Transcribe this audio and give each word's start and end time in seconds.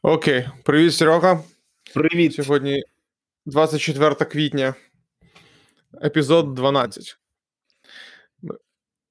Окей, 0.00 0.48
привіт, 0.64 0.94
Серега. 0.94 1.40
Привіт. 1.94 2.34
Сьогодні 2.34 2.84
24 3.46 4.14
квітня, 4.14 4.74
епізод 6.04 6.54
12. 6.54 7.18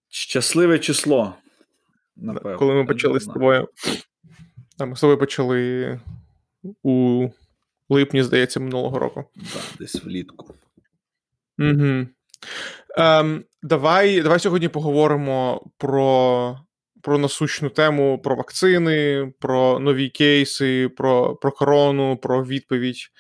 Щасливе 0.10 0.80
число. 0.80 1.36
Напевно. 2.16 2.58
Коли 2.58 2.74
ми 2.74 2.86
почали 2.86 3.20
з 3.20 3.26
тобою. 3.26 3.68
Ми 4.80 4.96
з 4.96 5.00
тобою 5.00 5.18
почали 5.18 6.00
у 6.84 7.28
липні, 7.90 8.24
здається, 8.24 8.60
минулого 8.60 9.00
року. 9.00 9.26
Так, 9.36 9.64
десь 9.80 10.04
влітку. 10.04 10.56
Угу. 11.60 12.08
Ем, 12.98 13.44
Давай 13.64 14.22
давай 14.22 14.40
сьогодні 14.40 14.68
поговоримо 14.68 15.66
про 15.78 16.60
про 17.02 17.18
насущну 17.18 17.70
тему, 17.70 18.20
про 18.24 18.36
вакцини, 18.36 19.32
про 19.40 19.80
нові 19.80 20.10
кейси, 20.10 20.90
про 20.98 21.36
про 21.36 21.52
корону, 21.52 22.18
про 22.18 22.46
відповідь 22.46 23.12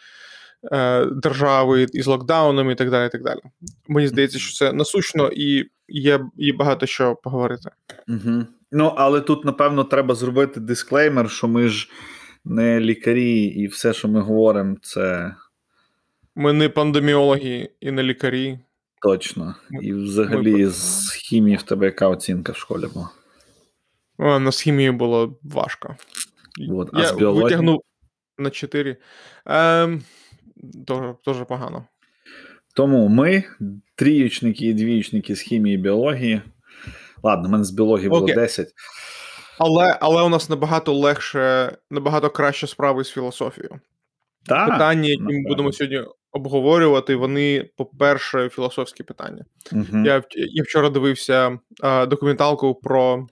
е, 0.72 1.05
держави 1.05 1.88
із 1.94 2.08
локдаунами 2.08 2.72
і 2.72 2.76
так 2.76 2.90
далі. 2.90 3.08
і 3.08 3.10
так 3.10 3.24
далі. 3.24 3.40
Мені 3.88 4.08
здається, 4.08 4.40
що 4.40 4.54
це 4.54 4.74
насущно 4.74 5.30
і 5.34 5.66
є 5.88 6.20
є 6.36 6.54
багато 6.54 6.86
що 6.86 7.16
поговорити. 7.16 7.70
Угу. 8.08 8.46
Ну, 8.72 8.94
але 8.98 9.22
тут, 9.22 9.46
напевно, 9.46 9.84
треба 9.84 10.16
зробити 10.16 10.60
дисклеймер, 10.60 11.32
що 11.32 11.48
ми 11.48 11.68
ж 11.68 11.90
не 12.46 12.80
лікарі, 12.80 13.44
і 13.44 13.68
все, 13.68 13.94
що 13.94 14.08
ми 14.08 14.22
говоримо, 14.22 14.76
це. 14.82 15.36
Ми 16.36 16.54
не 16.54 16.70
пандеміологи 16.70 17.70
і 17.82 17.91
не 17.91 18.04
лікарі. 18.04 18.60
Точно. 19.02 19.55
І 19.82 19.94
взагалі, 19.94 20.52
ми... 20.52 20.70
з 20.70 21.12
хімії 21.13 21.58
в 21.58 21.63
тебе 21.63 21.86
яка 21.86 22.08
оцінка 22.08 22.52
в 22.52 22.58
школі 22.58 22.86
була? 22.94 23.10
О, 24.22 24.40
на 24.40 24.52
з 24.52 24.62
хімією 24.62 24.94
було 24.94 25.40
важко. 25.44 25.96
От, 26.70 26.90
а 26.94 27.00
Я 27.00 27.08
з 27.08 27.12
біології? 27.12 27.44
витягнув 27.44 27.82
на 28.38 28.50
4. 28.50 28.98
Ем, 29.46 30.02
Дуже, 30.63 31.16
дуже 31.26 31.46
погано. 31.46 31.86
Тому 32.76 33.08
ми, 33.08 33.44
тріючники 33.96 34.66
і 34.66 34.74
двіючники 34.74 35.36
з 35.36 35.41
хімії 35.41 35.76
і 35.76 35.78
біології. 35.78 36.41
Ладно, 37.24 37.48
в 37.48 37.52
мене 37.52 37.63
з 37.63 37.72
біології 37.72 38.10
було 38.10 38.22
Окей. 38.22 38.36
10. 38.36 38.68
Але 39.60 39.98
але 40.02 40.24
у 40.24 40.30
нас 40.30 40.50
набагато 40.50 40.94
легше, 40.94 41.78
набагато 41.91 42.30
краще 42.30 42.68
справи 42.68 43.04
з 43.04 43.10
філософією. 43.10 43.80
Так, 44.46 44.70
Питання, 44.70 45.10
які 45.10 45.24
ми 45.24 45.44
будемо 45.48 45.72
сьогодні 45.72 46.02
обговорювати, 46.32 47.16
вони, 47.16 47.70
по-перше, 47.78 48.50
філософські 48.50 49.04
питання. 49.04 49.46
Угу. 49.72 50.06
Я 50.06 50.24
я 50.35 50.63
вчора 50.63 50.90
дивився 50.90 51.60
а, 51.82 52.06
документалку 52.06 52.76
про 52.76 53.28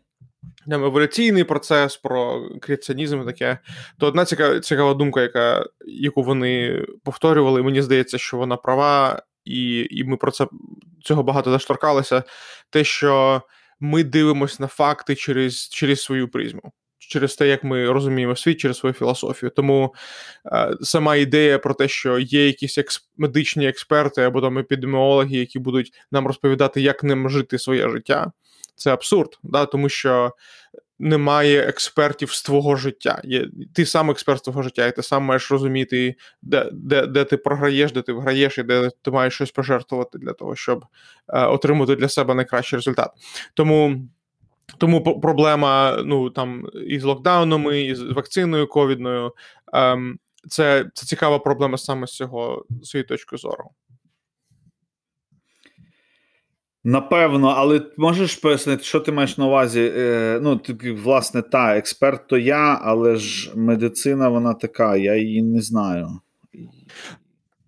там, 0.69 0.83
еволюційний 0.83 1.43
процес, 1.43 1.97
про 1.97 2.49
креаціонізм 2.61 3.21
і 3.21 3.25
таке. 3.25 3.57
То 3.99 4.07
одна 4.07 4.25
цікава 4.25 4.59
цікава 4.59 4.93
думка, 4.93 5.21
яка, 5.21 5.65
яку 5.85 6.23
вони 6.23 6.85
повторювали, 7.03 7.63
мені 7.63 7.81
здається, 7.81 8.17
що 8.17 8.37
вона 8.37 8.55
права, 8.57 9.21
і 9.45 9.87
і 9.91 10.03
ми 10.03 10.17
про 10.17 10.31
це 10.31 10.47
цього 11.03 11.23
багато 11.23 11.51
зашторкалися. 11.51 12.23
Те, 12.69 12.83
що 12.83 13.41
ми 13.79 14.03
дивимося 14.03 14.57
на 14.59 14.67
факти 14.67 15.15
через, 15.15 15.69
через 15.69 16.01
свою 16.01 16.27
призму. 16.27 16.61
Через 16.97 17.35
те, 17.35 17.47
як 17.47 17.63
ми 17.63 17.91
розуміємо 17.91 18.35
світ 18.35 18.59
через 18.59 18.77
свою 18.77 18.93
філософію. 18.93 19.49
Тому 19.49 19.95
е, 20.45 20.73
сама 20.81 21.15
ідея 21.15 21.59
про 21.59 21.73
те, 21.73 21.87
що 21.87 22.19
є 22.19 22.47
якісь 22.47 22.77
екс- 22.77 23.09
медичні 23.17 23.67
експерти 23.67 24.21
або 24.21 24.41
там 24.41 24.57
епідеміологи, 24.57 25.37
які 25.37 25.59
будуть 25.59 25.93
нам 26.11 26.27
розповідати, 26.27 26.81
як 26.81 27.03
ним 27.03 27.29
жити 27.29 27.59
своє 27.59 27.89
життя, 27.89 28.31
це 28.79 28.93
абсурд, 28.93 29.39
да, 29.43 29.65
тому 29.65 29.89
що 29.89 30.33
немає 30.99 31.59
експертів 31.59 32.31
з 32.31 32.43
твого 32.43 32.75
життя. 32.75 33.21
Є, 33.23 33.49
Ти 33.73 33.85
сам 33.85 34.09
експерт 34.09 34.39
з 34.39 34.41
твого 34.41 34.61
життя, 34.61 34.87
і 34.87 34.95
ти 34.95 35.03
сам 35.03 35.23
маєш 35.23 35.51
розуміти, 35.51 36.15
де 36.41 36.69
де, 36.73 37.07
де 37.07 37.23
ти 37.23 37.37
програєш, 37.37 37.91
де 37.91 38.01
ти 38.01 38.13
вграєш, 38.13 38.57
і 38.57 38.63
де 38.63 38.89
ти 39.01 39.11
маєш 39.11 39.33
щось 39.33 39.51
пожертвувати 39.51 40.17
для 40.17 40.33
того, 40.33 40.55
щоб 40.55 40.85
е, 41.27 41.45
отримати 41.45 41.95
для 41.95 42.09
себе 42.09 42.33
найкращий 42.33 42.77
результат. 42.77 43.11
Тому. 43.53 44.01
Тому 44.77 45.21
проблема 45.21 45.97
ну 46.05 46.29
там 46.29 46.67
із 46.87 47.03
локдаунами, 47.03 47.81
із 47.81 48.01
вакциною 48.01 48.67
ковідною, 48.67 49.33
ем, 49.73 50.19
це 50.49 50.85
це 50.93 51.05
цікава 51.05 51.39
проблема 51.39 51.77
саме 51.77 52.07
з 52.07 52.11
цього 52.11 52.65
цієї 52.83 53.05
точки 53.05 53.37
зору. 53.37 53.69
Напевно, 56.83 57.47
але 57.57 57.81
можеш 57.97 58.35
пояснити, 58.35 58.83
що 58.83 58.99
ти 58.99 59.11
маєш 59.11 59.37
на 59.37 59.45
увазі? 59.47 59.91
Е, 59.97 60.39
ну, 60.41 60.57
ти, 60.57 60.91
власне, 60.91 61.41
та, 61.41 61.77
експерт 61.77 62.27
то 62.27 62.37
я, 62.37 62.79
але 62.83 63.15
ж 63.15 63.51
медицина 63.55 64.29
вона 64.29 64.53
така, 64.53 64.97
я 64.97 65.15
її 65.15 65.43
не 65.43 65.61
знаю. 65.61 66.07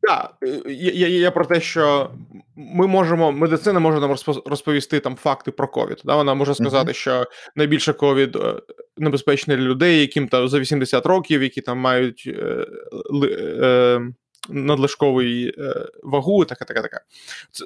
Так, 0.01 0.33
я, 0.66 0.91
я 0.91 1.07
я, 1.07 1.31
про 1.31 1.45
те, 1.45 1.61
що 1.61 2.11
ми 2.55 2.88
можемо, 2.88 3.31
медицина 3.31 3.79
може 3.79 4.00
нам 4.00 4.16
розповісти 4.45 5.00
там 5.00 5.16
факти 5.16 5.51
про 5.51 5.67
ковід. 5.67 6.01
Да? 6.05 6.16
Вона 6.16 6.33
може 6.33 6.55
сказати, 6.55 6.91
uh-huh. 6.91 6.95
що 6.95 7.25
найбільше 7.55 7.94
ковід 7.94 8.35
е, 8.35 8.61
небезпечний 8.97 9.57
для 9.57 9.63
людей, 9.63 10.01
яким 10.01 10.27
там 10.27 10.47
за 10.47 10.59
80 10.59 11.05
років, 11.05 11.44
які 11.44 11.61
там 11.61 11.77
мають 11.77 12.23
е, 12.27 12.67
е, 13.61 14.01
надлишковий 14.50 15.56
е, 15.57 15.85
вагу, 16.03 16.46
таке, 16.46 16.66
таке, 16.66 16.81
таке. 16.81 17.00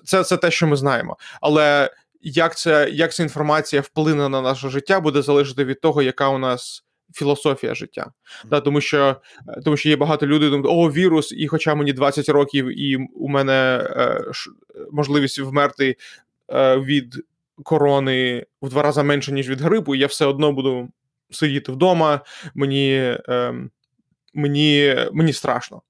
Це, 0.06 0.24
це 0.24 0.38
те, 0.38 0.52
що 0.52 0.68
ми 0.68 0.76
знаємо. 0.76 1.18
Але 1.42 1.90
як 2.22 2.58
це, 2.58 2.90
як 2.92 3.14
ця 3.14 3.24
інформація 3.24 3.82
вплине 3.82 4.30
на 4.30 4.42
наше 4.42 4.70
життя, 4.70 5.00
буде 5.00 5.22
залежати 5.22 5.66
від 5.66 5.82
того, 5.82 6.02
яка 6.02 6.30
у 6.30 6.38
нас. 6.38 6.82
Філософія 7.14 7.76
життя, 7.76 8.12
да, 8.46 8.62
тому 8.62 8.82
що 8.82 9.16
тому 9.66 9.78
що 9.78 9.90
є 9.90 9.96
багато 9.96 10.28
людей, 10.28 10.50
думають, 10.50 10.68
о, 10.70 10.92
вірус, 10.92 11.32
і 11.32 11.48
хоча 11.48 11.76
мені 11.76 11.94
20 11.94 12.30
років, 12.30 12.82
і 12.82 12.96
у 13.16 13.28
мене 13.30 13.88
е, 13.92 14.34
ш, 14.34 14.52
можливість 14.92 15.40
вмерти 15.40 15.96
е, 16.50 16.78
від 16.78 17.16
корони 17.64 18.46
в 18.62 18.70
два 18.70 18.82
рази 18.82 19.04
менше, 19.04 19.32
ніж 19.32 19.50
від 19.50 19.62
грипу, 19.62 19.96
і 19.96 20.00
я 20.00 20.08
все 20.08 20.26
одно 20.26 20.52
буду 20.52 20.90
сидіти 21.32 21.72
вдома, 21.72 22.22
мені 22.56 23.16
е, 23.30 23.54
мені, 24.34 24.96
мені 25.14 25.34
страшно. 25.34 25.82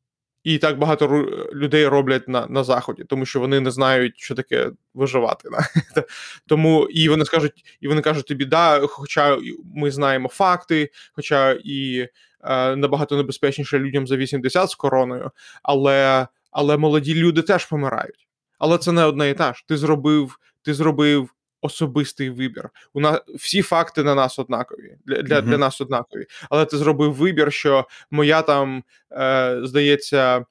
І 0.45 0.57
так 0.57 0.79
багато 0.79 1.25
людей 1.53 1.87
роблять 1.87 2.27
на 2.27 2.47
на 2.47 2.63
заході, 2.63 3.03
тому 3.03 3.25
що 3.25 3.39
вони 3.39 3.59
не 3.59 3.71
знають, 3.71 4.13
що 4.17 4.35
таке 4.35 4.71
виживати. 4.93 5.49
Тому 6.47 6.87
і 6.87 7.09
вони 7.09 7.25
скажуть, 7.25 7.77
і 7.81 7.87
вони 7.87 8.01
кажуть 8.01 8.27
тобі, 8.27 8.45
да, 8.45 8.79
хоча 8.87 9.37
ми 9.75 9.91
знаємо 9.91 10.29
факти, 10.29 10.89
хоча 11.13 11.57
і 11.63 12.07
е, 12.43 12.75
набагато 12.75 13.17
небезпечніше 13.17 13.79
людям 13.79 14.07
за 14.07 14.17
80 14.17 14.69
з 14.69 14.75
короною, 14.75 15.31
але 15.63 16.27
але 16.51 16.77
молоді 16.77 17.15
люди 17.15 17.41
теж 17.41 17.65
помирають. 17.65 18.27
Але 18.59 18.77
це 18.77 18.91
не 18.91 19.03
одне 19.03 19.29
і 19.29 19.33
те 19.33 19.53
ж. 19.53 19.63
Ти 19.67 19.77
зробив, 19.77 20.39
ти 20.61 20.73
зробив. 20.73 21.34
Особистий 21.65 22.29
вибір. 22.29 22.69
У 22.93 22.99
нас 22.99 23.19
всі 23.35 23.61
факти 23.61 24.03
на 24.03 24.15
нас 24.15 24.39
однакові 24.39 24.97
для 25.05 25.21
для, 25.21 25.41
для 25.41 25.57
нас 25.57 25.81
однакові. 25.81 26.25
Але 26.49 26.65
ти 26.65 26.77
зробив 26.77 27.13
вибір, 27.13 27.53
що 27.53 27.87
моя 28.11 28.41
там, 28.41 28.83
е, 29.11 29.59
здається, 29.63 30.45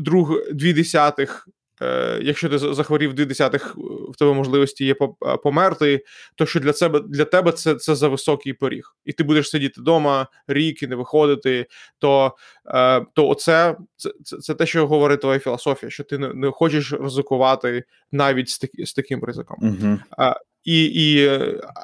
друг 0.00 0.40
дві 0.52 0.72
десятих. 0.72 1.48
Е, 1.82 2.20
якщо 2.22 2.48
ти 2.48 2.58
захворів 2.58 3.14
дві 3.14 3.24
десятих, 3.24 3.76
в 4.08 4.16
тебе 4.18 4.32
можливості 4.32 4.84
є 4.84 4.92
е, 4.92 5.36
померти, 5.36 6.04
то 6.34 6.46
що 6.46 6.60
для 6.60 6.72
себе 6.72 7.00
для 7.00 7.24
тебе 7.24 7.52
це 7.52 7.74
це 7.74 7.94
за 7.94 8.08
високий 8.08 8.52
поріг, 8.52 8.96
і 9.04 9.12
ти 9.12 9.24
будеш 9.24 9.50
сидіти 9.50 9.80
вдома 9.80 10.26
рік 10.46 10.82
і 10.82 10.86
не 10.86 10.96
виходити, 10.96 11.66
то 11.98 12.36
е, 12.66 13.06
то 13.14 13.28
оце 13.28 13.76
це, 13.96 14.10
це, 14.24 14.36
це 14.36 14.54
те, 14.54 14.66
що 14.66 14.86
говорить 14.86 15.20
твоя 15.20 15.38
філософія, 15.38 15.90
що 15.90 16.04
ти 16.04 16.18
не, 16.18 16.34
не 16.34 16.50
хочеш 16.50 16.92
ризикувати 16.92 17.84
навіть 18.12 18.48
з 18.48 18.58
таки, 18.58 18.86
з 18.86 18.94
таким 18.94 19.24
ризиком. 19.24 19.56
Uh-huh. 19.62 20.34
І, 20.64 20.84
і, 20.84 21.30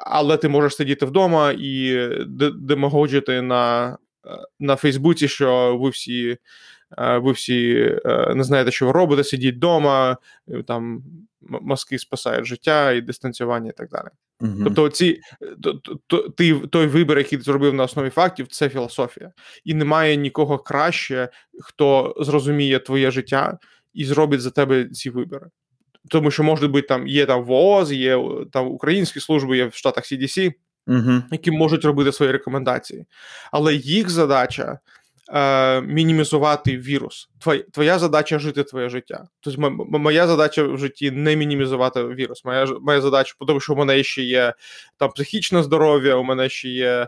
Але 0.05 0.37
ти 0.37 0.49
можеш 0.49 0.75
сидіти 0.75 1.05
вдома 1.05 1.53
і 1.57 2.07
демагоджити 2.55 3.41
на 3.41 3.97
на 4.59 4.75
Фейсбуці, 4.75 5.27
що 5.27 5.77
ви 5.77 5.89
всі 5.89 6.37
ви 6.97 7.31
всі 7.31 7.91
не 8.35 8.43
знаєте, 8.43 8.71
що 8.71 8.85
ви 8.85 8.91
робите, 8.91 9.23
сидіть 9.23 9.55
вдома, 9.55 10.17
там 10.67 11.03
маски 11.41 11.99
спасають 11.99 12.45
життя 12.45 12.91
і 12.91 13.01
дистанціювання, 13.01 13.69
і 13.69 13.73
так 13.73 13.89
далі. 13.89 14.07
uh 14.41 14.63
Тобто, 14.63 14.89
ці 14.89 15.19
то, 15.63 15.73
то, 16.07 16.29
ти, 16.29 16.55
той 16.55 16.87
вибір, 16.87 17.17
який 17.17 17.37
ти 17.37 17.43
зробив 17.43 17.73
на 17.73 17.83
основі 17.83 18.09
фактів, 18.09 18.47
це 18.47 18.69
філософія. 18.69 19.31
І 19.65 19.73
немає 19.73 20.15
нікого 20.15 20.57
краще, 20.57 21.29
хто 21.61 22.15
зрозуміє 22.19 22.79
твоє 22.79 23.11
життя 23.11 23.57
і 23.93 24.05
зробить 24.05 24.41
за 24.41 24.51
тебе 24.51 24.85
ці 24.85 25.09
вибори. 25.09 25.47
Тому 26.09 26.31
що, 26.31 26.43
може 26.43 26.67
бути, 26.67 26.87
там 26.87 27.07
є 27.07 27.25
там 27.25 27.43
ВООЗ, 27.43 27.91
є 27.91 28.23
там 28.51 28.67
українські 28.67 29.19
служби, 29.19 29.57
є 29.57 29.65
в 29.65 29.73
Штатах 29.73 30.03
CDC, 30.03 30.53
uh 30.87 31.21
які 31.31 31.51
можуть 31.51 31.85
робити 31.85 32.11
свої 32.11 32.31
рекомендації. 32.31 33.05
Але 33.51 33.75
їх 33.75 34.09
задача 34.09 34.79
е, 35.33 35.81
мінімізувати 35.81 36.77
вірус. 36.77 37.29
Твоя, 37.39 37.63
твоя 37.63 37.99
задача 37.99 38.39
жити 38.39 38.63
твоє 38.63 38.89
життя. 38.89 39.27
Тобто, 39.39 39.67
м- 39.67 39.85
моя 39.89 40.27
задача 40.27 40.63
в 40.63 40.77
житті 40.77 41.11
не 41.11 41.35
мінімізувати 41.35 42.03
вірус. 42.03 42.45
Моя 42.45 42.67
моя 42.81 43.01
задача, 43.01 43.35
тому 43.47 43.59
що 43.59 43.73
у 43.73 43.75
мене 43.75 44.03
ще 44.03 44.21
є 44.21 44.53
там 44.97 45.09
психічне 45.09 45.63
здоров'я, 45.63 46.15
у 46.15 46.23
мене 46.23 46.49
ще 46.49 46.69
є 46.69 47.07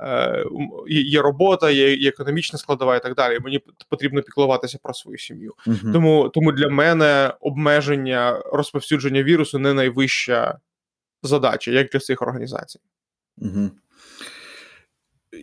е, 0.00 0.44
є 0.88 1.22
робота, 1.22 1.70
є, 1.70 1.94
є 1.94 2.08
економічна 2.08 2.58
складова 2.58 2.96
і 2.96 3.02
так 3.02 3.14
далі. 3.14 3.38
Мені 3.40 3.60
потрібно 3.88 4.22
піклуватися 4.22 4.78
про 4.82 4.94
свою 4.94 5.18
сім'ю. 5.18 5.54
uh 5.66 5.92
Тому 5.92 6.28
тому 6.28 6.52
для 6.52 6.68
мене 6.68 7.34
обмеження 7.40 8.42
розповсюдження 8.52 9.22
вірусу 9.22 9.58
не 9.58 9.74
найвища 9.74 10.58
задача, 11.22 11.70
як 11.70 11.88
для 11.88 11.98
цих 11.98 12.22
організацій. 12.22 12.80
Угу. 13.38 13.70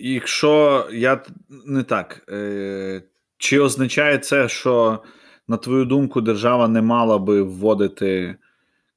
Якщо 0.01 0.85
я 0.91 1.23
не 1.65 1.83
так, 1.83 2.25
е, 2.29 3.01
чи 3.37 3.59
означає 3.59 4.17
це, 4.17 4.49
що, 4.49 5.03
на 5.47 5.57
твою 5.57 5.85
думку, 5.85 6.21
держава 6.21 6.67
не 6.67 6.81
мала 6.81 7.17
би 7.17 7.41
вводити 7.41 8.35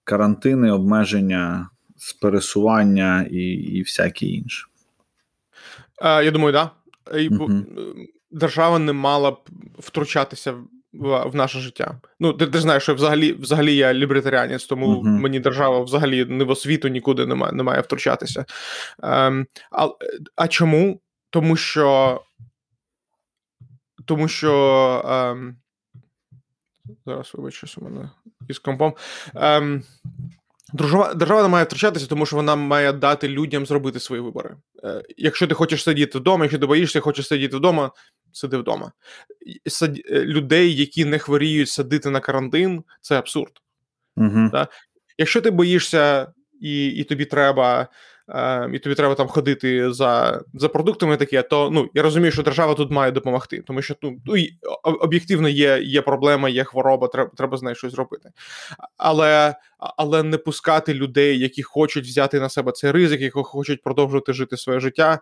карантини, 0.04 0.70
обмеження 0.70 1.70
з 1.96 2.12
пересування 2.12 3.26
і 3.30 3.42
і 3.52 3.82
всяке 3.82 4.26
інше? 4.26 4.66
Е, 6.02 6.24
я 6.24 6.30
думаю, 6.30 6.52
так. 6.52 6.70
Да. 7.12 7.28
Угу. 7.30 7.64
Держава 8.30 8.78
не 8.78 8.92
мала 8.92 9.30
б 9.30 9.38
втручатися 9.78 10.54
в, 11.00 11.24
в 11.24 11.34
наше 11.34 11.60
життя. 11.60 12.00
Ну, 12.20 12.32
ти, 12.32 12.46
ти 12.46 12.60
знаєш, 12.60 12.82
що 12.82 12.94
взагалі 12.94 13.32
взагалі 13.32 13.76
я 13.76 13.94
лібертаріанець, 13.94 14.66
тому 14.66 14.86
uh-huh. 14.86 15.04
мені 15.04 15.40
держава 15.40 15.80
взагалі 15.80 16.24
не 16.24 16.44
в 16.44 16.50
освіту 16.50 16.88
нікуди 16.88 17.26
не 17.26 17.34
має, 17.34 17.52
не 17.52 17.62
має 17.62 17.80
втручатися. 17.80 18.44
Ем, 19.02 19.46
а, 19.70 19.88
а 20.36 20.48
чому? 20.48 21.00
Тому 21.30 21.56
що. 21.56 22.20
Тому 24.04 24.28
що. 24.28 25.02
Ем, 25.08 25.56
зараз 27.06 27.30
вибачусь 27.34 27.78
у 27.78 27.84
мене 27.84 28.10
із 28.48 28.58
компом. 28.58 28.94
Ем, 29.34 29.82
Держава 30.76 31.14
держава 31.14 31.42
не 31.42 31.48
має 31.48 31.64
втрачатися, 31.64 32.06
тому 32.06 32.26
що 32.26 32.36
вона 32.36 32.56
має 32.56 32.92
дати 32.92 33.28
людям 33.28 33.66
зробити 33.66 34.00
свої 34.00 34.22
вибори. 34.22 34.56
Е, 34.84 35.02
Якщо 35.16 35.46
ти 35.46 35.54
хочеш 35.54 35.82
сидіти 35.82 36.18
вдома, 36.18 36.44
якщо 36.44 36.58
ти 36.58 36.66
боїшся, 36.66 37.00
хочеш 37.00 37.26
сидіти 37.26 37.56
вдома, 37.56 37.90
сиди 38.32 38.56
вдома. 38.56 38.92
Сад... 39.66 39.98
Е, 40.10 40.24
людей, 40.24 40.76
які 40.76 41.04
не 41.04 41.18
хворіють 41.18 41.68
садити 41.68 42.10
на 42.10 42.20
карантин, 42.20 42.84
це 43.00 43.18
абсурд. 43.18 43.52
Угу. 44.16 44.50
Так? 44.52 44.70
Якщо 45.18 45.40
ти 45.40 45.50
боїшся 45.50 46.32
і 46.60 46.86
і 46.86 47.04
тобі 47.04 47.24
треба 47.24 47.88
е, 48.28 48.70
і 48.72 48.78
тобі 48.78 48.94
треба 48.94 49.14
там 49.14 49.28
ходити 49.28 49.92
за 49.92 50.40
за 50.54 50.68
продуктами, 50.68 51.16
таке, 51.16 51.42
то 51.42 51.70
ну 51.70 51.90
я 51.94 52.02
розумію, 52.02 52.32
що 52.32 52.42
держава 52.42 52.74
тут 52.74 52.90
має 52.90 53.12
допомогти, 53.12 53.62
тому 53.66 53.82
що 53.82 53.94
ну, 54.02 54.16
ну 54.24 54.34
об'єктивно 54.82 55.48
є 55.48 55.80
є 55.82 56.02
проблема, 56.02 56.48
є 56.48 56.64
хвороба, 56.64 57.08
треба 57.08 57.30
треба 57.36 57.56
з 57.56 57.62
нею 57.62 57.74
щось 57.76 57.94
робити. 57.94 58.30
Але 58.96 59.54
але 59.78 60.22
не 60.22 60.38
пускати 60.38 60.94
людей, 60.94 61.38
які 61.38 61.62
хочуть 61.62 62.04
взяти 62.04 62.40
на 62.40 62.48
себе 62.48 62.72
цей 62.72 62.92
ризик, 62.92 63.20
які 63.20 63.40
хочуть 63.42 63.82
продовжувати 63.82 64.32
жити 64.32 64.56
своє 64.56 64.80
життя, 64.80 65.20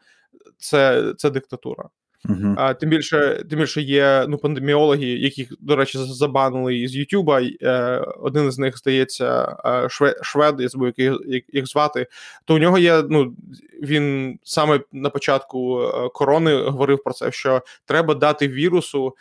це, 0.58 1.12
це 1.16 1.30
диктатура. 1.30 1.88
Uh-huh. 2.28 2.54
А, 2.58 2.74
Тим 2.74 2.90
більше 2.90 3.44
тим 3.50 3.58
більше 3.58 3.82
є 3.82 4.24
ну, 4.28 4.38
пандеміологи, 4.38 5.06
яких, 5.06 5.52
до 5.60 5.76
речі, 5.76 5.98
забанили 5.98 6.76
із 6.76 6.96
Ютуба. 6.96 7.42
Е, 7.62 7.98
один 8.20 8.52
з 8.52 8.58
них 8.58 8.78
здається, 8.78 9.56
е, 9.64 9.88
швед, 9.88 10.16
швед 10.22 10.60
я 10.60 10.68
забув, 10.68 10.92
як 10.96 11.44
їх 11.52 11.66
звати. 11.66 12.06
То 12.44 12.54
у 12.54 12.58
нього 12.58 12.78
є. 12.78 13.02
Ну 13.10 13.36
він 13.82 14.38
саме 14.42 14.80
на 14.92 15.10
початку 15.10 15.82
е, 15.82 16.08
корони 16.14 16.56
говорив 16.56 17.02
про 17.04 17.12
це, 17.12 17.32
що 17.32 17.62
треба 17.84 18.14
дати 18.14 18.48
вірусу 18.48 19.16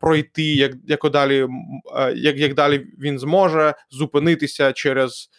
пройти, 0.00 0.54
як 0.54 0.72
як 0.86 1.10
далі, 1.10 1.48
як, 2.14 2.36
як 2.36 2.54
далі 2.54 2.86
він 2.98 3.18
зможе 3.18 3.74
зупинитися 3.90 4.72
через. 4.72 5.30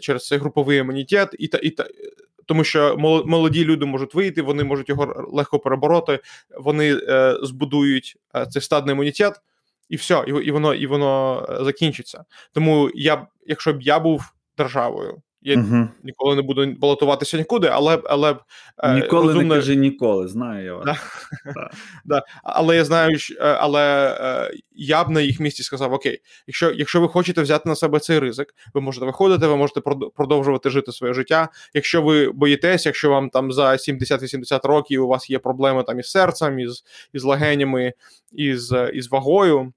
Через 0.00 0.26
цей 0.26 0.38
груповий 0.38 0.78
імунітет, 0.78 1.28
і 1.38 1.48
та 1.48 1.58
і 1.62 1.70
та 1.70 1.86
тому 2.46 2.64
що 2.64 2.96
молоді 3.26 3.64
люди 3.64 3.86
можуть 3.86 4.14
вийти, 4.14 4.42
вони 4.42 4.64
можуть 4.64 4.88
його 4.88 5.28
легко 5.32 5.58
перебороти, 5.58 6.18
вони 6.58 6.96
е, 6.96 7.36
збудують 7.42 8.16
е, 8.36 8.46
цей 8.46 8.62
стадний 8.62 8.92
імунітет, 8.92 9.40
і 9.88 9.96
все, 9.96 10.24
і 10.26 10.30
і 10.30 10.50
воно 10.50 10.74
і 10.74 10.86
воно 10.86 11.46
е, 11.50 11.64
закінчиться. 11.64 12.24
Тому 12.52 12.90
я, 12.94 13.26
якщо 13.46 13.72
б 13.72 13.82
я 13.82 14.00
був 14.00 14.32
державою, 14.58 15.22
я 15.42 15.56
угу. 15.56 15.88
ніколи 16.02 16.36
не 16.36 16.42
буду 16.42 16.74
балотуватися 16.78 17.38
нікуди, 17.38 17.68
але 17.72 18.02
але 18.04 18.36
е, 18.78 18.94
ніколи 18.94 19.26
розумно... 19.26 19.48
не 19.48 19.54
кажи 19.54 19.76
ніколи. 19.76 20.28
Знаю 20.28 20.64
я 20.64 20.74
вас. 20.74 20.84
Да. 20.84 20.96
да. 22.04 22.22
Але 22.42 22.76
я 22.76 22.84
знаю, 22.84 23.18
що, 23.18 23.34
е, 23.34 23.56
але 23.60 24.16
е, 24.20 24.54
я 24.72 25.04
б 25.04 25.10
на 25.10 25.20
їх 25.20 25.40
місці 25.40 25.62
сказав: 25.62 25.92
Окей, 25.92 26.18
якщо 26.46 26.70
якщо 26.70 27.00
ви 27.00 27.08
хочете 27.08 27.42
взяти 27.42 27.68
на 27.68 27.76
себе 27.76 27.98
цей 27.98 28.18
ризик, 28.18 28.54
ви 28.74 28.80
можете 28.80 29.06
виходити, 29.06 29.46
ви 29.46 29.56
можете 29.56 29.80
продовжувати 30.16 30.70
жити 30.70 30.92
своє 30.92 31.14
життя. 31.14 31.48
Якщо 31.74 32.02
ви 32.02 32.32
боїтесь, 32.32 32.86
якщо 32.86 33.10
вам 33.10 33.30
там 33.30 33.52
за 33.52 33.70
70-80 33.70 34.66
років 34.66 35.04
у 35.04 35.08
вас 35.08 35.30
є 35.30 35.38
проблеми 35.38 35.82
там 35.82 36.00
із 36.00 36.10
серцем, 36.10 36.58
із 36.58 36.84
із 37.12 37.24
легенями, 37.24 37.92
із, 38.32 38.74
із 38.92 39.10
вагою 39.10 39.72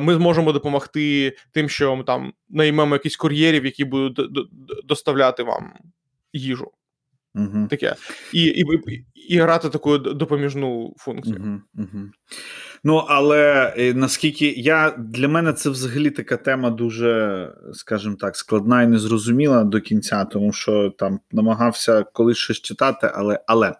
ми 0.00 0.14
зможемо 0.14 0.52
допомогти 0.52 1.36
тим, 1.52 1.68
що 1.68 1.96
ми 1.96 2.04
там 2.04 2.32
наймемо 2.48 2.94
якісь 2.94 3.16
кур'єрів, 3.16 3.64
які 3.64 3.84
будуть 3.84 4.30
доставляти 4.84 5.42
вам 5.42 5.72
їжу. 6.32 6.70
Угу. 7.34 7.66
Таке. 7.70 7.94
І 8.32 8.44
і, 8.44 8.64
і 9.28 9.38
грати 9.38 9.68
таку 9.68 9.98
допоміжну 9.98 10.94
функцію. 10.98 11.36
Угу, 11.40 11.60
угу. 11.74 12.04
Ну, 12.84 12.96
але 12.96 13.74
е, 13.78 13.94
наскільки 13.94 14.46
я 14.46 14.94
для 14.98 15.28
мене 15.28 15.52
це 15.52 15.70
взагалі 15.70 16.10
така 16.10 16.36
тема 16.36 16.70
дуже, 16.70 17.52
скажімо 17.72 18.16
так, 18.20 18.36
складна 18.36 18.82
і 18.82 18.86
незрозуміла 18.86 19.64
до 19.64 19.80
кінця, 19.80 20.24
тому 20.24 20.52
що 20.52 20.90
там 20.98 21.20
намагався 21.30 22.02
колись 22.02 22.36
щось 22.36 22.60
читати, 22.60 23.10
але 23.14 23.40
але 23.46 23.74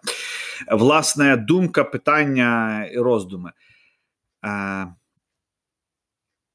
власне 0.71 1.37
думка, 1.37 1.83
питання 1.83 2.85
і 2.93 2.97
роздуми. 2.97 3.51
Е, 4.45 4.87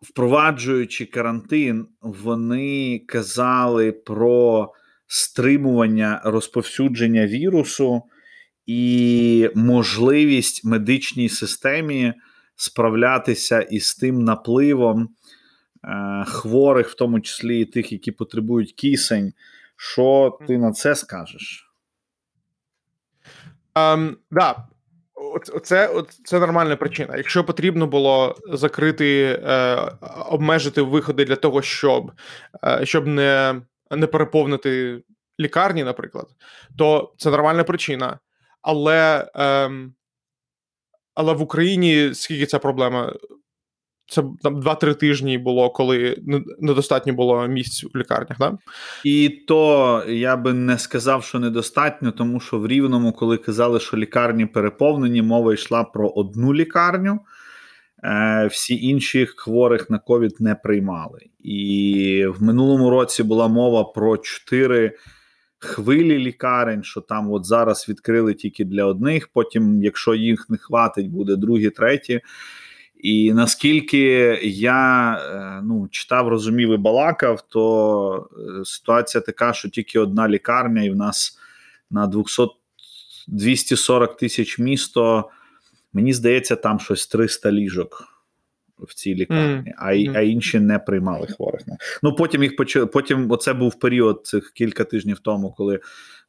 впроваджуючи 0.05 1.07
карантин, 1.07 1.87
вони 2.01 2.99
казали 3.07 3.93
про 3.93 4.73
стримування 5.07 6.21
розповсюдження 6.25 7.27
вірусу 7.27 8.03
і 8.67 9.51
можливість 9.55 10.65
медичній 10.65 11.29
системі 11.29 12.15
справлятися 12.57 13.61
із 13.61 13.95
тим 13.95 14.25
напливом 14.25 15.09
е, 15.85 16.25
хворих, 16.27 16.89
в 16.89 16.95
тому 16.95 17.21
числі 17.21 17.61
і 17.61 17.65
тих, 17.65 17.93
які 17.93 18.13
потребують 18.13 18.73
кисень. 18.73 19.33
Що 19.77 20.39
ти 20.47 20.59
на 20.59 20.73
це 20.73 20.95
скажеш? 20.95 21.71
Um, 23.75 24.17
да, 24.31 24.69
Оце, 25.35 26.03
це 26.25 26.41
нормальна 26.41 26.77
причина. 26.77 27.17
Якщо 27.17 27.45
потрібно 27.45 27.87
було 27.87 28.37
закрити, 28.53 29.41
е, 29.45 29.79
обмежити 30.29 30.83
виходи 30.83 31.25
для 31.25 31.37
того, 31.37 31.63
щоб 31.63 32.13
е, 32.65 32.81
щоб 32.87 33.07
не 33.07 33.61
не 33.91 34.07
переповнити 34.07 35.03
лікарні, 35.41 35.85
наприклад, 35.85 36.27
то 36.79 37.13
це 37.19 37.31
нормальна 37.31 37.65
причина. 37.65 38.19
Але 38.63 39.31
е, 39.37 39.71
але 41.15 41.33
в 41.33 41.43
Україні 41.43 42.15
скільки 42.15 42.47
ця 42.47 42.59
проблема 42.59 43.13
це 44.07 44.23
там 44.43 44.61
2-3 44.61 44.95
тижні 44.95 45.39
було, 45.39 45.71
коли 45.71 46.17
недостатньо 46.61 47.13
було 47.13 47.47
місць 47.47 47.85
у 47.85 47.99
лікарнях, 47.99 48.39
да? 48.39 48.59
І 49.05 49.29
то 49.29 50.03
я 50.09 50.37
би 50.37 50.53
не 50.53 50.79
сказав, 50.79 51.25
що 51.25 51.39
недостатньо, 51.39 52.13
тому 52.13 52.41
що 52.41 52.59
в 52.59 52.67
Рівному, 52.67 53.13
коли 53.13 53.37
казали, 53.37 53.81
що 53.81 53.97
лікарні 53.97 54.47
переповнені, 54.47 55.23
мова 55.23 55.55
йшла 55.55 55.85
про 55.85 56.09
одну 56.09 56.55
лікарню. 56.55 57.21
Е, 58.05 58.47
всі 58.47 58.87
інші 58.87 59.27
хворих 59.37 59.91
на 59.91 59.99
ковід 59.99 60.37
не 60.41 60.55
приймали. 60.55 61.21
І 61.41 62.27
в 62.39 62.43
минулому 62.43 62.91
році 62.91 63.23
була 63.23 63.49
мова 63.49 63.85
про 63.85 64.17
чотири 64.17 64.93
хвилі 65.59 66.19
лікарень, 66.19 66.83
що 66.83 67.01
там 67.01 67.33
от 67.33 67.45
зараз 67.45 67.89
відкрили 67.89 68.35
тільки 68.35 68.65
для 68.65 68.85
одних. 68.85 69.29
Потім, 69.29 69.83
якщо 69.83 70.15
їх 70.15 70.51
не 70.51 70.57
хватить, 70.57 71.11
буде 71.11 71.37
другі, 71.37 71.71
треті. 71.71 72.21
І 73.05 73.33
наскільки 73.33 74.01
я 74.43 75.13
е, 75.15 75.61
ну, 75.65 75.89
читав, 75.91 76.29
розумів 76.29 76.73
і 76.73 76.77
балакав, 76.77 77.43
то 77.49 78.29
е, 78.61 78.65
ситуація 78.65 79.21
така, 79.21 79.53
що 79.53 79.69
тільки 79.69 79.99
одна 79.99 80.29
лікарня, 80.29 80.83
і 80.83 80.91
в 80.91 80.97
нас 80.97 81.39
на 81.91 82.07
200, 82.07 82.43
240 83.29 84.17
тисяч 84.17 84.59
місто, 84.59 85.31
мені 85.93 86.13
здається, 86.13 86.57
там 86.57 86.81
щось 86.81 87.07
300 87.07 87.53
ліжок. 87.53 88.09
В 88.79 88.95
цій 88.95 89.15
лікарні, 89.15 89.71
mm. 89.71 89.73
а 89.79 90.19
а 90.19 90.21
інші 90.21 90.61
не 90.61 90.79
приймали 90.79 91.27
хворих. 91.27 91.63
Ну 92.03 92.15
потім 92.15 92.43
їх 92.43 92.57
почали. 92.57 92.87
Потім 92.87 93.31
оце 93.31 93.53
був 93.53 93.79
період 93.79 94.21
цих 94.25 94.53
кілька 94.53 94.85
тижнів 94.85 95.19
тому, 95.19 95.53
коли 95.53 95.81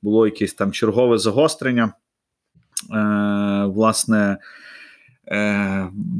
було 0.01 0.25
якесь 0.25 0.53
там 0.53 0.71
чергове 0.71 1.17
загострення 1.17 1.93
власне. 3.65 4.37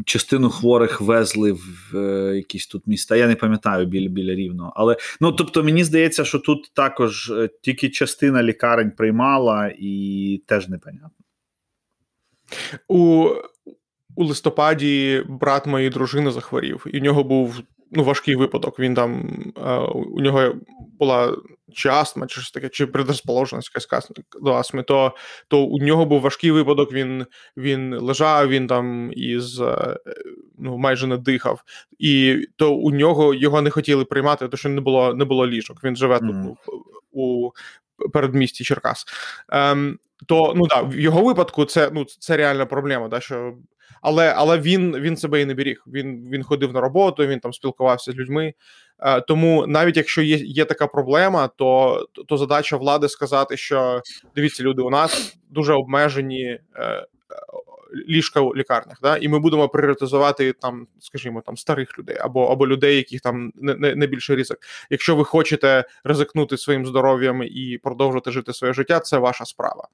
Частину 0.06 0.50
хворих 0.50 1.02
везли 1.02 1.52
в 1.52 1.96
якісь 2.36 2.68
тут 2.68 2.88
міста. 2.88 3.16
Я 3.16 3.28
не 3.28 3.36
пам'ятаю 3.36 3.86
біля 3.86 4.10
біля 4.10 4.36
рівного. 4.36 4.74
Але 4.76 4.98
ну 5.22 5.32
тобто, 5.32 5.64
мені 5.64 5.84
здається, 5.84 6.26
що 6.26 6.40
тут 6.40 6.72
також 6.74 7.34
тільки 7.62 7.90
частина 7.90 8.44
лікарень 8.44 8.92
приймала, 8.92 9.72
і 9.80 10.42
теж 10.48 10.68
непонятно. 10.68 11.10
У 12.88 13.30
у 14.16 14.24
листопаді 14.24 15.24
брат 15.28 15.66
моєї 15.66 15.90
дружини 15.90 16.32
захворів, 16.32 16.86
і 16.94 17.00
в 17.00 17.04
нього 17.04 17.24
був 17.24 17.62
ну, 17.96 18.04
важкий 18.04 18.36
випадок. 18.36 18.80
Він 18.80 18.94
там 18.94 19.30
у 20.12 20.22
нього 20.22 20.56
була 21.00 21.36
чи 21.74 21.90
астма, 21.90 22.28
чи 22.28 22.42
щось 22.42 22.52
таке, 22.52 22.70
чи 22.70 22.88
предрозположеність 22.88 23.72
якась 23.76 24.12
до 24.42 24.54
астми, 24.54 24.84
то 24.84 25.16
то 25.48 25.64
у 25.64 25.78
нього 25.78 26.06
був 26.06 26.22
важкий 26.22 26.52
випадок. 26.52 26.94
Він 26.94 27.26
він 27.58 27.96
лежав, 28.00 28.48
він 28.50 28.68
там 28.68 29.12
із 29.14 29.60
е, 29.60 29.98
ну 30.58 30.78
майже 30.78 31.08
не 31.08 31.18
дихав, 31.18 31.62
і 32.00 32.46
то 32.56 32.76
у 32.76 32.92
нього 32.92 33.34
його 33.34 33.62
не 33.62 33.70
хотіли 33.70 34.06
приймати, 34.06 34.48
тому 34.48 34.58
що 34.58 34.70
не 34.70 34.82
було 34.82 35.14
не 35.14 35.26
було 35.26 35.48
ліжок. 35.48 35.84
Він 35.84 35.96
живе 35.96 36.18
mm. 36.18 36.44
тут 36.44 36.58
у 37.12 37.52
передмісті 38.14 38.64
Черкас. 38.64 39.06
Ем, 39.50 40.00
То 40.28 40.54
ну 40.56 40.68
да, 40.68 40.82
в 40.82 41.00
його 41.00 41.24
випадку 41.24 41.66
це 41.66 41.90
ну 41.94 42.06
це 42.06 42.38
реальна 42.38 42.66
проблема. 42.66 43.08
Да, 43.08 43.20
що 43.20 43.54
але 44.02 44.34
але 44.38 44.60
він 44.60 45.00
він 45.00 45.18
себе 45.18 45.42
і 45.42 45.46
не 45.46 45.54
беріг. 45.54 45.84
Він 45.88 46.30
він 46.32 46.44
ходив 46.44 46.74
на 46.74 46.82
роботу, 46.82 47.28
він 47.28 47.40
там 47.40 47.54
спілкувався 47.54 48.12
з 48.12 48.16
людьми. 48.16 48.54
Е, 49.00 49.22
тому 49.22 49.68
навіть 49.68 49.98
якщо 49.98 50.22
є 50.22 50.36
є 50.36 50.66
така 50.66 50.88
проблема, 50.88 51.48
то 51.48 52.00
то 52.28 52.38
задача 52.38 52.78
влади 52.78 53.10
сказати, 53.10 53.58
що 53.58 54.02
дивіться, 54.36 54.64
люди 54.64 54.82
у 54.82 54.90
нас 54.90 55.38
дуже 55.50 55.74
обмежені. 55.74 56.60
Е, 56.76 57.06
Ліжка 58.10 58.42
у 58.42 58.56
лікарнях, 58.56 58.98
да, 59.02 59.18
і 59.18 59.28
ми 59.28 59.40
будемо 59.40 59.70
пріоритизувати 59.70 60.54
там, 60.54 60.88
скажімо, 61.00 61.42
там 61.46 61.58
старих 61.58 62.00
людей 62.00 62.18
або 62.20 62.46
або 62.46 62.68
людей, 62.68 62.98
яких 62.98 63.22
там 63.22 63.52
не 63.56 63.76
не, 63.76 63.96
не 63.96 64.08
більше 64.08 64.36
ризик. 64.36 64.58
Якщо 64.90 65.16
ви 65.16 65.24
хочете 65.24 65.84
ризикнути 66.04 66.58
своїм 66.58 66.86
здоров'ям 66.86 67.44
і 67.44 67.80
продовжувати 67.84 68.32
жити 68.32 68.54
своє 68.54 68.74
життя, 68.74 69.00
це 69.00 69.18
ваша 69.18 69.46
справа. 69.46 69.88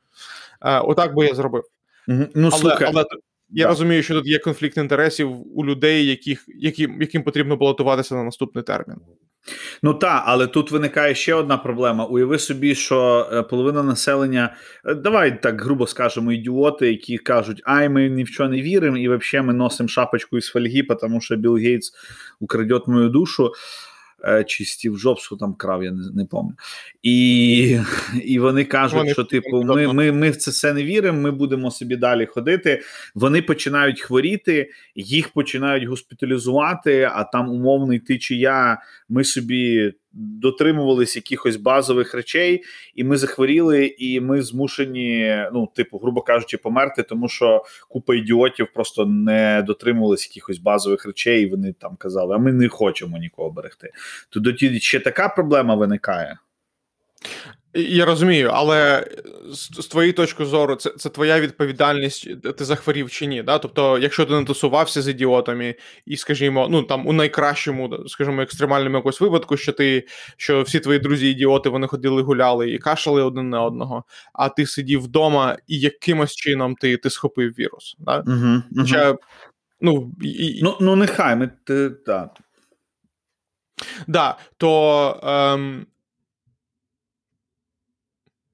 Е, 0.62 0.80
Отак 0.80 1.16
би 1.16 1.26
я 1.26 1.36
зробив. 1.36 1.64
Ну, 2.08 2.28
але, 2.36 2.52
слухай. 2.52 2.88
але 2.94 3.06
я 3.52 3.64
так. 3.64 3.70
розумію, 3.70 4.04
що 4.04 4.14
тут 4.14 4.28
є 4.28 4.40
конфлікт 4.40 4.78
інтересів 4.78 5.58
у 5.58 5.66
людей, 5.66 6.06
яких, 6.06 6.46
яким, 6.48 7.02
яким 7.02 7.24
потрібно 7.24 7.58
балотуватися 7.58 8.16
на 8.16 8.24
наступний 8.24 8.64
термін. 8.64 8.98
Ну 9.84 9.94
так, 9.94 10.24
але 10.26 10.48
тут 10.48 10.72
виникає 10.72 11.16
ще 11.16 11.34
одна 11.34 11.58
проблема. 11.58 12.06
Уяви 12.06 12.40
собі, 12.40 12.76
що 12.76 13.30
е, 13.34 13.44
половина 13.44 13.84
населення, 13.84 14.56
е, 14.86 14.96
давай 14.96 15.42
так 15.42 15.62
грубо 15.62 15.88
скажемо, 15.88 16.32
ідіоти, 16.32 16.92
які 16.92 17.18
кажуть, 17.18 17.62
ай, 17.66 17.90
ми 17.90 18.10
ні 18.10 18.24
в 18.24 18.28
що 18.28 18.48
не 18.48 18.62
віримо, 18.62 18.98
і 18.98 19.10
взагалі 19.10 19.48
ми 19.48 19.54
носимо 19.54 19.90
шапочку 19.90 20.38
із 20.38 20.48
фольги, 20.48 20.84
тому 21.02 21.22
що 21.22 21.36
Білл 21.36 21.58
Гейтс 21.58 21.94
украдет 22.40 22.88
мою 22.88 23.10
душу. 23.10 23.52
Е, 24.24 24.44
чи 24.44 24.66
Стів 24.66 24.98
Джобсу 25.00 25.38
там 25.38 25.54
крав, 25.54 25.84
я 25.84 25.92
не 25.92 26.12
не 26.14 26.26
пам'ятаю. 26.26 26.58
І 27.04 27.80
і 28.24 28.40
вони 28.40 28.66
кажуть, 28.66 28.98
вони 28.98 29.14
що 29.14 29.24
типу, 29.24 29.64
ми 29.64 29.94
ми, 29.94 30.12
ми 30.12 30.30
в 30.30 30.36
це 30.36 30.52
все 30.52 30.74
не 30.74 30.84
віримо, 30.84 31.22
ми 31.22 31.32
будемо 31.32 31.72
собі 31.72 31.96
далі 31.96 32.26
ходити. 32.26 32.82
Вони 33.16 33.42
починають 33.42 34.02
хворіти, 34.02 34.70
їх 34.96 35.30
починають 35.30 35.84
госпіталізувати, 35.84 37.10
а 37.14 37.24
там 37.24 37.50
умовний 37.50 38.00
ти 38.00 38.18
чи 38.18 38.36
я, 38.36 38.82
ми 39.10 39.24
собі 39.24 39.94
дотримувались 40.14 41.16
якихось 41.16 41.56
базових 41.56 42.14
речей, 42.14 42.64
і 42.96 43.04
ми 43.04 43.18
захворіли, 43.18 43.96
і 43.98 44.20
ми 44.20 44.42
змушені, 44.42 45.38
ну, 45.54 45.70
типу, 45.76 45.98
грубо 45.98 46.22
кажучи, 46.22 46.58
померти, 46.58 47.04
тому 47.04 47.30
що 47.30 47.64
купа 47.90 48.16
ідіотів 48.16 48.68
просто 48.74 49.06
не 49.06 49.64
дотримувалися 49.68 50.28
якихось 50.32 50.58
базових 50.58 51.06
речей, 51.06 51.44
і 51.44 51.50
вони 51.50 51.74
там 51.74 51.96
казали, 51.96 52.36
а 52.36 52.38
ми 52.38 52.54
не 52.54 52.70
хочемо 52.70 53.18
нікого 53.18 53.52
берегти. 53.52 53.92
То 54.30 54.42
тоді 54.42 54.80
ще 54.80 55.00
така 55.00 55.30
проблема 55.30 55.76
виникає. 55.76 56.38
Я 57.74 58.06
розумію, 58.06 58.50
але 58.54 59.08
з, 59.52 59.82
з 59.82 59.88
твоєї 59.88 60.14
точки 60.14 60.46
зору, 60.46 60.76
це 60.76 60.90
це 60.90 61.10
твоя 61.10 61.40
відповідальність, 61.40 62.42
ти 62.58 62.66
захворів 62.66 63.10
чи 63.12 63.26
ні. 63.26 63.44
Да? 63.44 63.60
Тобто, 63.60 63.98
якщо 63.98 64.26
ти 64.26 64.34
не 64.34 64.46
тусувався 64.46 65.02
з 65.02 65.08
ідіотами, 65.08 65.76
і, 66.06 66.18
скажімо, 66.18 66.68
ну 66.70 66.84
там 66.84 67.08
у 67.08 67.14
найкращому, 67.14 68.08
скажімо, 68.08 68.42
екстремальному 68.42 68.98
якось 68.98 69.22
випадку, 69.22 69.58
що 69.58 69.72
ти 69.72 70.08
що 70.38 70.62
всі 70.62 70.80
твої 70.80 71.00
друзі-ідіоти 71.00 71.70
вони 71.70 71.88
ходили, 71.88 72.22
гуляли 72.22 72.72
і 72.72 72.78
кашали 72.78 73.24
один 73.24 73.50
на 73.50 73.64
одного, 73.64 74.04
а 74.34 74.50
ти 74.50 74.66
сидів 74.66 75.02
вдома 75.02 75.58
і 75.68 75.80
якимось 75.80 76.36
чином 76.36 76.76
ти 76.76 76.98
ти 76.98 77.10
схопив 77.10 77.52
вірус. 77.52 77.96
Да? 78.00 78.24
Угу, 78.28 78.64
Хоча, 78.78 79.18
ну, 79.82 80.12
і... 80.22 80.60
ну, 80.64 80.78
ну 80.82 80.96
нехай 80.96 81.36
ми 81.36 81.50
ти, 81.64 81.90
так. 81.90 82.30
Да, 84.08 84.38
то. 84.58 85.20
Ем... 85.24 85.86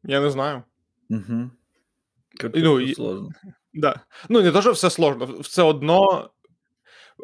Я 0.07 0.21
не 0.21 0.29
знаю. 0.29 0.63
Угу. 1.09 1.49
Ну, 2.53 2.79
і, 2.79 2.95
сложно. 2.95 3.29
Да. 3.73 3.99
Ну, 4.29 4.41
не 4.41 4.51
те, 4.51 4.61
що 4.61 4.71
все 4.71 4.89
сложно, 4.89 5.25
все 5.39 5.61
одно. 5.61 6.29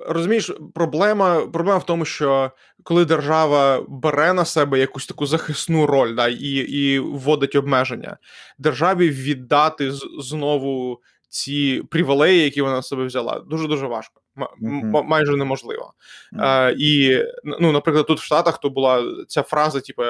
Розумієш, 0.07 0.51
проблема 0.75 1.47
проблема 1.47 1.77
в 1.77 1.85
тому, 1.85 2.05
що 2.05 2.51
коли 2.83 3.05
держава 3.05 3.85
бере 3.87 4.33
на 4.33 4.45
себе 4.45 4.79
якусь 4.79 5.07
таку 5.07 5.25
захисну 5.25 5.85
роль 5.85 6.15
да, 6.15 6.27
і 6.27 6.49
і 6.49 6.99
вводить 6.99 7.55
обмеження, 7.55 8.17
державі 8.57 9.09
віддати 9.09 9.91
знову 10.19 11.01
ці 11.29 11.83
привілеї, 11.89 12.43
які 12.43 12.61
вона 12.61 12.75
на 12.75 12.81
себе 12.81 13.05
взяла, 13.05 13.39
дуже 13.39 13.67
дуже 13.67 13.87
важко, 13.87 14.21
mm-hmm. 14.37 15.03
майже 15.03 15.37
неможливо. 15.37 15.93
Mm-hmm. 16.33 16.69
Е, 16.69 16.75
І 16.79 17.23
ну, 17.43 17.71
наприклад, 17.71 18.07
тут 18.07 18.19
в 18.19 18.23
Штатах 18.23 18.59
то 18.59 18.69
була 18.69 19.03
ця 19.27 19.43
фраза, 19.43 19.81
типу, 19.81 20.03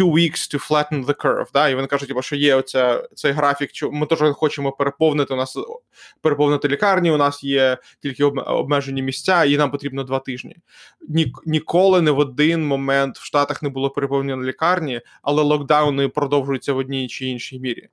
two 0.00 0.10
weeks 0.12 0.54
to 0.54 0.68
flatten 0.68 1.04
the 1.04 1.14
curve, 1.24 1.46
да, 1.52 1.68
і 1.68 1.74
вони 1.74 1.86
кажуть, 1.86 2.08
типу, 2.08 2.22
що 2.22 2.36
є 2.36 2.54
оця 2.54 3.08
цей 3.14 3.32
графік, 3.32 3.70
що 3.72 3.90
ми 3.92 4.06
теж 4.06 4.18
хочемо 4.18 4.72
переповнити 4.72 5.34
у 5.34 5.36
нас 5.36 5.56
переповнити 6.20 6.68
лікарні. 6.68 7.10
У 7.10 7.16
нас 7.16 7.44
є 7.44 7.78
тільки 8.02 8.24
обмежені 8.24 9.02
місця, 9.02 9.44
і 9.44 9.56
нам 9.56 9.70
потрібно 9.70 10.04
два 10.04 10.18
тижні. 10.18 10.56
Ні, 11.08 11.32
Ніколи 11.46 12.00
не 12.00 12.10
в 12.10 12.18
один 12.18 12.66
момент 12.66 13.18
в 13.18 13.24
Штатах 13.24 13.62
не 13.62 13.68
було 13.68 13.90
переповнено 13.90 14.44
лікарні, 14.44 15.00
але 15.22 15.42
локдауни 15.42 16.08
продовжуються 16.08 16.72
в 16.72 16.76
одній 16.76 17.08
чи 17.08 17.26
іншій 17.26 17.60
мірі. 17.60 17.88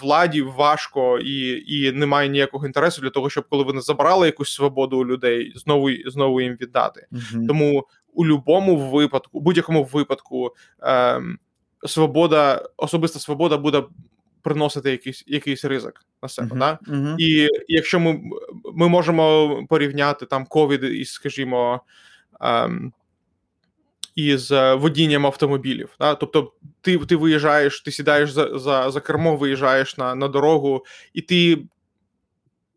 Владі 0.00 0.42
важко 0.42 1.18
і 1.18 1.64
і 1.66 1.92
немає 1.92 2.28
ніякого 2.28 2.66
інтересу 2.66 3.02
для 3.02 3.10
того, 3.10 3.30
щоб 3.30 3.44
коли 3.48 3.64
вони 3.64 3.80
забрали 3.80 4.26
якусь 4.26 4.54
свободу 4.54 4.98
у 4.98 5.06
людей, 5.06 5.52
знову 5.56 5.90
знову 6.06 6.40
їм 6.40 6.56
віддати. 6.60 7.06
Mm-hmm. 7.12 7.46
Тому 7.46 7.86
у 8.12 8.24
будь-якому 8.24 8.90
випадку, 8.90 9.38
у 9.38 9.40
будь-якому 9.40 9.84
випадку, 9.84 10.54
е, 10.82 11.22
свобода, 11.86 12.68
особиста 12.76 13.18
свобода 13.18 13.56
буде 13.56 13.82
приносити 14.42 14.90
якийсь 14.90 15.24
якийсь 15.26 15.64
ризик 15.64 16.04
на 16.22 16.28
себе. 16.28 16.48
Uh-huh, 16.48 16.58
да? 16.58 16.78
uh-huh. 16.88 17.14
І 17.18 17.48
якщо 17.68 18.00
ми 18.00 18.20
ми 18.74 18.88
можемо 18.88 19.66
порівняти 19.68 20.26
там 20.26 20.46
ковід 20.46 20.84
із, 20.84 21.12
скажімо, 21.12 21.80
е, 22.42 22.70
із 24.14 24.50
водінням 24.50 25.26
автомобілів. 25.26 25.96
Да? 26.00 26.14
Тобто, 26.14 26.52
ти 26.80 26.98
ти 26.98 27.16
виїжджаєш, 27.16 27.80
ти 27.80 27.90
сідаєш 27.90 28.30
за 28.30 28.58
за, 28.58 28.90
за 28.90 29.00
кермо, 29.00 29.36
виїжджаєш 29.36 29.96
на 29.96 30.14
на 30.14 30.28
дорогу, 30.28 30.84
і 31.12 31.20
ти 31.22 31.58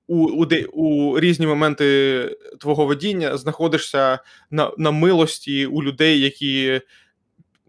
у 0.07 0.45
у, 0.45 0.45
у 0.73 1.19
різні 1.19 1.47
моменти 1.47 2.29
твого 2.59 2.85
водіння 2.85 3.37
знаходишся 3.37 4.19
на 4.51 4.71
на 4.77 4.91
милості 4.91 5.65
у 5.65 5.83
людей, 5.83 6.19
які 6.19 6.81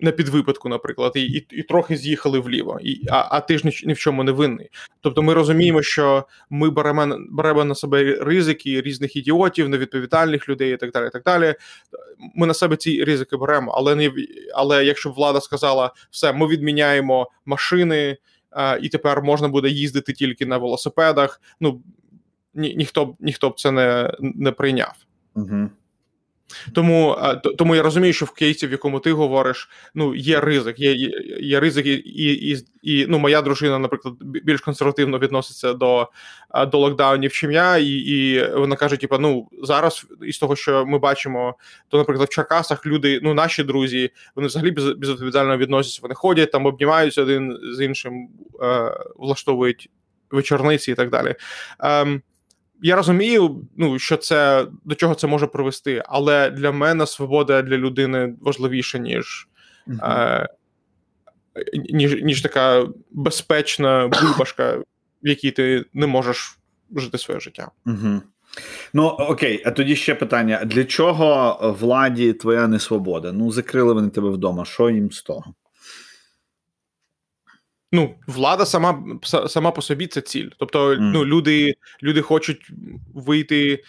на 0.00 0.10
підвипадку, 0.12 0.68
наприклад, 0.68 1.12
і 1.14 1.22
і, 1.22 1.46
і 1.50 1.62
трохи 1.62 1.96
з'їхали 1.96 2.38
вліво, 2.38 2.78
і, 2.82 3.00
а 3.10 3.28
а 3.30 3.40
ти 3.40 3.58
ж 3.58 3.66
ні, 3.66 3.72
ні 3.84 3.92
в 3.92 3.98
чому 3.98 4.24
не 4.24 4.32
винний. 4.32 4.70
Тобто 5.00 5.22
ми 5.22 5.34
розуміємо, 5.34 5.82
що 5.82 6.26
ми 6.50 6.70
беремо 6.70 7.18
беремо 7.30 7.64
на 7.64 7.74
себе 7.74 8.18
ризики 8.20 8.80
різних 8.80 9.16
ідіотів, 9.16 9.68
невідповідальних 9.68 10.48
людей 10.48 10.74
і 10.74 10.76
так 10.76 10.92
далі. 10.92 11.06
І 11.06 11.10
так 11.10 11.22
далі. 11.22 11.54
Ми 12.34 12.46
на 12.46 12.54
себе 12.54 12.76
ці 12.76 13.04
ризики 13.04 13.36
беремо, 13.36 13.72
але 13.72 13.94
не 13.94 14.12
але 14.54 14.84
якщо 14.84 15.10
б 15.10 15.14
влада 15.14 15.40
сказала, 15.40 15.92
все, 16.10 16.32
ми 16.32 16.46
відміняємо 16.46 17.30
машини. 17.46 18.16
І 18.82 18.88
тепер 18.88 19.22
можна 19.22 19.48
буде 19.48 19.68
їздити 19.68 20.12
тільки 20.12 20.46
на 20.46 20.58
велосипедах. 20.58 21.40
Ну 21.60 21.82
ні, 22.56 22.74
ніхто 22.74 23.06
б 23.06 23.16
ніхто 23.20 23.50
б 23.50 23.60
це 23.60 23.70
не 23.70 24.16
не 24.20 24.52
прийняв. 24.52 24.94
Угу. 25.34 25.70
Тому 26.72 27.16
тому 27.58 27.74
я 27.74 27.82
розумію, 27.82 28.12
що 28.12 28.26
в 28.26 28.30
кейсі, 28.30 28.66
в 28.66 28.70
якому 28.72 29.00
ти 29.00 29.12
говориш, 29.12 29.68
ну 29.94 30.14
є 30.14 30.40
ризик, 30.40 30.78
є 30.78 30.94
є 31.40 31.60
ризик, 31.60 31.86
і 31.86 31.94
і, 31.94 32.64
і 32.82 33.06
ну 33.08 33.18
моя 33.18 33.42
дружина, 33.42 33.78
наприклад, 33.78 34.14
більш 34.20 34.60
консервативно 34.60 35.18
відноситься 35.18 35.72
до 35.72 36.08
до 36.68 36.78
локдаунів, 36.78 37.32
чим 37.32 37.52
я, 37.52 37.76
і 37.76 37.86
і 37.86 38.48
вона 38.54 38.76
каже: 38.76 38.96
типу, 38.96 39.18
ну 39.18 39.48
зараз 39.62 40.06
із 40.22 40.38
того, 40.38 40.56
що 40.56 40.86
ми 40.86 40.98
бачимо, 40.98 41.54
то, 41.88 41.98
наприклад, 41.98 42.28
в 42.28 42.32
Черкасах 42.34 42.86
люди, 42.86 43.20
ну 43.22 43.34
наші 43.34 43.62
друзі, 43.62 44.10
вони 44.36 44.48
взагалі 44.48 44.70
без, 44.70 44.84
безвідповідально 44.92 45.56
відносяться. 45.56 46.00
Вони 46.02 46.14
ходять 46.14 46.52
там, 46.52 46.66
обнімаються 46.66 47.22
один 47.22 47.58
з 47.76 47.84
іншим, 47.84 48.28
е, 48.62 48.92
влаштовують 49.16 49.90
вечорниці 50.30 50.90
і 50.92 50.94
так 50.94 51.10
далі. 51.10 51.34
Ем, 51.80 52.22
Я 52.82 52.96
розумію, 52.96 53.62
ну, 53.76 53.98
що 53.98 54.16
це 54.16 54.66
до 54.84 54.94
чого 54.94 55.14
це 55.14 55.26
може 55.26 55.46
привести, 55.46 56.02
але 56.06 56.50
для 56.50 56.72
мене 56.72 57.06
свобода 57.06 57.62
для 57.62 57.76
людини 57.76 58.34
важливіша, 58.40 58.98
ніж. 58.98 59.48
Е, 60.02 60.48
ніж 61.90 62.22
ніж 62.22 62.42
така 62.42 62.86
безпечна 63.10 64.08
бульбашка, 64.08 64.76
в 65.22 65.28
якій 65.28 65.50
ти 65.50 65.84
не 65.94 66.06
можеш 66.06 66.58
жити 66.96 67.18
своє 67.18 67.40
життя. 67.40 67.70
Угу. 67.86 68.20
Ну 68.92 69.06
окей, 69.06 69.62
а 69.66 69.70
тоді 69.70 69.96
ще 69.96 70.14
питання: 70.14 70.64
для 70.64 70.84
чого 70.84 71.58
владі 71.80 72.32
твоя 72.32 72.68
несвобода? 72.68 73.32
Ну, 73.32 73.52
закрили 73.52 73.92
вони 73.92 74.08
тебе 74.08 74.30
вдома. 74.30 74.64
Що 74.64 74.90
їм 74.90 75.12
з 75.12 75.22
того? 75.22 75.54
Ну, 77.92 78.14
влада 78.26 78.66
сама 78.66 79.04
сама 79.48 79.70
по 79.70 79.82
собі 79.82 80.06
це 80.06 80.20
ціль. 80.20 80.48
Тобто, 80.58 80.90
mm. 80.90 80.98
ну, 81.00 81.24
люди 81.24 81.74
люди 82.02 82.22
хочуть 82.22 82.70
вийти 83.14 83.82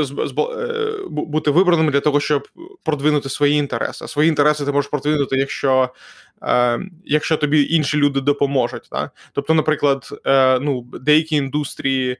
з, 0.00 0.34
е, 0.38 0.92
бути 1.08 1.50
вибраними 1.50 1.92
для 1.92 2.00
того, 2.00 2.20
щоб 2.20 2.48
продвинути 2.84 3.28
свої 3.28 3.54
інтереси. 3.54 4.04
А 4.04 4.08
свої 4.08 4.28
інтереси 4.28 4.64
ти 4.64 4.72
можеш 4.72 4.90
продвинути, 4.90 5.36
якщо 5.36 5.94
е, 6.42 6.80
якщо 7.04 7.36
тобі 7.36 7.66
інші 7.70 7.96
люди 7.96 8.20
допоможуть. 8.20 8.88
Так? 8.90 9.12
Тобто, 9.32 9.54
наприклад, 9.54 10.20
е, 10.26 10.58
ну, 10.58 10.82
деякі 10.92 11.36
індустрії, 11.36 12.16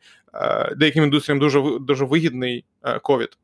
деяким 0.76 1.04
індустріям 1.04 1.38
дуже 1.38 1.62
дуже 1.80 2.04
вигідний 2.04 2.64
ковід. 3.02 3.38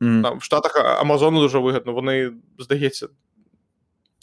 Mm. 0.00 0.22
Там 0.22 0.38
в 0.38 0.42
Штатах 0.42 1.00
Амазону 1.00 1.40
дуже 1.40 1.58
вигідно. 1.58 1.92
Вони 1.92 2.32
здається 2.58 3.08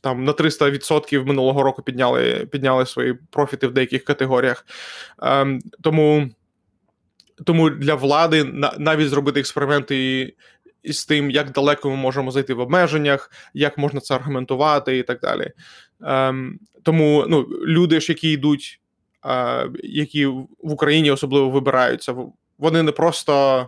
там 0.05 0.24
на 0.24 0.31
300% 0.33 1.25
минулого 1.25 1.63
року 1.63 1.83
підняли 1.83 2.47
підняли 2.51 2.85
свої 2.85 3.13
профіти 3.13 3.67
в 3.67 3.74
деяких 3.74 4.03
категоріях. 4.03 4.65
Ем, 5.21 5.62
Тому 5.81 6.29
тому 7.45 7.69
для 7.69 7.95
влади 7.95 8.43
навіть 8.77 9.09
зробити 9.09 9.39
експерименти 9.39 10.33
із 10.83 11.05
тим, 11.05 11.31
як 11.31 11.51
далеко 11.51 11.89
ми 11.89 11.95
можемо 11.95 12.31
зайти 12.31 12.53
в 12.53 12.59
обмеженнях, 12.59 13.31
як 13.53 13.77
можна 13.77 14.00
це 14.00 14.15
аргументувати 14.15 14.97
і 14.97 15.03
так 15.03 15.19
далі. 15.19 15.51
Ем, 16.01 16.59
Тому 16.83 17.25
ну, 17.27 17.41
люди 17.65 18.01
ж, 18.01 18.12
які 18.12 18.31
йдуть, 18.31 18.81
е, 19.25 19.69
які 19.83 20.25
в 20.25 20.47
Україні 20.59 21.12
особливо 21.12 21.50
вибираються, 21.50 22.15
вони 22.57 22.83
не 22.83 22.91
просто 22.91 23.67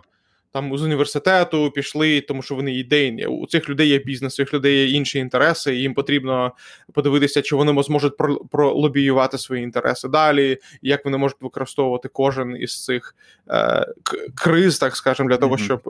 там 0.52 0.78
з 0.78 0.82
університету 0.82 1.70
пішли, 1.70 2.20
тому 2.20 2.42
що 2.42 2.54
вони 2.54 2.74
ідейні. 2.74 3.26
У 3.26 3.46
цих 3.46 3.68
людей 3.68 3.88
є 3.88 3.98
бізнес, 3.98 4.34
у 4.34 4.36
цих 4.36 4.54
людей 4.54 4.76
є 4.76 4.90
інші 4.90 5.18
інтереси. 5.18 5.76
і 5.76 5.80
Їм 5.80 5.94
потрібно 5.94 6.52
подивитися, 6.92 7.42
чи 7.42 7.56
вони 7.56 7.82
зможуть 7.82 8.16
пролобіювати 8.50 9.38
свої 9.38 9.62
інтереси 9.62 10.08
далі, 10.08 10.58
як 10.82 11.04
вони 11.04 11.18
можуть 11.18 11.42
використовувати 11.42 12.08
кожен 12.08 12.56
із 12.56 12.84
цих 12.84 13.14
е, 13.50 13.86
криз, 14.34 14.78
так 14.78 14.96
скажемо, 14.96 15.28
для 15.28 15.36
того, 15.36 15.54
mm-hmm. 15.54 15.64
щоб 15.64 15.82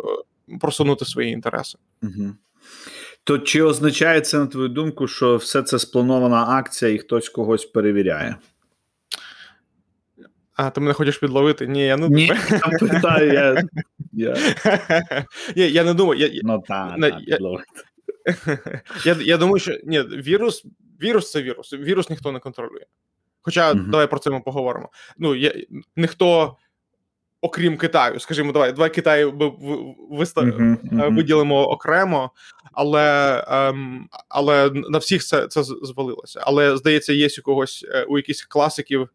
е, 0.48 0.58
просунути 0.58 1.04
свої 1.04 1.30
інтереси. 1.30 1.78
Mm-hmm. 2.02 2.32
То 3.24 3.38
чи 3.38 3.62
означає 3.62 4.20
це 4.20 4.38
на 4.38 4.46
твою 4.46 4.68
думку, 4.68 5.08
що 5.08 5.36
все 5.36 5.62
це 5.62 5.78
спланована 5.78 6.44
акція, 6.48 6.90
і 6.90 6.98
хтось 6.98 7.28
когось 7.28 7.64
перевіряє? 7.64 8.36
А, 10.58 10.70
ти 10.70 10.80
мене 10.80 10.92
хочеш 10.92 11.18
підловити? 11.18 11.66
Ні, 11.66 11.86
я 11.86 11.96
не 11.96 12.08
Ні, 12.08 12.32
я 12.50 12.78
питаю, 12.78 13.32
я 13.32 13.62
я, 14.12 14.36
я 15.66 15.84
не 15.84 15.94
думаю. 15.94 16.20
Я, 16.20 16.40
ну, 16.42 16.62
та, 16.68 16.96
на, 16.96 17.10
та, 17.10 17.20
я, 17.26 17.38
я 19.04 19.16
я, 19.20 19.36
думаю, 19.36 19.58
що 19.58 19.78
ні, 19.84 20.00
вірус 20.00 20.64
вірус 21.02 21.30
це 21.30 21.42
вірус. 21.42 21.72
Вірус 21.72 22.10
ніхто 22.10 22.32
не 22.32 22.38
контролює. 22.38 22.84
Хоча 23.42 23.72
uh-huh. 23.72 23.90
давай 23.90 24.06
про 24.06 24.18
це 24.18 24.30
ми 24.30 24.40
поговоримо. 24.40 24.88
Ну, 25.18 25.34
я, 25.34 25.54
ніхто, 25.96 26.56
окрім 27.40 27.76
Китаю, 27.76 28.20
скажімо, 28.20 28.52
давай 28.52 28.72
давай 28.72 28.94
Китай 28.94 29.24
вистав, 30.10 30.44
uh-huh, 30.44 30.76
uh-huh. 30.92 31.14
виділимо 31.14 31.68
окремо, 31.68 32.30
але 32.72 33.44
ем, 33.48 34.08
але 34.28 34.70
на 34.70 34.98
всіх 34.98 35.22
це 35.24 35.46
це 35.46 35.62
звалилося. 35.62 36.40
Але 36.42 36.76
здається, 36.76 37.12
є 37.12 37.28
у 37.38 37.42
когось 37.42 37.86
е, 37.88 38.04
у 38.04 38.16
якихось 38.16 38.42
класиків 38.42 39.08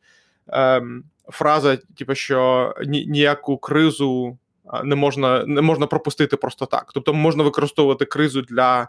ем, 0.48 1.04
фраза, 1.30 1.78
типу, 1.98 2.16
що 2.16 2.74
ніяку 2.86 3.58
кризу 3.58 4.38
не 4.84 4.96
можна 4.96 5.46
не 5.46 5.62
можна 5.62 5.88
пропустити 5.88 6.38
просто 6.38 6.66
так. 6.66 6.92
Тобто 6.94 7.14
можна 7.14 7.44
використовувати 7.44 8.06
кризу 8.06 8.42
для 8.42 8.88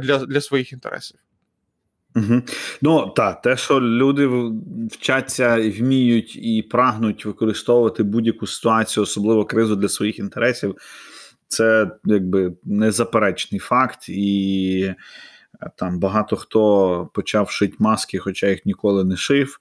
для, 0.00 0.18
для 0.18 0.40
своїх 0.40 0.72
інтересів. 0.72 1.18
Угу. 2.16 2.42
Ну 2.82 3.12
так, 3.16 3.42
те, 3.42 3.56
що 3.56 3.80
люди 3.80 4.50
вчаться 4.90 5.70
вміють 5.70 6.36
і 6.36 6.62
прагнуть 6.62 7.24
використовувати 7.24 8.02
будь-яку 8.02 8.46
ситуацію, 8.46 9.04
особливо 9.04 9.44
кризу 9.44 9.76
для 9.76 9.88
своїх 9.88 10.18
інтересів, 10.18 10.76
це 11.48 11.90
якби 12.04 12.52
незаперечний 12.64 13.58
факт, 13.58 14.08
і 14.08 14.94
е, 15.60 15.70
там 15.76 15.98
багато 15.98 16.36
хто 16.36 17.10
почав 17.14 17.50
шити 17.50 17.76
маски, 17.78 18.18
хоча 18.18 18.48
їх 18.48 18.66
ніколи 18.66 19.04
не 19.04 19.16
шив 19.16 19.58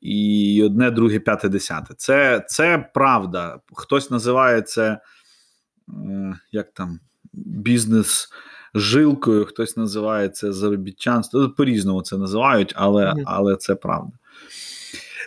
і 0.00 0.62
одне, 0.64 0.90
друге, 0.90 1.18
п'яте, 1.18 1.48
десяте. 1.48 1.94
Це 1.96 2.44
це 2.48 2.90
правда. 2.94 3.60
Хтось 3.72 4.10
називає 4.10 4.62
це 4.62 5.00
е, 5.88 6.38
як 6.52 6.72
там 6.72 7.00
бізнес 7.32 8.28
жилкою, 8.74 9.44
хтось 9.44 9.76
називає 9.76 10.28
це 10.28 10.52
заробітчанство. 10.52 11.48
По-різному 11.48 12.02
це 12.02 12.16
називають, 12.16 12.72
але, 12.76 13.14
але 13.24 13.56
це 13.56 13.74
правда. 13.74 14.12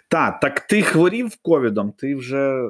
Так, 0.07 0.39
так 0.39 0.59
ти 0.59 0.81
хворів 0.81 1.35
ковідом, 1.41 1.91
ти 1.97 2.15
вже 2.15 2.37
е, 2.37 2.67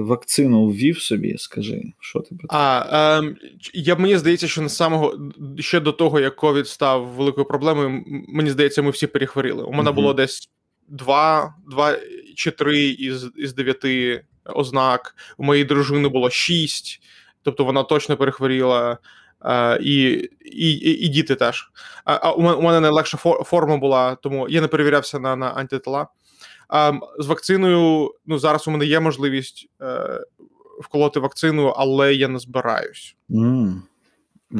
вакцину 0.00 0.66
ввів 0.66 0.98
собі, 0.98 1.38
скажи, 1.38 1.82
що 2.00 2.20
ти 2.20 2.34
про? 2.34 2.48
А, 2.50 3.20
е, 3.22 3.34
я, 3.74 3.96
Мені 3.96 4.16
здається, 4.18 4.48
що 4.48 4.62
на 4.62 4.68
самого 4.68 5.30
ще 5.58 5.80
до 5.80 5.92
того, 5.92 6.20
як 6.20 6.36
ковід 6.36 6.68
став 6.68 7.06
великою 7.06 7.46
проблемою, 7.46 8.04
мені 8.28 8.50
здається, 8.50 8.82
ми 8.82 8.90
всі 8.90 9.06
перехворіли. 9.06 9.62
У 9.62 9.72
мене 9.72 9.90
uh 9.90 9.94
було 9.94 10.14
десь 10.14 10.50
два 10.90 11.54
два 11.66 11.96
чи 12.36 12.50
три 12.50 12.80
із 12.80 13.30
із 13.36 13.54
дев'яти 13.54 14.24
ознак. 14.44 15.14
У 15.36 15.44
моєї 15.44 15.64
дружини 15.64 16.08
було 16.08 16.30
шість, 16.30 17.02
тобто 17.42 17.64
вона 17.64 17.82
точно 17.82 18.16
перехворіла. 18.16 18.98
Uh, 19.40 19.78
і 19.78 20.10
і, 20.44 20.72
і, 21.06 21.08
діти 21.08 21.34
теж. 21.34 21.70
А, 22.04 22.14
а 22.14 22.32
у 22.32 22.62
мене 22.62 22.80
найлегша 22.80 23.16
форма 23.44 23.76
була, 23.76 24.14
тому 24.14 24.48
я 24.48 24.60
не 24.60 24.68
перевірявся 24.68 25.18
на 25.18 25.36
на 25.36 25.50
антитела. 25.50 26.06
А, 26.68 26.92
З 27.18 27.26
вакциною 27.26 28.14
ну 28.26 28.38
зараз 28.38 28.68
у 28.68 28.70
мене 28.70 28.84
є 28.84 29.00
можливість 29.00 29.68
е, 29.82 30.20
вколоти 30.80 31.20
вакцину, 31.20 31.66
але 31.66 32.14
я 32.14 32.28
не 32.28 32.38
збираюсь. 32.38 33.16
Mm. 33.30 33.74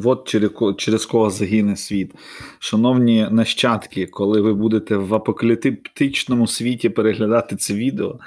От 0.04 0.28
через, 0.28 0.50
через 0.76 1.06
кого 1.06 1.30
загине 1.30 1.76
світ. 1.76 2.14
Шановні 2.58 3.28
нащадки, 3.30 4.06
коли 4.06 4.40
ви 4.40 4.54
будете 4.54 4.96
в 4.96 5.14
апокаліптичному 5.14 6.46
світі 6.46 6.88
переглядати 6.88 7.56
це 7.56 7.74
відео, 7.74 8.18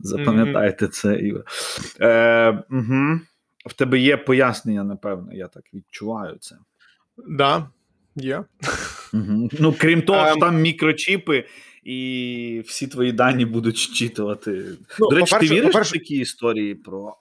запам'ятайте 0.00 0.86
mm-hmm. 0.86 0.90
це. 0.90 1.20
Е, 2.00 2.64
угу. 2.70 3.20
В 3.66 3.72
тебе 3.72 3.98
є 3.98 4.16
пояснення, 4.16 4.84
напевно, 4.84 5.32
я 5.32 5.48
так 5.48 5.64
відчуваю 5.74 6.36
це. 6.40 6.56
Да, 7.28 7.68
є. 8.16 8.44
Угу. 9.12 9.48
Ну, 9.60 9.74
крім 9.78 10.02
того, 10.02 10.24
що 10.24 10.34
ем. 10.34 10.40
там 10.40 10.60
мікрочіпи, 10.60 11.44
і 11.82 12.62
всі 12.66 12.86
твої 12.86 13.12
дані 13.12 13.44
будуть 13.44 13.76
щитувати. 13.94 14.64
Ну, 15.00 15.08
До 15.10 15.16
речі, 15.16 15.36
ти 15.40 15.46
віриш 15.46 15.74
в 15.74 15.92
такі 15.92 16.16
історії 16.16 16.74
про. 16.74 17.16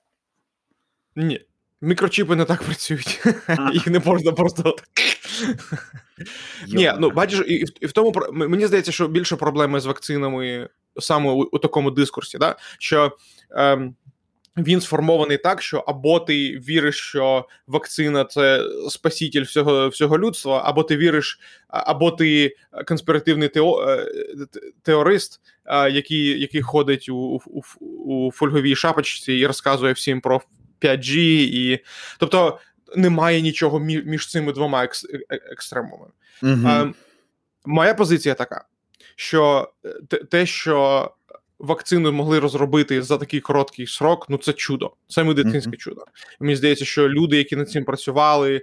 Ні. 1.16 1.42
Мікрочіпи 1.82 2.36
не 2.36 2.46
так 2.46 2.64
працюють, 2.64 3.22
їх 3.74 3.88
не 3.88 4.00
можна 4.00 4.32
просто. 4.32 4.76
Ні, 6.68 6.94
ну 7.00 7.10
бачиш, 7.10 7.44
і, 7.48 7.66
і 7.82 7.86
в 7.86 7.92
тому 7.92 8.14
мені 8.32 8.68
здається, 8.68 8.92
що 8.92 9.08
більше 9.08 9.36
проблеми 9.36 9.80
з 9.80 9.86
вакцинами 9.86 10.70
саме 11.00 11.32
у, 11.32 11.50
у 11.52 11.58
такому 11.58 11.92
дискурсі, 11.92 12.38
да? 12.38 12.56
що 12.80 13.18
ем, 13.52 13.96
він 14.58 14.82
сформований 14.82 15.38
так, 15.38 15.62
що 15.62 15.78
або 15.78 16.20
ти 16.20 16.50
віриш, 16.68 17.00
що 17.00 17.48
вакцина 17.68 18.26
це 18.26 18.64
спаситель 18.90 19.44
всього 19.44 19.90
всього 19.90 20.20
людства, 20.20 20.62
або 20.66 20.84
ти 20.84 20.98
віриш, 20.98 21.40
або 21.68 22.12
ти 22.12 22.56
конспіративний 22.88 23.50
тео, 23.50 23.90
е, 23.90 24.06
теорист, 24.82 25.42
який 25.92 26.42
який 26.42 26.62
ходить 26.62 27.10
у, 27.10 27.42
у, 27.46 27.62
у 28.14 28.32
фольговій 28.32 28.76
шапочці 28.76 29.34
і 29.34 29.46
розказує 29.46 29.94
всім 29.94 30.22
про 30.22 30.42
5G, 30.82 31.18
і 31.40 31.80
тобто 32.18 32.60
немає 32.96 33.42
нічого 33.42 33.80
між 33.80 34.30
цими 34.30 34.54
двома 34.54 34.84
екс... 34.84 35.06
Е, 35.14 35.20
е, 35.30 35.40
екстремумами. 35.52 36.12
А, 36.44 36.92
Моя 37.66 37.94
позиція 37.94 38.36
така, 38.36 38.66
що 39.16 39.72
е, 39.86 40.18
те, 40.18 40.46
що 40.46 41.12
вакцину 41.60 42.12
могли 42.12 42.40
розробити 42.40 43.02
за 43.02 43.18
такий 43.18 43.40
короткий 43.40 43.88
срок, 43.88 44.26
ну 44.30 44.38
це 44.38 44.54
чудо, 44.54 44.94
це 45.08 45.24
медицинське 45.24 45.72
uh 45.72 45.78
чудо. 45.78 46.06
Мені 46.40 46.56
здається, 46.56 46.86
що 46.86 47.10
люди, 47.10 47.38
які 47.38 47.56
над 47.56 47.70
цим 47.70 47.86
працювали, 47.86 48.62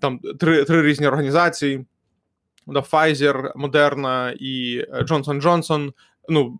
там 0.00 0.20
три 0.38 0.64
три 0.64 0.82
різні 0.82 1.06
організації: 1.06 1.84
Pfizer, 2.66 3.52
Moderna 3.52 4.36
і 4.40 4.84
Johnson 4.92 5.42
Johnson, 5.42 5.92
ну 6.28 6.58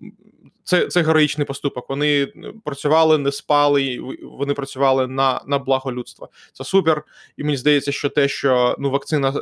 це 0.68 0.86
це 0.86 1.02
героїчний 1.02 1.46
поступок. 1.46 1.88
Вони 1.88 2.32
працювали, 2.64 3.18
не 3.18 3.32
спали, 3.32 4.00
вони 4.22 4.54
працювали 4.54 5.06
на 5.06 5.40
на 5.46 5.58
благо 5.58 5.92
людства. 5.92 6.28
Це 6.52 6.64
супер. 6.64 7.02
І 7.36 7.44
мені 7.44 7.56
здається, 7.56 7.92
що 7.92 8.08
те, 8.08 8.28
що 8.28 8.76
ну 8.78 8.90
вакцина 8.90 9.34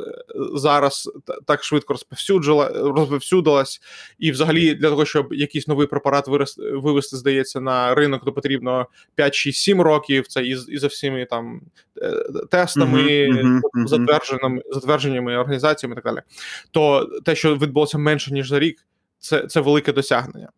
зараз 0.53 1.11
так 1.45 1.63
швидко 1.63 1.93
розповсюджила, 1.93 2.69
розповсюдилась, 2.69 3.81
і 4.19 4.31
взагалі 4.31 4.73
для 4.73 4.89
того, 4.89 5.05
щоб 5.05 5.33
якийсь 5.33 5.67
новий 5.67 5.87
препарат 5.87 6.27
вивести, 6.57 7.17
здається, 7.17 7.61
на 7.61 7.95
ринок, 7.95 8.25
то 8.25 8.33
потрібно 8.33 8.87
5-6-7 9.17 9.81
років. 9.81 10.27
Це 10.27 10.45
із 10.45 10.69
і 10.69 10.77
за 10.77 10.87
всіми 10.87 11.25
там 11.25 11.61
тестами, 12.49 12.99
uh-huh, 12.99 13.59
uh-huh, 13.61 13.87
затвердженими 13.87 14.61
затвердженнями 14.71 15.37
організаціями 15.37 15.93
і 15.93 15.95
так 15.95 16.13
далі. 16.13 16.23
То 16.71 17.09
те, 17.25 17.35
що 17.35 17.55
відбулося 17.55 17.97
менше 17.97 18.33
ніж 18.33 18.49
за 18.49 18.59
рік, 18.59 18.87
це, 19.19 19.47
це 19.47 19.61
велике 19.61 19.93
досягнення. 19.93 20.49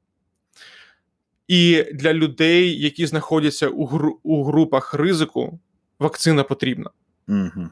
І 1.47 1.85
для 1.93 2.13
людей, 2.13 2.81
які 2.81 3.05
знаходяться 3.05 3.67
у 3.67 3.85
гру, 3.85 4.19
у 4.23 4.43
групах 4.43 4.93
ризику, 4.93 5.59
вакцина 5.99 6.43
потрібна. 6.43 6.89
Угу. 7.27 7.69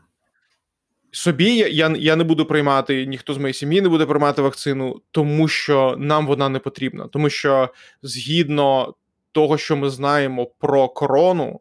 Собі 1.12 1.56
я 1.56 1.94
я 1.98 2.16
не 2.16 2.24
буду 2.24 2.46
приймати, 2.46 3.06
ніхто 3.06 3.34
з 3.34 3.38
моєї 3.38 3.54
сім'ї 3.54 3.82
не 3.82 3.90
буде 3.90 4.06
приймати 4.06 4.42
вакцину, 4.42 5.02
тому 5.12 5.48
що 5.48 5.96
нам 6.00 6.28
вона 6.28 6.50
не 6.50 6.60
потрібна. 6.60 7.08
Тому 7.08 7.30
що 7.30 7.74
згідно 8.02 8.96
того, 9.32 9.58
що 9.58 9.78
ми 9.78 9.90
знаємо 9.90 10.46
про 10.46 10.90
корону, 10.90 11.60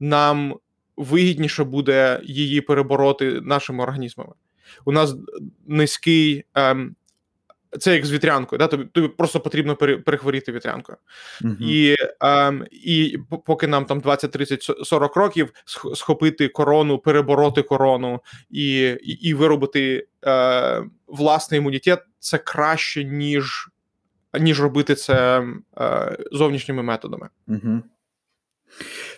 нам 0.00 0.56
вигідніше 0.96 1.64
буде 1.64 2.20
її 2.24 2.60
перебороти 2.60 3.40
нашими 3.40 3.82
організмами. 3.82 4.32
У 4.84 4.92
нас 4.92 5.14
низький 5.66 6.44
ем, 6.54 6.96
це 7.78 7.94
як 7.94 8.06
з 8.06 8.12
вітрянкою, 8.12 8.58
да? 8.58 8.66
тобі 8.66 8.84
тобі 8.84 9.08
просто 9.08 9.40
потрібно 9.40 9.76
перехворіти 9.76 10.52
вітрянкою. 10.52 10.98
Uh-huh. 11.42 11.56
І 11.60 11.96
ем, 12.20 12.66
і 12.70 13.18
поки 13.46 13.66
нам 13.66 13.84
там 13.84 14.00
20, 14.00 14.30
30, 14.30 14.62
40 14.62 15.16
років 15.16 15.52
схопити 15.94 16.48
корону, 16.48 16.98
перебороти 16.98 17.62
корону 17.62 18.20
і 18.50 18.80
і, 18.88 19.12
і 19.12 19.34
виробити 19.34 20.06
е, 20.26 20.82
власний 21.06 21.58
імунітет, 21.58 22.02
це 22.18 22.38
краще, 22.38 23.04
ніж 23.04 23.68
ніж 24.40 24.60
робити 24.60 24.94
це 24.94 25.44
е, 25.78 26.16
зовнішніми 26.32 26.82
методами. 26.82 27.28
Uh-huh. 27.48 27.82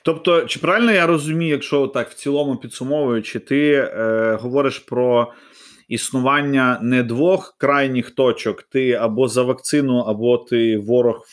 Тобто, 0.02 0.42
чи 0.42 0.58
правильно 0.58 0.92
я 0.92 1.06
розумію, 1.06 1.50
якщо 1.50 1.86
так 1.86 2.10
в 2.10 2.14
цілому 2.14 2.56
підсумовуючи, 2.56 3.38
ти 3.38 3.72
е, 3.72 4.38
говориш 4.40 4.78
про 4.78 5.32
існування 5.88 6.78
не 6.82 7.02
двох 7.02 7.56
крайніх 7.58 8.10
точок: 8.10 8.62
ти 8.62 8.92
або 8.92 9.28
за 9.28 9.42
вакцину, 9.42 9.98
або 9.98 10.38
ти 10.38 10.78
ворог 10.78 11.24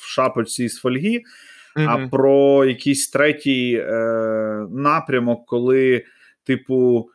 в 0.00 0.06
шапочці 0.06 0.68
з 0.68 0.78
фольги, 0.78 1.22
mm-hmm. 1.76 1.88
а 1.88 2.08
про 2.08 2.64
якийсь 2.64 3.08
третій 3.08 3.74
е, 3.74 3.94
напрямок, 4.70 5.46
коли, 5.46 6.04
типу. 6.44 7.10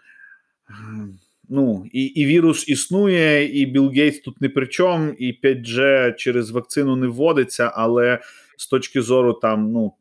Ну, 1.54 1.86
і 1.92 2.04
і 2.04 2.26
вірус 2.26 2.70
існує, 2.70 3.62
і 3.62 3.66
Білл 3.66 3.90
Гейтс 3.90 4.20
тут 4.20 4.42
не 4.42 4.50
при 4.50 4.68
чому, 4.68 5.12
і 5.12 5.40
5G 5.44 6.16
через 6.16 6.52
вакцину 6.52 6.96
не 6.96 7.08
вводиться, 7.08 7.72
але 7.76 8.20
з 8.58 8.68
точки 8.68 9.02
зору 9.02 9.34
там, 9.34 9.72
ну, 9.72 9.94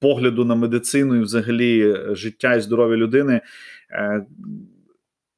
погляду 0.00 0.44
на 0.44 0.54
медицину 0.54 1.16
і 1.16 1.20
взагалі 1.20 1.96
життя 2.10 2.54
і 2.54 2.60
здоров'я 2.60 2.96
людини, 2.96 3.40
е, 3.90 4.26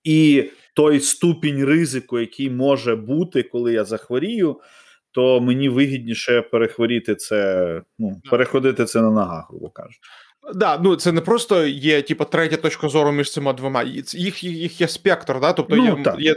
і 0.05 0.51
той 0.75 1.01
ступінь 1.01 1.65
ризику, 1.65 2.21
який 2.21 2.51
може 2.51 2.97
бути, 2.97 3.43
коли 3.43 3.73
я 3.73 3.85
захворію, 3.85 4.61
то 5.13 5.41
мені 5.41 5.69
вигідніше 5.69 6.43
перехворіти 6.43 7.15
це, 7.15 7.83
ну 7.99 8.21
переходити 8.31 8.85
це 8.85 9.01
на 9.01 9.11
ногах, 9.11 9.47
грубо 9.51 9.71
кажучи. 9.71 10.01
Да, 10.55 10.79
ну 10.79 10.97
це 10.97 11.13
не 11.13 11.21
просто 11.21 11.67
є, 11.67 12.03
типу, 12.03 12.25
третя 12.25 12.57
точка 12.57 12.89
зору 12.89 13.13
між 13.13 13.33
цими 13.33 13.53
двома. 13.53 13.83
Їх 14.13 14.45
їх 14.45 14.81
є 14.81 14.89
спектр, 14.89 15.41
да? 15.41 15.53
тобто 15.53 15.77
ну, 15.77 16.05
є 16.19 16.19
є 16.19 16.37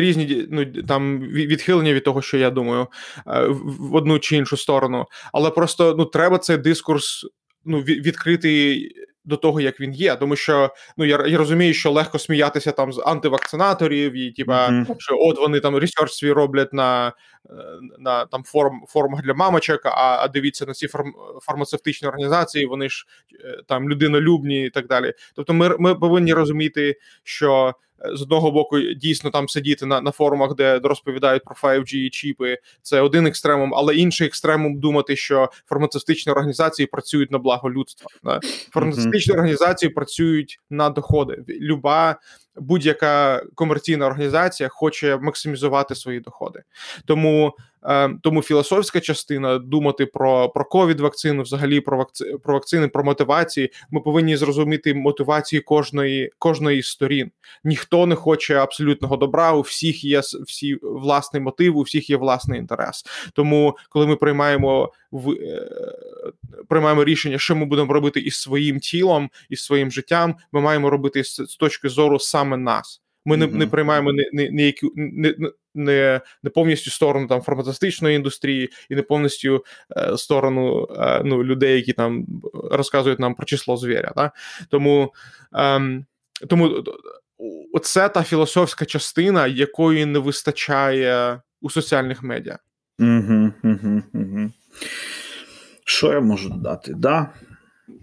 різні 0.00 0.46
ну, 0.50 0.66
там 0.66 1.20
відхилення 1.20 1.92
від 1.92 2.04
того, 2.04 2.22
що 2.22 2.38
я 2.38 2.50
думаю, 2.50 2.86
е, 3.26 3.46
в 3.48 3.94
одну 3.94 4.18
чи 4.18 4.36
іншу 4.36 4.56
сторону. 4.56 5.06
Але 5.32 5.50
просто 5.50 5.94
ну 5.98 6.04
треба 6.04 6.38
цей 6.38 6.56
дискурс 6.56 7.26
ну, 7.64 7.80
відкрити 7.80 8.80
до 9.28 9.36
того, 9.36 9.60
як 9.60 9.80
він 9.80 9.92
є. 9.92 10.16
Тому 10.16 10.36
що 10.36 10.70
ну 10.96 11.04
я 11.04 11.26
я 11.26 11.38
розумію, 11.38 11.74
що 11.74 11.90
легко 11.90 12.18
сміятися 12.18 12.72
там 12.72 12.92
з 12.92 13.02
антивакцинаторів, 13.06 14.12
і 14.12 14.30
тіпа 14.30 14.68
mm-hmm. 14.68 14.94
що 14.98 15.16
от 15.18 15.38
вони 15.38 15.60
там 15.60 15.76
research 15.76 16.12
свій 16.12 16.32
роблять 16.32 16.72
на 16.72 17.12
е, 17.50 17.52
на 17.98 18.26
там 18.26 18.44
форм 18.44 18.84
форумах 18.88 19.22
для 19.22 19.34
мамочок. 19.34 19.80
А 19.84 20.18
а 20.20 20.28
дивіться 20.28 20.66
на 20.66 20.72
ці 20.72 20.88
фарм, 20.88 21.12
фармацевтичні 21.42 22.08
організації, 22.08 22.66
вони 22.66 22.88
ж 22.88 23.06
е, 23.44 23.62
там 23.66 23.90
людинолюбні 23.90 24.64
і 24.66 24.70
так 24.70 24.86
далі. 24.86 25.12
Тобто, 25.34 25.54
ми, 25.54 25.76
ми 25.78 25.94
повинні 25.94 26.32
розуміти, 26.32 26.96
що 27.22 27.74
з 28.14 28.22
одного 28.22 28.50
боку 28.50 28.80
дійсно 28.80 29.30
там 29.30 29.48
сидіти 29.48 29.86
на 29.86 30.00
на 30.00 30.10
форумах, 30.10 30.54
де 30.54 30.78
розповідають 30.78 31.44
про 31.44 31.54
5G 31.54 31.94
і 31.94 32.10
чіпи, 32.10 32.58
це 32.82 33.00
один 33.00 33.26
екстремум, 33.26 33.74
але 33.74 33.96
інший 33.96 34.26
екстремум 34.26 34.80
думати, 34.80 35.16
що 35.16 35.50
фармацевтичні 35.66 36.32
організації 36.32 36.86
працюють 36.86 37.30
на 37.30 37.38
благо 37.38 37.70
людства. 37.70 38.10
Да? 38.24 38.40
Фармацевтичні 38.70 39.32
mm-hmm. 39.32 39.36
організації 39.36 39.90
працюють 39.90 40.60
на 40.70 40.90
доходи. 40.90 41.44
Люба 41.48 42.16
будь-яка 42.60 43.42
комерційна 43.54 44.06
організація 44.06 44.68
хоче 44.68 45.16
максимізувати 45.16 45.94
свої 45.94 46.20
доходи. 46.20 46.62
Тому 47.04 47.46
е, 47.46 47.77
тому 48.22 48.42
філософська 48.42 49.00
частина 49.00 49.58
думати 49.58 50.06
про 50.06 50.48
про 50.48 50.64
ковід 50.64 51.00
вакцину, 51.00 51.42
взагалі 51.42 51.80
про 51.80 51.98
вакци, 51.98 52.34
про 52.44 52.54
вакцини, 52.54 52.88
про 52.88 53.04
мотивації. 53.04 53.70
Ми 53.90 54.00
повинні 54.00 54.36
зрозуміти 54.36 54.94
мотивації 54.94 55.60
кожної 55.60 56.30
кожної 56.38 56.82
з 56.82 56.88
сторін. 56.88 57.30
Ніхто 57.64 58.06
не 58.06 58.14
хоче 58.14 58.54
абсолютного 58.54 59.16
добра. 59.16 59.52
У 59.52 59.60
всіх 59.60 60.04
є 60.04 60.20
всі 60.46 60.78
власний 60.82 61.42
мотив, 61.42 61.76
у 61.76 61.82
всіх 61.82 62.10
є 62.10 62.16
власний 62.16 62.60
інтерес. 62.60 63.04
Тому, 63.32 63.76
коли 63.88 64.06
ми 64.06 64.16
приймаємо 64.16 64.92
в 65.12 65.30
е, 65.30 65.68
приймаємо 66.68 67.04
рішення, 67.04 67.38
що 67.38 67.56
ми 67.56 67.64
будемо 67.64 67.92
робити 67.92 68.20
із 68.20 68.34
своїм 68.34 68.78
тілом 68.78 69.30
із 69.48 69.64
своїм 69.64 69.90
життям, 69.90 70.34
ми 70.52 70.60
маємо 70.60 70.90
робити 70.90 71.24
з, 71.24 71.34
з 71.34 71.56
точки 71.56 71.88
зору 71.88 72.18
саме 72.18 72.56
нас. 72.56 73.02
Ми 73.24 73.36
mm-hmm. 73.36 73.52
не 73.52 73.58
не 73.58 73.66
приймаємо 73.66 74.12
не 74.12 74.24
не, 74.32 74.50
не, 74.50 75.34
не, 75.38 75.50
не, 75.78 76.20
не 76.42 76.50
повністю 76.50 76.90
сторону 76.90 77.26
там 77.26 77.40
фармацевтичної 77.40 78.16
індустрії 78.16 78.70
і 78.90 78.94
не 78.94 79.02
повністю 79.02 79.64
е, 79.96 80.16
сторону 80.16 80.88
е, 80.98 81.22
ну, 81.24 81.44
людей, 81.44 81.76
які 81.76 81.92
там 81.92 82.26
розказують 82.70 83.18
нам 83.18 83.34
про 83.34 83.46
число 83.46 83.76
звіря. 83.76 84.12
Да? 84.16 84.30
Тому 84.70 85.12
е, 85.54 86.04
тому 86.48 86.84
оце 87.72 88.08
та 88.08 88.22
філософська 88.22 88.84
частина, 88.84 89.46
якої 89.46 90.06
не 90.06 90.18
вистачає 90.18 91.40
у 91.60 91.70
соціальних 91.70 92.22
медіа. 92.22 92.58
Угу, 92.98 93.52
угу, 93.64 94.02
угу. 94.14 94.50
Що 95.84 96.12
я 96.12 96.20
можу 96.20 96.48
додати? 96.48 96.94
Да, 96.96 97.32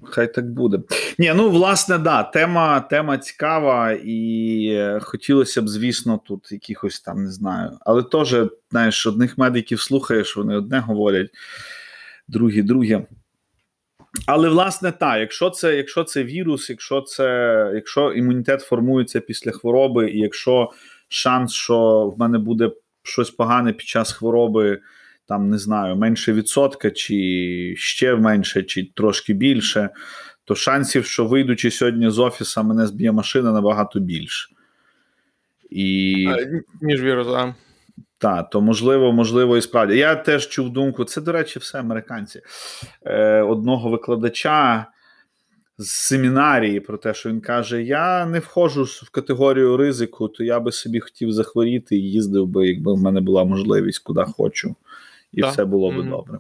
Хай 0.03 0.33
так 0.33 0.51
буде. 0.51 0.79
Ні, 1.19 1.33
ну 1.35 1.49
власне, 1.49 1.97
да, 1.97 2.23
тема 2.23 2.79
тема 2.79 3.17
цікава, 3.17 3.97
і 4.03 4.79
хотілося 5.01 5.61
б, 5.61 5.67
звісно, 5.67 6.19
тут 6.25 6.51
якихось 6.51 6.99
там 6.99 7.23
не 7.23 7.31
знаю. 7.31 7.77
Але 7.79 8.03
теж, 8.03 8.35
знаєш, 8.71 9.07
одних 9.07 9.37
медиків 9.37 9.81
слухаєш, 9.81 10.37
вони 10.37 10.55
одне 10.55 10.79
говорять, 10.79 11.29
другі, 12.27 12.61
друге. 12.61 13.05
Але, 14.25 14.49
власне, 14.49 14.91
так, 14.91 15.19
якщо 15.19 15.49
це 15.49 15.75
якщо 15.75 16.03
це 16.03 16.23
вірус, 16.23 16.69
якщо 16.69 17.01
це, 17.01 17.71
якщо 17.75 18.13
імунітет 18.13 18.61
формується 18.61 19.19
після 19.19 19.51
хвороби, 19.51 20.11
і 20.11 20.19
якщо 20.19 20.71
шанс, 21.09 21.53
що 21.53 22.07
в 22.17 22.19
мене 22.19 22.37
буде 22.37 22.71
щось 23.03 23.29
погане 23.31 23.73
під 23.73 23.87
час 23.87 24.13
хвороби 24.13 24.79
там 25.27 25.49
не 25.49 25.57
знаю, 25.57 25.95
менше 25.95 26.33
відсотка, 26.33 26.91
чи 26.91 27.73
ще 27.77 28.15
менше, 28.15 28.63
чи 28.63 28.91
трошки 28.95 29.33
більше, 29.33 29.89
то 30.45 30.55
шансів, 30.55 31.05
що 31.05 31.25
вийдучи 31.25 31.71
сьогодні 31.71 32.09
з 32.09 32.19
офіса, 32.19 32.63
мене 32.63 32.87
зб'є 32.87 33.11
машина 33.11 33.51
набагато 33.51 33.99
більше. 33.99 34.49
І... 35.69 36.27
Ніж 36.81 37.01
вірус, 37.01 37.27
а. 37.27 37.55
Так, 38.17 38.49
то 38.49 38.61
можливо, 38.61 39.11
можливо, 39.11 39.57
і 39.57 39.61
справді. 39.61 39.97
Я 39.97 40.15
теж 40.15 40.47
чув 40.49 40.69
думку, 40.69 41.03
це, 41.03 41.21
до 41.21 41.31
речі, 41.31 41.59
все 41.59 41.79
американці. 41.79 42.41
Е, 43.05 43.41
Одного 43.41 43.89
викладача 43.89 44.87
з 45.77 45.89
семінарії 45.89 46.79
про 46.79 46.97
те, 46.97 47.13
що 47.13 47.29
він 47.29 47.41
каже: 47.41 47.83
Я 47.83 48.25
не 48.25 48.39
входжу 48.39 48.83
в 48.83 49.09
категорію 49.09 49.77
ризику, 49.77 50.27
то 50.27 50.43
я 50.43 50.59
би 50.59 50.71
собі 50.71 50.99
хотів 50.99 51.31
захворіти 51.31 51.95
і 51.95 52.11
їздив 52.11 52.47
би, 52.47 52.67
якби 52.67 52.93
в 52.93 52.97
мене 52.97 53.21
була 53.21 53.43
можливість, 53.43 54.03
куди 54.03 54.23
хочу 54.37 54.75
і 55.35 55.41
да. 55.41 55.49
все 55.49 55.65
було 55.65 55.91
би 55.91 56.01
mm-hmm. 56.01 56.09
добре. 56.09 56.39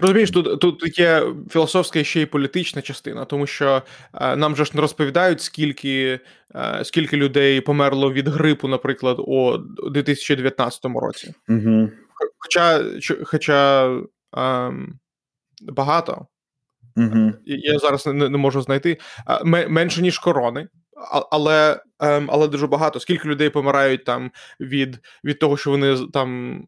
Розумієш, 0.00 0.30
тут 0.30 0.60
тут 0.60 0.98
є 0.98 1.22
філософська 1.50 2.04
ще 2.04 2.20
й 2.20 2.26
політична 2.26 2.82
частина, 2.82 3.24
тому 3.24 3.46
що 3.46 3.82
е, 4.14 4.36
нам 4.36 4.56
же 4.56 4.64
ж 4.64 4.70
не 4.74 4.80
розповідають, 4.80 5.40
скільки 5.40 6.20
е, 6.54 6.84
скільки 6.84 7.16
людей 7.16 7.60
померло 7.60 8.12
від 8.12 8.28
грипу, 8.28 8.68
наприклад, 8.68 9.16
у 9.18 9.56
2019 9.90 10.84
році. 10.84 11.34
Угу. 11.48 11.90
Хоча 12.38 12.84
хоча 13.24 13.90
е, 14.36 14.72
багато. 15.62 16.26
Угу. 16.96 17.32
Я 17.44 17.78
зараз 17.78 18.06
не, 18.06 18.28
не 18.28 18.38
можу 18.38 18.62
знайти 18.62 18.98
менше 19.44 20.02
ніж 20.02 20.18
корони, 20.18 20.68
але 21.30 21.80
ем, 22.00 22.28
але 22.32 22.48
дуже 22.48 22.66
багато. 22.66 23.00
Скільки 23.00 23.28
людей 23.28 23.50
помирають 23.50 24.04
там 24.04 24.30
від 24.60 24.98
від 25.24 25.38
того, 25.38 25.56
що 25.56 25.70
вони 25.70 25.96
там 26.12 26.60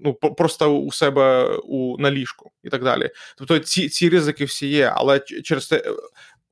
ну 0.00 0.14
просто 0.14 0.78
у 0.78 0.92
себе 0.92 1.44
у 1.64 1.98
на 1.98 2.10
ліжку 2.10 2.50
і 2.62 2.68
так 2.68 2.84
далі. 2.84 3.10
Тобто 3.38 3.58
ці 3.58 3.88
ці 3.88 4.08
ризики 4.08 4.44
всі 4.44 4.68
є, 4.68 4.92
але 4.96 5.20
через 5.20 5.66
те. 5.66 5.82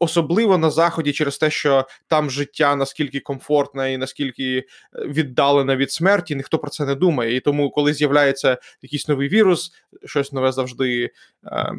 Особливо 0.00 0.58
на 0.58 0.70
заході, 0.70 1.12
через 1.12 1.38
те, 1.38 1.50
що 1.50 1.86
там 2.08 2.30
життя 2.30 2.76
наскільки 2.76 3.20
комфортне 3.20 3.92
і 3.92 3.98
наскільки 3.98 4.58
е, 4.58 4.64
віддалене 5.06 5.76
від 5.76 5.92
смерті, 5.92 6.34
ніхто 6.34 6.58
про 6.58 6.70
це 6.70 6.84
не 6.84 6.94
думає. 6.94 7.36
І 7.36 7.40
тому, 7.40 7.70
коли 7.70 7.94
з'являється 7.94 8.58
якийсь 8.82 9.08
новий 9.08 9.28
вірус, 9.28 9.72
щось 10.04 10.32
нове 10.32 10.52
завжди 10.52 11.10
е, 11.44 11.72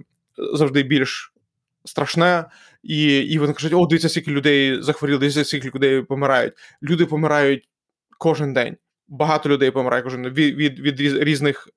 завжди 0.54 0.84
більш 0.84 1.34
страшне, 1.86 2.46
і 2.84 3.18
і 3.18 3.40
вони 3.40 3.54
кажуть: 3.54 3.74
о, 3.74 3.86
дивіться, 3.86 4.10
скільки 4.10 4.32
людей 4.32 4.82
захворіли, 4.82 5.20
дивіться, 5.20 5.46
скільки 5.46 5.70
людей 5.70 6.02
помирають. 6.02 6.54
Люди 6.84 7.06
помирають 7.06 7.70
кожен 8.18 8.54
день 8.54 8.78
багато 9.10 9.50
людей 9.50 9.72
помирає 9.72 10.04
кожен 10.04 10.30
від 10.30 10.56
від, 10.56 10.80
від 10.80 11.00
різних. 11.00 11.68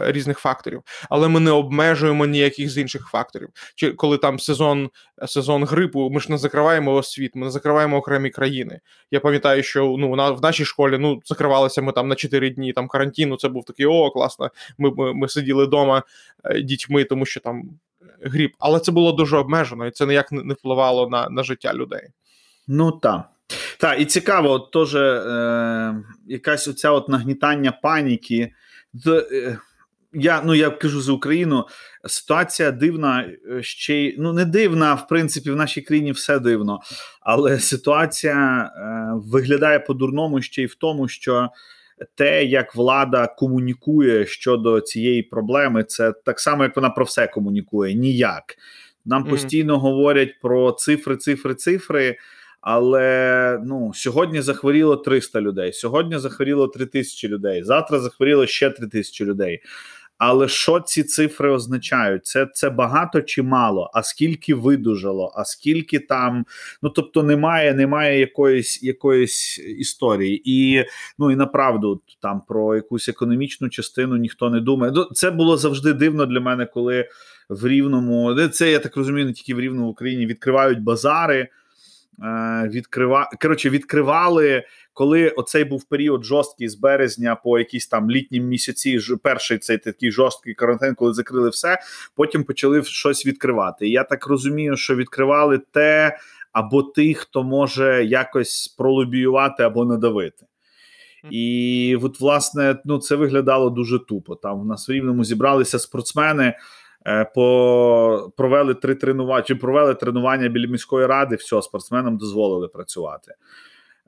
Різних 0.00 0.38
факторів, 0.38 0.82
але 1.10 1.28
ми 1.28 1.40
не 1.40 1.50
обмежуємо 1.50 2.26
ніяких 2.26 2.70
з 2.70 2.78
інших 2.78 3.06
факторів. 3.06 3.48
Чи 3.74 3.92
коли 3.92 4.18
там 4.18 4.38
сезон 4.38 4.90
сезон 5.26 5.64
грипу, 5.64 6.10
ми 6.10 6.20
ж 6.20 6.30
не 6.30 6.38
закриваємо 6.38 7.02
світ, 7.02 7.34
ми 7.34 7.44
не 7.44 7.50
закриваємо 7.50 7.96
окремі 7.96 8.30
країни. 8.30 8.80
Я 9.10 9.20
пам'ятаю, 9.20 9.62
що 9.62 9.96
ну 9.98 10.16
на 10.16 10.30
в 10.30 10.42
нашій 10.42 10.64
школі 10.64 10.98
ну 10.98 11.20
закривалися 11.24 11.82
ми 11.82 11.92
там 11.92 12.08
на 12.08 12.14
4 12.14 12.50
дні 12.50 12.72
там 12.72 12.88
карантину. 12.88 13.36
Це 13.36 13.48
був 13.48 13.64
такий 13.64 13.86
о, 13.86 14.10
класно. 14.10 14.50
Ми 14.78 14.90
ми, 14.96 15.14
ми 15.14 15.28
сиділи 15.28 15.66
вдома 15.66 16.02
е, 16.44 16.62
дітьми, 16.62 17.04
тому 17.04 17.26
що 17.26 17.40
там 17.40 17.62
гріп. 18.22 18.54
Але 18.58 18.80
це 18.80 18.92
було 18.92 19.12
дуже 19.12 19.36
обмежено, 19.36 19.86
і 19.86 19.90
це 19.90 20.06
ніяк 20.06 20.32
не 20.32 20.54
впливало 20.54 21.08
на, 21.08 21.28
на 21.28 21.42
життя 21.42 21.74
людей. 21.74 22.08
Ну 22.66 22.92
так. 22.92 23.31
Так, 23.82 24.00
і 24.00 24.04
цікаво, 24.04 24.50
от 24.50 24.70
теж 24.70 24.94
е, 24.94 25.94
якась 26.26 26.68
оця 26.68 26.90
от 26.90 27.08
нагнітання 27.08 27.72
паніки. 27.82 28.52
Е, 29.06 29.58
я 30.12 30.42
ну 30.44 30.54
я 30.54 30.70
кажу 30.70 31.00
за 31.00 31.12
Україну. 31.12 31.66
Ситуація 32.04 32.70
дивна 32.70 33.20
е, 33.50 33.62
ще 33.62 33.94
й 33.94 34.16
ну 34.18 34.32
не 34.32 34.44
дивна, 34.44 34.94
в 34.94 35.08
принципі, 35.08 35.50
в 35.50 35.56
нашій 35.56 35.80
країні 35.80 36.12
все 36.12 36.38
дивно. 36.38 36.80
Але 37.20 37.58
ситуація 37.58 38.64
е, 38.64 39.12
виглядає 39.14 39.78
по-дурному 39.78 40.42
ще 40.42 40.62
й 40.62 40.66
в 40.66 40.74
тому, 40.74 41.08
що 41.08 41.48
те, 42.14 42.44
як 42.44 42.74
влада 42.74 43.26
комунікує 43.26 44.26
щодо 44.26 44.80
цієї 44.80 45.22
проблеми, 45.22 45.84
це 45.84 46.12
так 46.24 46.40
само, 46.40 46.62
як 46.62 46.76
вона 46.76 46.90
про 46.90 47.04
все 47.04 47.26
комунікує. 47.26 47.94
Ніяк. 47.94 48.44
Нам 49.04 49.24
mm-hmm. 49.24 49.30
постійно 49.30 49.78
говорять 49.78 50.40
про 50.42 50.72
цифри, 50.72 51.16
цифри, 51.16 51.54
цифри. 51.54 52.16
Але 52.62 53.60
ну 53.64 53.92
сьогодні 53.94 54.40
захворіло 54.40 54.96
300 54.96 55.40
людей. 55.40 55.72
Сьогодні 55.72 56.18
захворіло 56.18 56.68
3 56.68 56.86
тисячі 56.86 57.28
людей. 57.28 57.62
Завтра 57.62 57.98
захворіло 57.98 58.46
ще 58.46 58.70
3 58.70 58.86
тисячі 58.86 59.24
людей. 59.24 59.60
Але 60.24 60.48
що 60.48 60.80
ці 60.80 61.02
цифри 61.02 61.50
означають? 61.50 62.26
Це 62.26 62.46
це 62.54 62.70
багато 62.70 63.22
чи 63.22 63.42
мало? 63.42 63.90
А 63.94 64.02
скільки 64.02 64.54
видужало? 64.54 65.32
А 65.36 65.44
скільки 65.44 65.98
там? 65.98 66.46
Ну 66.82 66.90
тобто, 66.90 67.22
немає 67.22 67.74
немає 67.74 68.20
якоїсь 68.20 68.82
якоїсь 68.82 69.58
історії, 69.58 70.42
і 70.44 70.84
ну 71.18 71.30
і 71.30 71.36
направду 71.36 72.02
там 72.20 72.42
про 72.48 72.76
якусь 72.76 73.08
економічну 73.08 73.68
частину 73.68 74.16
ніхто 74.16 74.50
не 74.50 74.60
думає. 74.60 74.92
Ну, 74.96 75.04
це 75.04 75.30
було 75.30 75.56
завжди 75.56 75.92
дивно 75.92 76.26
для 76.26 76.40
мене, 76.40 76.66
коли 76.66 77.08
в 77.48 77.66
Рівному 77.66 78.48
це 78.48 78.70
я 78.70 78.78
так 78.78 78.96
розумію, 78.96 79.26
не 79.26 79.32
тільки 79.32 79.54
в 79.54 79.60
Рівному 79.60 79.88
Україні 79.88 80.26
відкривають 80.26 80.82
базари. 80.82 81.48
Е, 82.22 82.68
відкрива... 82.68 83.30
Коротше, 83.42 83.70
відкривали, 83.70 84.64
коли 84.92 85.28
оцей 85.28 85.64
був 85.64 85.84
період 85.84 86.24
жорсткий 86.24 86.68
з 86.68 86.74
березня 86.74 87.34
по 87.34 87.58
якісь 87.58 87.86
там 87.86 88.10
літні 88.10 88.40
місяці. 88.40 88.98
перший 89.22 89.58
цей 89.58 89.78
такий 89.78 90.12
жорсткий 90.12 90.54
карантин, 90.54 90.94
коли 90.94 91.12
закрили 91.12 91.48
все. 91.48 91.78
Потім 92.14 92.44
почали 92.44 92.82
щось 92.82 93.26
відкривати. 93.26 93.88
І 93.88 93.90
я 93.90 94.04
так 94.04 94.26
розумію, 94.26 94.76
що 94.76 94.96
відкривали 94.96 95.58
те 95.58 96.18
або 96.52 96.82
тих, 96.82 97.18
хто 97.18 97.42
може 97.42 98.04
якось 98.04 98.68
пролобіювати 98.68 99.62
або 99.62 99.84
надавити. 99.84 100.46
І 101.30 101.98
от, 102.02 102.20
власне, 102.20 102.76
ну 102.84 102.98
це 102.98 103.16
виглядало 103.16 103.70
дуже 103.70 103.98
тупо. 103.98 104.34
Там 104.34 104.60
в 104.60 104.64
нас 104.64 104.88
в 104.88 104.92
рівному 104.92 105.24
зібралися 105.24 105.78
спортсмени. 105.78 106.54
Е, 107.06 107.24
по 107.34 108.32
провели 108.36 108.74
три 108.74 108.94
тренування 108.94 109.42
чи 109.42 109.54
провели 109.54 109.94
тренування 109.94 110.48
біля 110.48 110.66
міської 110.66 111.06
ради. 111.06 111.36
все, 111.36 111.62
спортсменам 111.62 112.18
дозволили 112.18 112.68
працювати. 112.68 113.34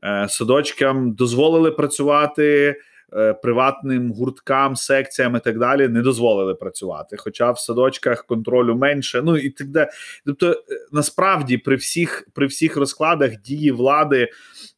Е, 0.05 0.27
садочкам 0.29 1.13
дозволили 1.13 1.71
працювати. 1.71 2.77
Е, 3.17 3.35
приватним 3.35 4.13
гурткам, 4.13 4.77
секціям 4.77 5.37
і 5.37 5.41
так 5.41 5.59
далі 5.59 5.89
не 5.89 6.03
дозволили 6.03 6.55
працювати. 6.55 7.17
Хоча 7.17 7.51
в 7.51 7.59
садочках 7.59 8.25
контролю 8.27 8.77
менше. 8.77 9.23
Ну 9.23 9.37
і 9.37 9.51
так 9.51 9.69
далі. 9.69 9.89
Тобто, 10.27 10.63
насправді, 10.93 11.59
при 11.59 11.77
всіх 11.77 12.29
при 12.35 12.47
всіх 12.47 12.77
розкладах 12.77 13.41
дії 13.41 13.71
влади 13.71 14.29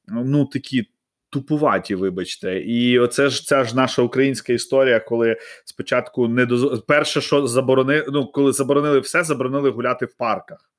ну 0.09 0.47
такі 0.47 0.89
тупуваті, 1.31 1.95
вибачте, 1.95 2.61
і 2.61 2.99
оце 2.99 3.29
ж 3.29 3.47
ця 3.47 3.65
ж 3.65 3.77
наша 3.77 4.03
українська 4.03 4.53
історія, 4.53 5.01
коли 5.01 5.37
спочатку 5.65 6.29
не 6.29 6.47
доз... 6.47 6.81
перше, 6.81 7.21
що 7.21 7.47
заборонили, 7.47 8.05
ну 8.09 8.27
коли 8.27 8.53
заборонили 8.53 9.01
все, 9.01 9.25
заборонили 9.25 9.71
гуляти 9.71 10.07
в 10.07 10.15
парках. 10.15 10.71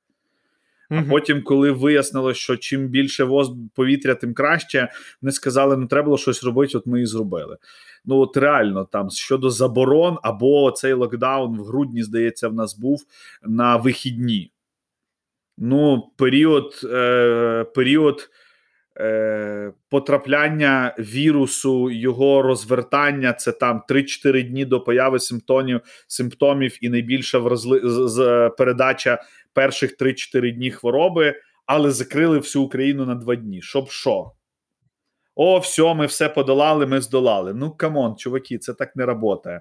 А 0.89 1.01
потім, 1.01 1.43
коли 1.43 1.71
вияснилось, 1.71 2.38
що 2.38 2.57
чим 2.57 2.88
більше 2.88 3.23
воз 3.23 3.51
повітря, 3.75 4.15
тим 4.15 4.33
краще, 4.33 4.91
вони 5.21 5.31
сказали, 5.31 5.77
ну 5.77 5.88
треба 5.88 6.05
було 6.05 6.17
щось 6.17 6.43
робити, 6.43 6.77
от 6.77 6.86
ми 6.86 7.01
і 7.01 7.05
зробили. 7.05 7.57
Ну 8.05 8.17
от 8.17 8.38
реально, 8.38 8.86
там 8.86 9.10
щодо 9.10 9.49
заборон, 9.49 10.17
або 10.23 10.71
цей 10.71 10.93
локдаун 10.93 11.57
в 11.57 11.63
грудні, 11.63 12.03
здається, 12.03 12.47
в 12.47 12.53
нас 12.53 12.77
був 12.77 13.01
на 13.43 13.77
вихідні. 13.77 14.51
Ну, 15.57 16.12
період, 16.17 16.81
е, 16.83 17.65
період 17.75 18.29
потрапляння 19.89 20.95
вірусу, 20.99 21.91
його 21.91 22.41
розвертання 22.41 23.33
це 23.33 23.51
там 23.51 23.83
3-4 23.89 24.43
дні 24.43 24.65
до 24.65 24.81
появи 24.81 25.19
симптомів 25.19 25.81
симптомів 26.07 26.77
і 26.81 26.89
найбільша 26.89 27.39
вразли, 27.39 27.81
з, 27.83 28.51
передача 28.57 29.23
перших 29.53 29.97
3-4 29.97 30.55
дні 30.55 30.71
хвороби, 30.71 31.36
але 31.65 31.91
закрили 31.91 32.38
всю 32.38 32.65
Україну 32.65 33.05
на 33.05 33.15
2 33.15 33.36
дні. 33.36 33.62
Щоб 33.62 33.89
що? 33.89 34.31
О, 35.36 35.60
все, 35.60 35.93
ми 35.93 36.05
все 36.05 36.29
подолали, 36.29 36.86
ми 36.86 37.01
здолали. 37.01 37.53
Ну, 37.53 37.71
come 37.71 37.97
on, 37.97 38.15
чуваки, 38.15 38.57
це 38.57 38.73
так 38.73 38.95
не 38.95 39.05
працює. 39.05 39.60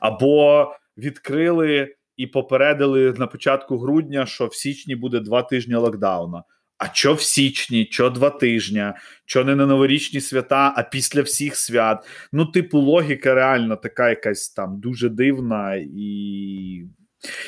Або 0.00 0.66
відкрили 0.98 1.94
і 2.16 2.26
попередили 2.26 3.12
на 3.12 3.26
початку 3.26 3.78
грудня, 3.78 4.26
що 4.26 4.46
в 4.46 4.54
січні 4.54 4.96
буде 4.96 5.20
два 5.20 5.42
тижні 5.42 5.74
локдауна. 5.74 6.42
А 6.78 6.86
що 6.92 7.14
в 7.14 7.20
січні, 7.20 7.88
що 7.90 8.10
два 8.10 8.30
тижня, 8.30 8.94
що 9.26 9.44
не 9.44 9.54
на 9.54 9.66
новорічні 9.66 10.20
свята, 10.20 10.74
а 10.76 10.82
після 10.82 11.22
всіх 11.22 11.56
свят. 11.56 12.06
Ну, 12.32 12.46
типу, 12.46 12.78
логіка 12.78 13.34
реально 13.34 13.76
така 13.76 14.08
якась 14.08 14.48
там 14.48 14.80
дуже 14.80 15.08
дивна 15.08 15.74
і. 15.74 16.84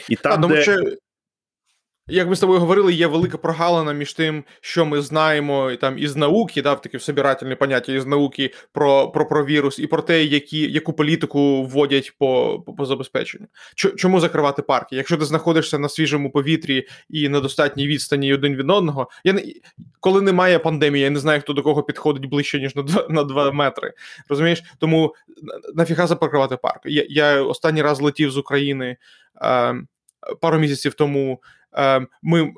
І 0.08 0.16
там, 0.16 0.44
а, 0.44 0.48
де... 0.48 0.62
що 0.62 0.82
як 2.10 2.28
ми 2.28 2.36
з 2.36 2.40
тобою 2.40 2.60
говорили, 2.60 2.92
є 2.92 3.06
велика 3.06 3.38
прогалина 3.38 3.92
між 3.92 4.12
тим, 4.12 4.44
що 4.60 4.86
ми 4.86 5.02
знаємо 5.02 5.76
там 5.80 5.98
із 5.98 6.16
науки, 6.16 6.62
да, 6.62 6.74
таке 6.74 6.98
собирательне 6.98 7.56
поняття 7.56 7.92
із 7.92 8.06
науки 8.06 8.50
про 8.72 9.08
про, 9.08 9.26
про 9.26 9.44
вірус, 9.44 9.78
і 9.78 9.86
про 9.86 10.02
те, 10.02 10.24
які, 10.24 10.72
яку 10.72 10.92
політику 10.92 11.62
вводять 11.64 12.12
по 12.18 12.62
по, 12.66 12.72
по 12.72 12.86
забезпеченню. 12.86 13.46
Чому 13.74 14.20
закривати 14.20 14.62
парки? 14.62 14.96
Якщо 14.96 15.16
ти 15.16 15.24
знаходишся 15.24 15.78
на 15.78 15.88
свіжому 15.88 16.30
повітрі 16.30 16.86
і 17.10 17.28
на 17.28 17.40
достатній 17.40 17.86
відстані 17.86 18.34
один 18.34 18.56
від 18.56 18.70
одного, 18.70 19.08
я 19.24 19.32
не 19.32 19.42
коли 20.00 20.22
немає 20.22 20.58
пандемії, 20.58 21.04
я 21.04 21.10
не 21.10 21.18
знаю, 21.18 21.40
хто 21.40 21.52
до 21.52 21.62
кого 21.62 21.82
підходить 21.82 22.26
ближче, 22.26 22.60
ніж 22.60 22.76
на 22.76 22.82
2, 22.82 23.06
на 23.08 23.24
2 23.24 23.52
метри. 23.52 23.92
Розумієш? 24.28 24.62
Тому 24.78 25.14
нафіга 25.74 26.06
закривати 26.06 26.56
парк. 26.56 26.80
Я 26.84 27.06
я 27.08 27.42
останній 27.42 27.82
раз 27.82 28.00
летів 28.00 28.30
з 28.30 28.36
України 28.36 28.96
е, 29.42 29.74
пару 30.40 30.58
місяців 30.58 30.94
тому. 30.94 31.40
Ем, 31.72 32.08
ми 32.22 32.52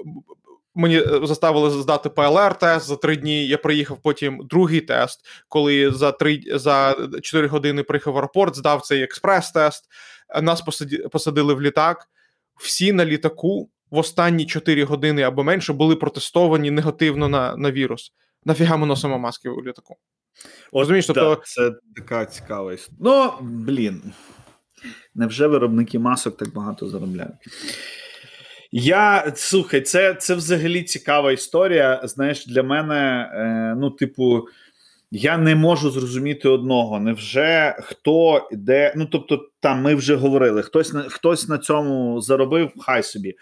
Мені 0.75 0.96
е, 0.96 1.20
заставили 1.22 1.70
здати 1.70 2.09
ПЛР-тест 2.09 2.81
за 2.81 2.96
три 2.96 3.16
дні. 3.16 3.46
Я 3.46 3.59
приїхав 3.59 3.98
потім 4.03 4.46
другий 4.51 4.81
тест, 4.81 5.20
коли 5.48 5.90
за 5.90 6.12
три 6.12 6.42
за 6.46 6.96
чотири 7.22 7.46
години 7.46 7.83
приїхав 7.83 8.14
в 8.14 8.16
аеропорт, 8.16 8.57
здав 8.57 8.83
цей 8.83 9.03
експрес-тест. 9.03 9.83
Нас 10.42 10.62
посадили 11.12 11.55
в 11.55 11.62
літак. 11.62 12.09
всі 12.61 12.92
на 12.92 13.05
літаку 13.05 13.70
в 13.90 13.98
останні 13.98 14.46
4 14.46 14.85
години 14.85 15.22
або 15.22 15.44
менше 15.44 15.72
були 15.72 15.96
протестовані 15.96 16.70
негативно 16.70 17.29
на 17.29 17.57
на 17.57 17.70
вірус. 17.70 18.12
Нафіга 18.44 18.77
ми 18.77 18.87
носимо 18.87 19.18
маски 19.18 19.48
у 19.48 19.62
літаку? 19.62 19.96
Розумієш, 20.72 21.07
тобто... 21.07 21.35
Да, 21.35 21.40
Це 21.44 21.72
така 21.96 22.27
цікава 22.27 22.72
історія. 22.72 22.98
Ну, 23.01 23.33
блін. 23.40 24.03
Невже 25.14 25.46
виробники 25.46 25.98
масок 25.98 26.37
так 26.37 26.53
багато 26.53 26.88
заробляють? 26.88 27.35
Я 28.72 29.32
слухай, 29.37 29.80
це 29.80 30.14
це 30.14 30.35
взагалі 30.35 30.82
цікава 30.82 31.32
історія. 31.32 32.00
Знаєш, 32.04 32.46
для 32.46 32.62
мене, 32.62 33.30
е, 33.35 33.74
ну, 33.80 33.90
типу, 33.90 34.48
я 35.11 35.38
не 35.38 35.54
можу 35.54 35.90
зрозуміти 35.90 36.48
одного. 36.48 37.00
Невже 37.00 37.76
хто 37.80 38.48
де. 38.52 38.92
Ну, 38.96 39.06
тобто, 39.06 39.48
там 39.61 39.82
ми 39.82 39.94
вже 39.94 40.14
говорили, 40.14 40.62
хтось 40.62 40.94
хтось 41.08 41.48
на 41.48 41.58
цьому 41.58 42.20
заробив, 42.20 42.70
хай 42.78 43.02
собі. 43.02 43.35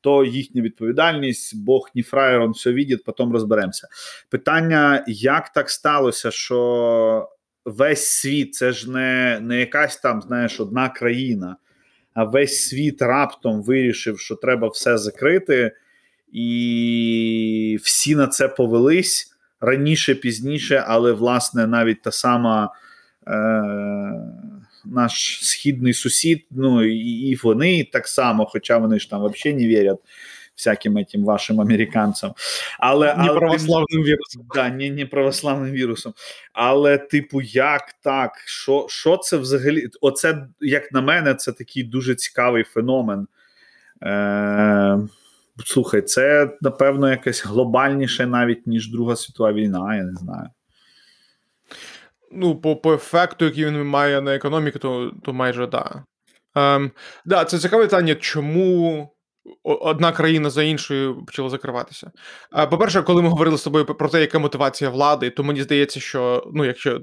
То 0.00 0.24
їхня 0.24 0.62
відповідальність, 0.62 1.56
Бог 1.56 1.90
ні 1.94 2.02
фраєр, 2.02 2.40
он 2.40 2.50
все 2.50 2.72
видить, 2.72 3.04
потім 3.04 3.32
розберемося. 3.32 3.88
Питання: 4.30 5.04
як 5.08 5.52
так 5.52 5.70
сталося, 5.70 6.30
що 6.30 7.28
весь 7.64 8.08
світ 8.08 8.54
це 8.54 8.72
ж 8.72 8.90
не 8.90 9.38
не 9.42 9.60
якась 9.60 9.96
там, 9.96 10.22
знаєш, 10.22 10.60
одна 10.60 10.88
країна, 10.88 11.56
весь 12.22 12.68
світ 12.68 13.02
раптом 13.02 13.62
вирішив, 13.62 14.20
що 14.20 14.34
треба 14.34 14.68
все 14.68 14.98
закрити, 14.98 15.72
і 16.32 17.78
всі 17.82 18.16
на 18.16 18.26
це 18.26 18.48
повелись 18.48 19.36
раніше, 19.60 20.14
пізніше, 20.14 20.84
але 20.86 21.12
власне 21.12 21.66
навіть 21.66 22.02
та 22.02 22.10
сама. 22.12 22.70
Е- 23.28 24.20
Наш 24.86 25.38
східний 25.42 25.94
сусід, 25.94 26.46
ну 26.50 26.84
і 26.84 26.98
і 26.98 27.34
вони 27.42 27.88
так 27.92 28.08
само, 28.08 28.46
хоча 28.46 28.78
вони 28.78 28.98
ж 28.98 29.10
там 29.10 29.24
взагалі 29.24 29.58
не 29.62 29.68
вірять 29.68 29.98
всяким 30.56 30.96
этим 30.96 31.24
вашим 31.24 31.60
американцям. 31.60 32.34
Але, 32.78 33.14
не 33.14 33.28
але 33.28 33.38
православним 33.38 34.02
вірусом. 34.02 34.46
Да, 34.54 34.68
не, 34.68 34.90
не 34.90 35.06
православним 35.06 35.72
вірусом. 35.72 36.14
Але, 36.52 36.98
типу, 36.98 37.40
як 37.42 37.92
так? 38.02 38.38
Що 38.46 38.86
що 38.88 39.16
це 39.16 39.36
взагалі? 39.36 39.88
Оце, 40.00 40.46
як 40.60 40.92
на 40.92 41.00
мене, 41.00 41.34
це 41.34 41.52
такий 41.52 41.82
дуже 41.82 42.14
цікавий 42.14 42.64
феномен. 42.64 43.26
Е, 44.02 44.98
Слухай, 45.64 46.02
це, 46.02 46.50
напевно, 46.60 47.10
якесь 47.10 47.46
глобальніше 47.46 48.26
навіть, 48.26 48.66
ніж 48.66 48.90
Друга 48.90 49.16
світова 49.16 49.52
війна, 49.52 49.96
я 49.96 50.02
не 50.02 50.14
знаю. 50.14 50.48
Ну, 52.32 52.56
по 52.56 52.76
по 52.76 52.94
ефекту, 52.94 53.44
який 53.44 53.64
він 53.64 53.84
має 53.84 54.20
на 54.20 54.34
економіку, 54.34 54.78
то 54.78 55.12
то 55.24 55.32
майже 55.32 55.66
так. 55.66 56.02
Да. 56.54 56.76
Ем, 56.76 56.90
да, 57.24 57.44
це 57.44 57.58
цікаве 57.58 57.82
питання, 57.82 58.14
чому 58.14 59.10
одна 59.62 60.12
країна 60.12 60.50
за 60.50 60.62
іншою 60.62 61.24
почала 61.26 61.50
закриватися. 61.50 62.10
По-перше, 62.70 63.02
коли 63.02 63.22
ми 63.22 63.28
говорили 63.28 63.58
з 63.58 63.62
тобою 63.62 63.84
про 63.84 64.08
те, 64.08 64.20
яка 64.20 64.38
мотивація 64.38 64.90
влади, 64.90 65.30
то 65.30 65.44
мені 65.44 65.62
здається, 65.62 66.00
що 66.00 66.50
ну, 66.54 66.64
якщо 66.64 67.00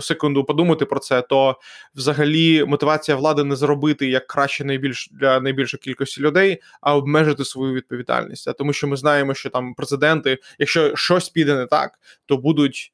секунду 0.00 0.44
подумати 0.44 0.84
про 0.84 1.00
це, 1.00 1.22
то 1.22 1.56
взагалі 1.94 2.64
мотивація 2.64 3.16
влади 3.16 3.44
не 3.44 3.56
зробити 3.56 4.08
як 4.08 4.26
краще 4.26 4.64
найбільш 4.64 5.08
для 5.12 5.40
найбільшої 5.40 5.80
кількості 5.80 6.20
людей, 6.20 6.62
а 6.80 6.96
обмежити 6.96 7.44
свою 7.44 7.74
відповідальність. 7.74 8.48
А 8.48 8.52
Тому 8.52 8.72
що 8.72 8.88
ми 8.88 8.96
знаємо, 8.96 9.34
що 9.34 9.50
там 9.50 9.74
президенти, 9.74 10.38
якщо 10.58 10.96
щось 10.96 11.28
піде 11.28 11.54
не 11.54 11.66
так, 11.66 11.98
то 12.26 12.36
будуть 12.36 12.92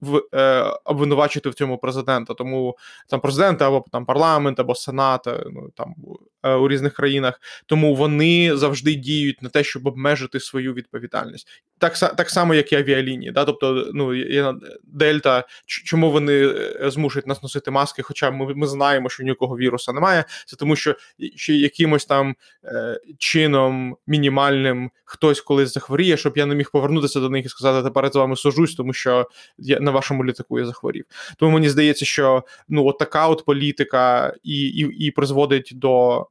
в 0.00 0.22
е, 0.34 0.62
обвинувачити 0.84 1.48
в 1.48 1.54
цьому 1.54 1.78
президента. 1.78 2.34
Тому 2.34 2.76
там 3.08 3.20
президента 3.20 3.68
або 3.68 3.84
там 3.92 4.06
парламент, 4.06 4.60
або 4.60 4.74
сенат, 4.74 5.26
е, 5.26 5.44
ну 5.50 5.70
там 5.74 5.94
е, 6.42 6.54
у 6.54 6.68
різних 6.68 6.94
країнах. 6.94 7.40
Тому 7.66 7.94
вони 7.94 8.56
завжди 8.56 8.94
діють 8.94 9.42
на 9.42 9.48
те, 9.48 9.64
щоб 9.64 9.86
обмежити 9.86 10.40
свою 10.40 10.74
відповідальність. 10.74 11.48
Так 11.84 12.16
так 12.16 12.30
само, 12.30 12.54
як 12.54 12.72
і 12.72 12.76
авіалінії. 12.76 13.32
Да? 13.32 13.44
Тобто, 13.44 13.90
ну 13.94 14.14
є 14.14 14.54
Дельта, 14.84 15.44
чому 15.66 16.10
вони 16.10 16.46
е, 16.46 16.90
змушують 16.90 17.26
нас 17.26 17.42
носити 17.42 17.70
маски? 17.70 18.02
Хоча 18.02 18.30
ми 18.30 18.54
ми 18.54 18.66
знаємо, 18.66 19.08
що 19.08 19.22
ніякого 19.22 19.56
віруса 19.56 19.92
немає. 19.92 20.24
Це 20.46 20.56
тому, 20.56 20.76
що 20.76 20.96
ще 21.34 21.54
якимось 21.54 22.04
там 22.04 22.34
е, 22.64 23.00
чином 23.18 23.96
мінімальним 24.06 24.90
хтось 25.04 25.40
колись 25.40 25.74
захворіє, 25.74 26.16
щоб 26.16 26.36
я 26.36 26.46
не 26.46 26.54
міг 26.54 26.70
повернутися 26.70 27.20
до 27.20 27.30
них 27.30 27.46
і 27.46 27.48
сказати, 27.48 27.84
тепер 27.84 28.12
з 28.12 28.16
вами 28.16 28.36
сужусь, 28.36 28.74
тому 28.74 28.92
що 28.92 29.28
я 29.58 29.80
на 29.80 29.90
вашому 29.90 30.24
літаку 30.24 30.58
я 30.58 30.66
захворів. 30.66 31.04
Тому 31.38 31.52
мені 31.52 31.68
здається, 31.68 32.04
що 32.04 32.44
ну 32.68 32.86
от 32.86 32.98
така 32.98 33.28
от 33.28 33.44
політика 33.44 34.34
і, 34.42 34.66
і, 34.66 35.06
і 35.06 35.10
призводить 35.10 35.72
до. 35.74 36.26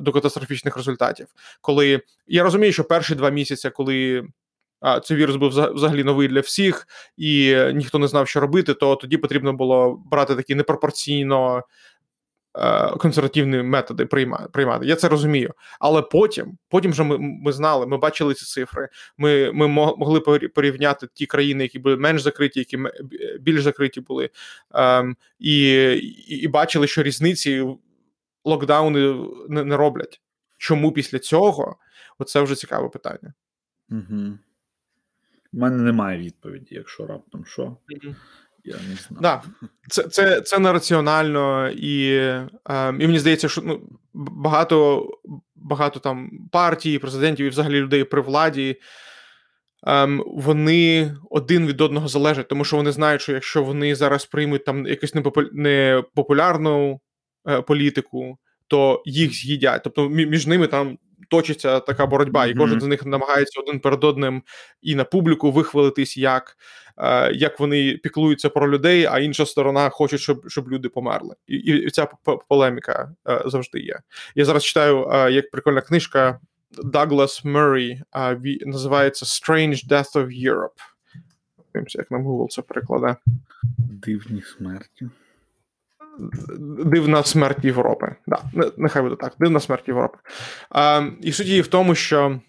До 0.00 0.12
катастрофічних 0.12 0.76
результатів, 0.76 1.26
коли 1.60 2.00
я 2.26 2.42
розумію, 2.42 2.72
що 2.72 2.84
перші 2.84 3.14
два 3.14 3.30
місяці, 3.30 3.70
коли 3.70 4.24
а 4.84 5.00
цей 5.00 5.16
вірус 5.16 5.36
був 5.36 5.48
взагалі 5.48 6.04
новий 6.04 6.28
для 6.28 6.40
всіх, 6.40 6.86
і 7.16 7.56
ніхто 7.74 7.98
не 7.98 8.08
знав, 8.08 8.28
що 8.28 8.40
робити, 8.40 8.74
то 8.74 8.96
тоді 8.96 9.16
потрібно 9.16 9.52
було 9.52 10.02
брати 10.10 10.36
такі 10.36 10.54
непропорційно 10.54 11.62
е, 12.58 12.88
консервативні 12.88 13.62
методи 13.62 14.06
приймати. 14.52 14.86
Я 14.86 14.96
це 14.96 15.08
розумію. 15.08 15.54
Але 15.80 16.02
потім, 16.02 16.58
потім 16.68 16.90
вже 16.90 17.02
ми 17.02 17.18
ми 17.18 17.52
знали, 17.52 17.86
ми 17.86 17.96
бачили 17.96 18.34
ці 18.34 18.44
цифри. 18.44 18.88
Ми 19.18 19.52
ми 19.52 19.68
могли 19.68 20.20
порівняти 20.54 21.08
ті 21.14 21.26
країни, 21.26 21.62
які 21.62 21.78
були 21.78 21.96
менш 21.96 22.22
закриті, 22.22 22.52
які 22.54 22.78
більш 23.40 23.62
закриті 23.62 24.00
були, 24.08 24.30
ем, 24.74 25.16
і, 25.38 25.72
і, 26.28 26.48
бачили, 26.48 26.86
що 26.86 27.02
різниці 27.02 27.66
локдауни 28.44 29.14
не 29.48 29.76
роблять. 29.76 30.20
Чому 30.58 30.92
після 30.92 31.18
цього? 31.18 31.76
Оце 32.18 32.40
вже 32.40 32.54
цікаве 32.54 32.88
питання. 32.88 33.34
Угу. 33.90 34.38
У 35.56 35.60
мене 35.60 35.76
немає 35.76 36.18
відповіді, 36.18 36.74
якщо 36.74 37.06
раптом 37.06 37.44
що. 37.44 37.76
Я 38.64 38.74
не 38.74 38.96
знаю. 38.96 39.20
Да. 39.20 39.42
Це 39.88 40.02
це, 40.02 40.40
це 40.40 40.58
нераціонально, 40.58 41.70
і 41.70 42.14
е, 42.14 42.48
і 42.88 43.06
мені 43.06 43.18
здається, 43.18 43.48
що 43.48 43.62
ну, 43.62 43.98
багато 44.14 45.08
багато 45.54 46.00
там 46.00 46.30
партій, 46.52 46.98
президентів 46.98 47.46
і 47.46 47.48
взагалі 47.48 47.80
людей 47.80 48.04
при 48.04 48.20
владі. 48.20 48.80
Ем, 49.86 50.24
вони 50.26 51.14
один 51.30 51.66
від 51.66 51.80
одного 51.80 52.08
залежать, 52.08 52.48
тому 52.48 52.64
що 52.64 52.76
вони 52.76 52.92
знають, 52.92 53.22
що 53.22 53.32
якщо 53.32 53.62
вони 53.64 53.94
зараз 53.94 54.26
приймуть 54.26 54.64
там 54.64 54.86
якусь 54.86 55.14
непопулярну 55.52 57.00
е, 57.48 57.62
політику, 57.62 58.38
то 58.68 59.02
їх 59.04 59.32
з'їдять. 59.32 59.80
Тобто 59.84 60.08
між 60.08 60.46
ними 60.46 60.66
там 60.66 60.98
точиться 61.28 61.80
така 61.80 62.06
боротьба, 62.06 62.46
і 62.46 62.54
кожен 62.54 62.80
з 62.80 62.84
них 62.84 63.06
намагається 63.06 63.60
один 63.60 63.80
перед 63.80 64.04
одним 64.04 64.42
і 64.82 64.94
на 64.94 65.04
публіку 65.04 65.52
вихвалитись, 65.52 66.16
як 66.16 66.56
е, 66.98 67.32
як 67.32 67.60
вони 67.60 68.00
піклуються 68.02 68.48
про 68.48 68.70
людей, 68.70 69.06
а 69.10 69.18
інша 69.18 69.46
сторона 69.46 69.88
хоче, 69.88 70.18
щоб 70.18 70.50
щоб 70.50 70.72
люди 70.72 70.88
померли. 70.88 71.34
І 71.46 71.56
і 71.56 71.90
ця 71.90 72.08
полеміка 72.48 73.12
е, 73.28 73.42
завжди 73.46 73.80
є. 73.80 73.98
Я 74.34 74.44
зараз 74.44 74.64
читаю 74.64 75.08
е, 75.12 75.32
як 75.32 75.50
прикольна 75.50 75.80
книжка 75.80 76.40
Доглас 76.82 77.44
Мurray, 77.44 78.00
називається 78.66 79.26
Strange 79.26 79.88
Death 79.88 80.16
of 80.16 80.50
Europe. 80.50 80.80
Як 81.88 82.10
нам 82.10 82.26
Google 82.26 82.48
це 82.48 82.62
перекладе. 82.62 83.16
Дивні 83.78 84.42
смерті 84.42 85.08
дивна 86.84 87.22
смерть 87.22 87.64
Європи. 87.64 88.16
Да, 88.26 88.42
Нехай 88.76 89.02
буде 89.02 89.16
так. 89.16 89.34
Дивна 89.38 89.60
смерть 89.60 89.88
Європи. 89.88 90.18
А, 90.70 91.08
І 91.22 91.32
суть 91.32 91.46
її 91.46 91.60
в 91.60 91.66
тому, 91.66 91.94
що 91.94 92.40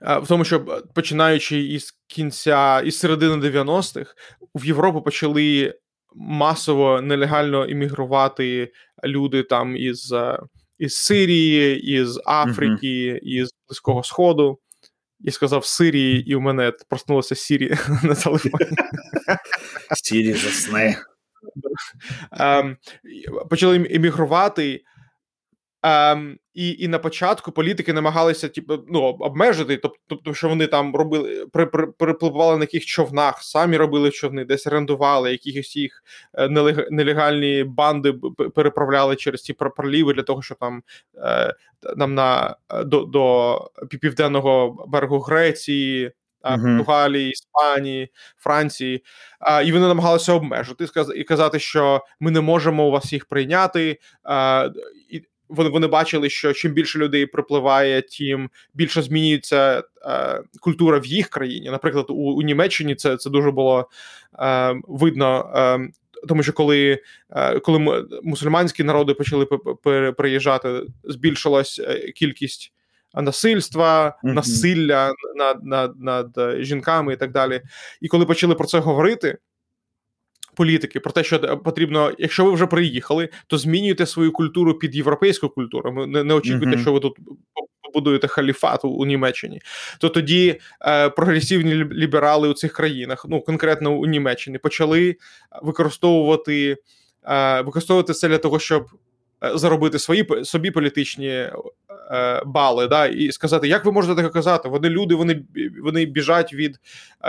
в 0.00 0.26
тому, 0.26 0.44
що 0.44 0.82
починаючи 0.94 1.60
із 1.60 1.92
кінця, 2.06 2.80
із 2.80 2.98
середини 2.98 3.48
90-х, 3.48 4.14
в 4.54 4.64
Європу 4.64 5.02
почали 5.02 5.74
масово 6.14 7.00
нелегально 7.00 7.66
іммігрувати 7.66 8.72
люди 9.04 9.42
там 9.42 9.76
із 9.76 10.14
із 10.78 10.96
Сирії, 10.96 11.80
із 11.80 12.20
Африки, 12.26 13.12
uh-huh. 13.12 13.18
із 13.18 13.50
Близького 13.68 14.02
Сходу. 14.02 14.58
І 15.20 15.30
сказав 15.30 15.64
Сирії, 15.64 16.30
і 16.30 16.34
у 16.34 16.40
мене 16.40 16.72
проснулося 16.88 17.34
Сірі 17.34 17.74
на 18.02 18.14
телефоні. 18.14 18.70
Сірі 20.02 20.32
засне. 20.32 20.96
Ем, 22.32 22.76
почали 23.50 23.76
іммігрувати. 23.76 24.84
Ем, 25.82 26.38
І 26.54 26.76
і 26.78 26.88
на 26.88 26.98
початку 26.98 27.52
політики 27.52 27.92
намагалися 27.92 28.48
типу, 28.48 28.78
ну, 28.88 29.00
обмежити, 29.02 29.80
тобто, 30.08 30.34
що 30.34 30.48
вони 30.48 30.66
там 30.66 30.96
робили, 30.96 31.46
при, 31.52 31.66
при, 31.66 31.86
перепливали 31.86 32.56
на 32.56 32.62
яких 32.62 32.86
човнах, 32.86 33.42
самі 33.42 33.76
робили 33.76 34.10
човни, 34.10 34.44
десь 34.44 34.66
орендували, 34.66 35.30
якісь 35.30 35.76
їх 35.76 36.02
е, 36.34 36.48
нелегальні 36.90 37.64
банди 37.64 38.12
переправляли 38.54 39.16
через 39.16 39.42
ці 39.42 39.52
проліви 39.52 40.14
для 40.14 40.22
того, 40.22 40.42
щоб 40.42 40.58
там 40.58 40.82
е, 41.16 41.54
нам 41.96 42.14
на 42.14 42.56
до, 42.84 43.04
до 43.04 43.70
південного 44.00 44.84
берегу 44.88 45.18
Греції 45.18 46.12
Португалії, 46.42 47.30
Іспанії, 47.30 48.08
Франції, 48.36 49.04
а, 49.40 49.62
і 49.62 49.72
вони 49.72 49.86
намагалися 49.86 50.32
обмежити 50.32 50.86
і 51.16 51.24
казати, 51.24 51.58
що 51.58 52.04
ми 52.20 52.30
не 52.30 52.40
можемо 52.40 52.88
у 52.88 52.90
вас 52.90 53.12
їх 53.12 53.24
прийняти. 53.24 53.98
А, 54.24 54.68
і 55.10 55.22
вони 55.48 55.70
вони 55.70 55.86
бачили, 55.86 56.30
що 56.30 56.52
чим 56.52 56.72
більше 56.72 56.98
людей 56.98 57.26
припливає, 57.26 58.02
тим 58.02 58.50
більше 58.74 59.02
змінюється 59.02 59.82
е, 60.06 60.42
культура 60.60 60.98
в 60.98 61.06
їх 61.06 61.28
країні. 61.28 61.70
Наприклад, 61.70 62.06
у 62.08 62.14
у 62.14 62.42
Німеччині 62.42 62.94
це 62.94 63.16
це 63.16 63.30
дуже 63.30 63.50
було 63.50 63.88
видно. 64.88 65.52
Тому 66.28 66.42
що 66.42 66.52
коли 66.52 67.02
коли 67.62 68.06
мусульманські 68.22 68.84
народи 68.84 69.14
почали 69.14 69.46
приїжджати, 70.12 70.82
збільшилась 71.04 71.80
е, 71.84 72.12
кількість 72.12 72.72
насильства, 73.22 74.06
mm-hmm. 74.06 74.32
насилля 74.32 75.12
над, 75.36 75.64
над, 75.64 76.00
над 76.00 76.38
жінками 76.64 77.12
і 77.12 77.16
так 77.16 77.32
далі. 77.32 77.62
І 78.00 78.08
коли 78.08 78.26
почали 78.26 78.54
про 78.54 78.66
це 78.66 78.78
говорити, 78.78 79.38
політики 80.54 81.00
про 81.00 81.12
те, 81.12 81.24
що 81.24 81.58
потрібно, 81.58 82.12
якщо 82.18 82.44
ви 82.44 82.52
вже 82.52 82.66
приїхали, 82.66 83.28
то 83.46 83.58
змінюйте 83.58 84.06
свою 84.06 84.32
культуру 84.32 84.74
під 84.74 84.96
європейську 84.96 85.48
культуру. 85.48 86.06
Не, 86.06 86.24
не 86.24 86.34
очікуйте, 86.34 86.76
mm-hmm. 86.76 86.82
що 86.82 86.92
ви 86.92 87.00
тут 87.00 87.16
побудуєте 87.82 88.28
халіфат 88.28 88.84
у, 88.84 88.88
у 88.88 89.06
Німеччині. 89.06 89.60
То 90.00 90.08
тоді 90.08 90.60
е, 90.86 91.10
прогресивні 91.10 91.74
ліберали 91.74 92.48
у 92.48 92.52
цих 92.52 92.72
країнах, 92.72 93.26
ну 93.28 93.40
конкретно 93.40 93.92
у 93.92 94.06
Німеччині, 94.06 94.58
почали 94.58 95.16
використовувати 95.62 96.76
е, 97.24 97.60
використовувати 97.62 98.12
це 98.12 98.28
для 98.28 98.38
того, 98.38 98.58
щоб 98.58 98.86
Е, 98.88 99.07
заробити 99.42 99.98
свої 99.98 100.26
собі 100.44 100.70
політичні 100.70 101.28
е, 101.28 101.52
бали, 102.46 102.88
да, 102.88 103.06
і 103.06 103.32
сказати, 103.32 103.68
як 103.68 103.84
ви 103.84 103.92
можете 103.92 104.14
таке 104.14 104.28
казати? 104.28 104.68
Вони 104.68 104.88
люди, 104.88 105.14
вони 105.14 105.44
вони 105.82 106.04
біжать 106.04 106.54
від 106.54 106.80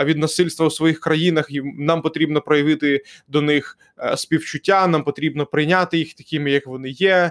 від 0.04 0.18
насильства 0.18 0.66
у 0.66 0.70
своїх 0.70 1.00
країнах, 1.00 1.46
і 1.50 1.62
нам 1.62 2.02
потрібно 2.02 2.40
проявити 2.40 3.04
до 3.28 3.42
них 3.42 3.78
е, 3.98 4.16
співчуття. 4.16 4.86
Нам 4.86 5.04
потрібно 5.04 5.46
прийняти 5.46 5.98
їх 5.98 6.14
такими, 6.14 6.50
як 6.50 6.66
вони 6.66 6.88
є, 6.88 7.30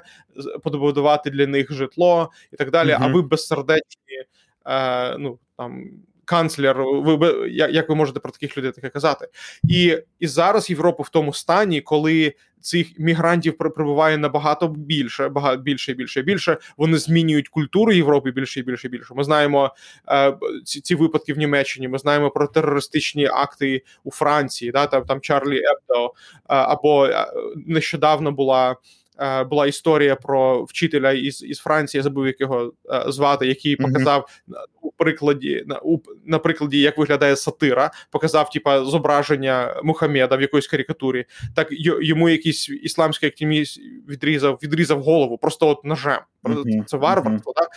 побудувати 0.64 1.30
для 1.30 1.48
них 1.48 1.74
житло 1.74 2.32
і 2.54 2.56
так 2.56 2.72
далі. 2.72 2.94
Угу. 2.94 3.04
А 3.04 3.08
ви 3.08 3.22
безсердечні, 3.22 4.24
е, 4.66 5.18
ну 5.18 5.40
там 5.58 5.90
канцлер. 6.30 6.84
Ви 6.84 7.50
як 7.50 7.90
ви 7.90 7.96
можете 7.96 8.20
про 8.20 8.32
таких 8.32 8.58
людей 8.58 8.72
таке 8.72 8.90
казати? 8.90 9.28
І 9.64 9.98
і 10.20 10.28
зараз 10.28 10.70
Європа 10.70 11.04
в 11.04 11.10
тому 11.10 11.34
стані, 11.34 11.82
коли 11.82 12.34
цих 12.62 13.00
мігрантів 13.00 13.58
прибуває 13.58 14.18
набагато 14.18 14.68
більше, 14.68 15.30
багато 15.30 15.62
більше 15.62 15.92
і 15.92 15.96
більше 15.96 16.20
і 16.20 16.24
більше. 16.24 16.58
Вони 16.78 16.98
змінюють 16.98 17.50
культуру 17.50 17.92
Європи 17.92 18.32
більше 18.32 18.60
і 18.60 18.64
більше 18.64 18.88
і 18.88 18.92
більше. 18.92 19.14
Ми 19.14 19.24
знаємо 19.24 19.76
е, 20.10 20.38
ці 20.66 20.82
ці 20.82 20.96
випадки 20.96 21.34
в 21.34 21.38
Німеччині. 21.38 21.88
Ми 21.88 21.98
знаємо 21.98 22.32
про 22.32 22.48
терористичні 22.48 23.26
акти 23.26 23.84
у 24.04 24.12
Франції. 24.12 24.72
Да, 24.72 24.88
там 24.88 25.04
там 25.04 25.22
Чарлі 25.22 25.58
Ебдо, 25.58 26.06
е, 26.06 26.12
або 26.48 27.06
е, 27.06 27.26
нещодавно 27.56 28.32
була. 28.32 28.76
Е, 29.20 29.44
була 29.44 29.68
історія 29.68 30.16
про 30.16 30.64
вчителя 30.64 31.12
із 31.12 31.44
із 31.44 31.60
Франції, 31.60 32.00
я 32.00 32.04
забув 32.04 32.28
як 32.28 32.42
його 32.42 32.74
е, 32.90 33.04
звати, 33.12 33.48
який 33.48 33.76
показав 33.76 34.22
mm-hmm. 34.22 34.56
у 34.82 34.92
прикладі 34.92 35.64
на 35.68 35.80
у 35.80 36.00
на 36.26 36.40
прикладі, 36.40 36.80
як 36.80 36.98
виглядає 36.98 37.36
сатира, 37.36 37.92
показав 38.12 38.50
типа 38.50 38.86
зображення 38.86 39.82
Мухаммеда 39.84 40.36
в 40.36 40.42
якоїсь 40.42 40.68
карикатурі. 40.68 41.26
Так 41.56 41.68
йому 42.02 42.30
якийсь 42.30 42.70
ісламський 42.70 43.30
активіст 43.30 43.82
відрізав 44.10 44.60
відрізав 44.64 45.04
голову, 45.04 45.38
просто 45.38 45.68
от 45.68 45.86
ножем. 45.86 46.20
Mm-hmm. 46.44 46.84
Це 46.86 46.98
варварство, 46.98 47.52
mm-hmm. 47.52 47.56
так 47.56 47.70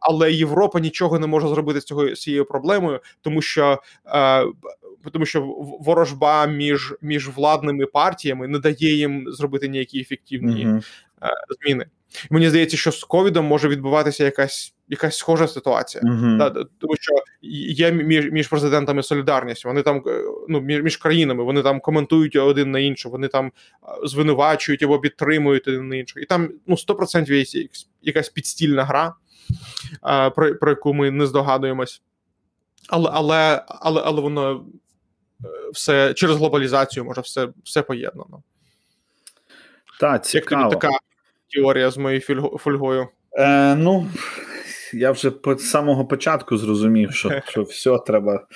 але 0.00 0.32
Європа 0.32 0.80
нічого 0.80 1.18
не 1.18 1.26
може 1.26 1.48
зробити 1.48 1.80
з 1.80 1.84
цього 1.84 2.10
цією 2.10 2.44
проблемою, 2.44 3.00
тому 3.22 3.42
що 3.42 3.82
е, 4.06 4.44
тому 5.12 5.26
що 5.26 5.42
ворожба 5.80 6.46
між 6.46 6.94
між 7.02 7.28
владними 7.28 7.86
партіями 7.86 8.48
не 8.48 8.58
дає 8.58 8.94
їм 8.94 9.24
зробити 9.28 9.68
ніякі 9.68 10.00
ефективні 10.00 10.66
mm-hmm. 10.66 10.82
зміни. 11.60 11.86
Мені 12.30 12.48
здається, 12.48 12.76
що 12.76 12.92
з 12.92 13.04
ковідом 13.04 13.44
може 13.44 13.68
відбуватися 13.68 14.24
якась 14.24 14.74
якась 14.88 15.16
схожа 15.18 15.48
ситуація, 15.48 16.04
mm-hmm. 16.04 16.36
да, 16.36 16.50
тому 16.50 16.96
що 17.00 17.12
є 17.42 17.92
між 17.92 18.30
між 18.30 18.48
президентами 18.48 19.02
солідарність. 19.02 19.64
Вони 19.64 19.82
там 19.82 20.02
е, 20.06 20.22
ну 20.48 20.60
між, 20.60 20.82
між 20.82 20.96
країнами 20.96 21.44
вони 21.44 21.62
там 21.62 21.80
коментують 21.80 22.36
один 22.36 22.70
на 22.70 22.78
інше, 22.78 23.08
вони 23.08 23.28
там 23.28 23.52
звинувачують 24.04 24.82
або 24.82 24.98
підтримують 24.98 25.68
один 25.68 25.88
на 25.88 25.96
іншого. 25.96 26.20
І 26.22 26.26
там 26.26 26.50
ну 26.66 26.76
100% 26.76 27.32
є 27.32 27.68
якась 28.02 28.28
підстільна 28.28 28.84
гра, 28.84 29.14
про 30.30 30.54
про 30.54 30.70
яку 30.70 30.94
ми 30.94 31.10
не 31.10 31.26
здогадуємось, 31.26 32.02
але 32.88 33.10
але 33.12 33.62
але 33.68 34.02
але 34.04 34.20
воно 34.20 34.66
все 35.72 36.14
через 36.14 36.36
глобалізацію 36.36 37.04
може 37.04 37.20
все 37.20 37.48
все 37.64 37.82
поєднано. 37.82 38.42
Так, 40.00 40.24
цікаво. 40.24 40.62
Як 40.62 40.70
тобі 40.70 40.80
така 40.80 40.98
теорія 41.54 41.90
з 41.90 41.96
моєю 41.96 42.20
фольгою? 42.58 43.08
Е, 43.32 43.74
Ну, 43.74 44.10
я 44.92 45.10
вже 45.10 45.32
з 45.58 45.70
самого 45.70 46.06
початку 46.06 46.58
зрозумів, 46.58 47.14
що 47.14 47.40
що 47.48 47.62
все 47.62 47.98
треба 48.06 48.46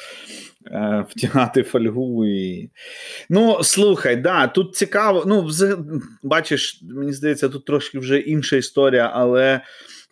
е, 0.66 1.06
втягати 1.08 1.62
фольгу. 1.62 2.26
і... 2.26 2.70
Ну, 3.30 3.58
слухай, 3.62 4.16
да, 4.16 4.46
тут 4.46 4.76
цікаво. 4.76 5.24
Ну, 5.26 5.50
бачиш, 6.22 6.80
мені 6.82 7.12
здається, 7.12 7.48
тут 7.48 7.64
трошки 7.64 7.98
вже 7.98 8.18
інша 8.18 8.56
історія, 8.56 9.10
але 9.14 9.60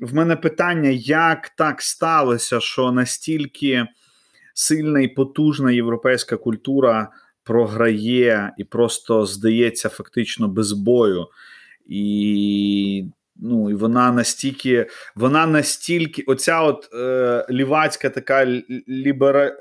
в 0.01 0.15
мене 0.15 0.37
питання, 0.37 0.91
як 0.91 1.49
так 1.49 1.83
сталося, 1.83 2.61
що 2.61 2.93
настільки 2.93 3.87
сильна 4.55 5.01
і 5.01 5.09
потужна 5.09 5.73
європейська 5.73 6.37
культура 6.37 7.09
програє 7.45 8.53
і 8.59 8.65
просто 8.65 9.27
здається 9.27 9.89
фактично 9.89 10.49
без 10.49 10.73
бою. 10.73 11.27
І 11.87 13.05
ну, 13.37 13.71
і 13.71 13.75
вона 13.75 14.13
настільки, 14.13 14.87
вона 15.17 15.47
настільки, 15.47 16.23
оця 16.23 16.63
от 16.63 16.89
е, 16.95 17.47
лівацька 17.51 18.11
така 18.11 18.47
лібера, 18.89 19.57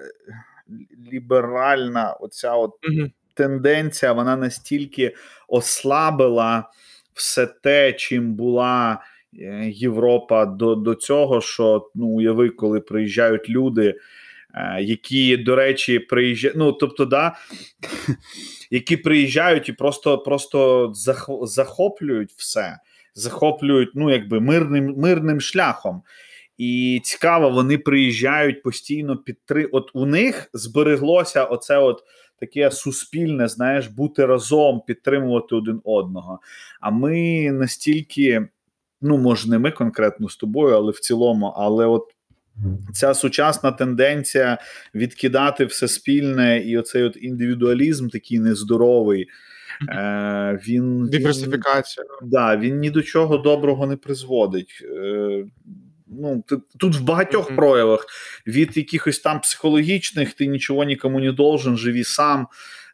ліберальна 1.12 2.14
оця 2.14 2.54
от 2.54 2.72
mm 2.90 3.12
тенденція, 3.34 4.14
вона 4.14 4.36
настільки 4.36 5.16
ослабила 5.48 6.70
все 7.14 7.46
те, 7.46 7.94
чим 7.94 8.34
була. 8.34 9.02
Е, 9.40 9.70
Європа 9.70 10.46
до 10.46 10.76
до 10.76 10.96
цього, 10.96 11.42
що 11.42 11.90
ну 11.96 12.08
уяви, 12.08 12.50
коли 12.50 12.80
приїжджають 12.80 13.50
люди, 13.50 13.96
які, 14.80 15.38
до 15.38 15.56
речі, 15.56 16.00
приїжджають. 16.00 16.58
Ну, 16.58 16.72
тобто, 16.72 17.06
да, 17.06 17.36
які 18.72 18.98
приїжджають 18.98 19.70
і 19.70 19.74
просто 19.74 20.18
просто 20.18 20.92
захоплюють 21.44 22.32
все, 22.32 22.80
захоплюють 23.16 23.90
ну, 23.96 24.12
якби 24.12 24.40
мирним 24.40 24.94
мирним 24.98 25.42
шляхом. 25.42 26.02
І 26.58 27.02
цікаво, 27.04 27.50
вони 27.50 27.78
приїжджають 27.78 28.64
постійно 28.64 29.18
підтри. 29.18 29.66
От 29.66 29.92
у 29.94 30.06
них 30.06 30.50
збереглося 30.54 31.44
оце 31.44 31.78
от 31.78 32.04
таке 32.40 32.72
суспільне, 32.72 33.48
знаєш, 33.48 33.88
бути 33.88 34.26
разом, 34.26 34.82
підтримувати 34.88 35.56
один 35.56 35.82
одного. 35.84 36.40
А 36.82 36.92
ми 36.92 37.52
настільки, 37.52 38.48
ну 39.02 39.18
може, 39.18 39.50
не 39.50 39.60
ми 39.60 39.72
конкретно 39.72 40.30
з 40.30 40.38
тобою, 40.38 40.76
але 40.76 40.92
в 40.92 41.00
цілому, 41.00 41.46
але 41.46 41.86
от 41.86 42.16
Ця 42.94 43.14
сучасна 43.14 43.72
тенденція 43.72 44.58
відкидати 44.96 45.66
все 45.66 45.88
спільне, 45.88 46.60
і 46.60 46.78
оцей 46.78 47.04
от 47.04 47.18
індивідуалізм 47.22 48.08
такий 48.08 48.40
нездоровий. 48.40 49.28
Е, 49.90 50.60
він, 50.68 51.08
Диверсифікація. 51.08 52.06
Він, 52.22 52.30
да, 52.30 52.58
він 52.58 52.80
ні 52.80 52.90
до 52.90 53.02
чого 53.02 53.38
доброго 53.38 53.88
не 53.88 53.96
призводить. 53.96 54.84
Е, 54.84 55.46
ну, 56.08 56.44
Тут 56.80 56.96
в 56.96 57.02
багатьох 57.02 57.52
mm-hmm. 57.52 57.56
проявах 57.56 58.06
від 58.48 58.78
якихось 58.78 59.20
там 59.20 59.40
психологічних, 59.40 60.34
ти 60.34 60.48
нічого 60.48 60.84
нікому 60.84 61.20
не 61.20 61.32
должен, 61.32 61.78
живі 61.78 62.04
сам. 62.04 62.48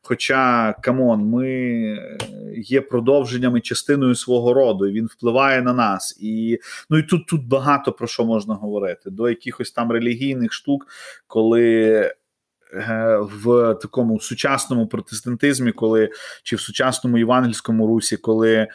Хоча 0.08 0.74
come 0.82 1.03
on, 1.03 1.20
ми 1.20 1.49
е, 1.49 2.18
є 2.58 2.82
продовженнями 2.82 3.62
частиною 3.62 4.16
свого 4.16 4.53
роду, 4.53 4.88
і 4.88 4.91
він 4.91 5.06
впливає 5.06 5.62
на 5.62 5.74
нас. 5.74 6.18
І 6.22 6.60
ну 6.89 6.97
і 6.97 7.03
тут 7.03 7.28
тут 7.28 7.47
багато 7.47 7.91
про 7.91 8.08
що 8.08 8.26
можна 8.26 8.56
говорити. 8.56 9.10
До 9.10 9.30
якихось 9.30 9.72
там 9.72 9.91
релігійних 9.91 10.53
штук, 10.53 10.88
коли 11.28 11.64
е, 12.74 13.20
в 13.22 13.74
такому 13.82 14.20
сучасному 14.20 14.88
протестантизмі, 14.88 15.72
коли 15.72 16.10
чи 16.43 16.56
в 16.56 16.62
сучасному 16.62 17.18
євангельському 17.18 17.88
русі, 17.88 18.18
коли 18.18 18.68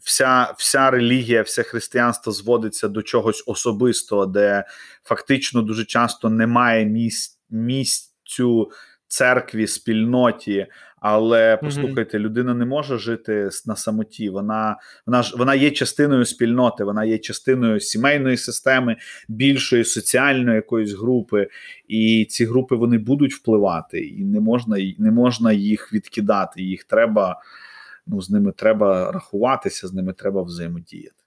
вся 0.00 0.54
вся 0.58 0.90
релігія, 0.90 1.42
все 1.42 1.62
християнство 1.62 2.32
зводиться 2.32 2.88
до 2.88 3.02
чогось 3.02 3.44
особистого, 3.46 4.26
де 4.26 4.64
фактично 5.04 5.62
дуже 5.62 5.84
часто 5.84 6.30
немає 6.30 6.84
місць 6.86 7.38
місцю 7.50 8.70
церкві, 9.12 9.66
спільноті. 9.66 10.66
Але 11.00 11.56
послухайте, 11.56 12.18
людина 12.18 12.54
не 12.54 12.64
може 12.64 12.98
жити 12.98 13.48
на 13.66 13.76
самоті. 13.76 14.28
Вона 14.30 14.76
вона 15.06 15.22
ж 15.22 15.36
вона 15.38 15.54
є 15.54 15.70
частиною 15.70 16.24
спільноти, 16.24 16.84
вона 16.84 17.04
є 17.04 17.18
частиною 17.18 17.80
сімейної 17.80 18.36
системи, 18.36 18.96
більшої 19.28 19.84
соціальної 19.84 20.56
якоїсь 20.56 20.92
групи, 20.92 21.48
і 21.88 22.26
ці 22.30 22.44
групи 22.44 22.76
вони 22.76 22.98
будуть 22.98 23.34
впливати, 23.34 24.00
і 24.00 24.24
не 24.24 24.40
можна 24.40 24.76
не 24.98 25.10
можна 25.10 25.52
їх 25.52 25.92
відкидати. 25.92 26.62
Їх 26.62 26.84
треба 26.84 27.40
ну 28.06 28.22
з 28.22 28.30
ними 28.30 28.52
треба 28.52 29.12
рахуватися, 29.12 29.88
з 29.88 29.92
ними 29.92 30.12
треба 30.12 30.42
взаємодіяти. 30.42 31.21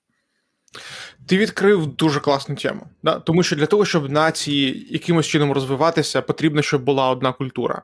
Ти 1.26 1.38
відкрив 1.38 1.88
дуже 1.88 2.20
класну 2.20 2.56
тему, 2.56 2.88
да? 3.04 3.20
тому 3.20 3.44
що 3.44 3.56
для 3.56 3.66
того, 3.66 3.86
щоб 3.86 4.10
нації 4.10 4.88
якимось 4.90 5.28
чином 5.28 5.52
розвиватися, 5.52 6.22
потрібно, 6.22 6.62
щоб 6.62 6.84
була 6.84 7.10
одна 7.10 7.34
культура. 7.34 7.82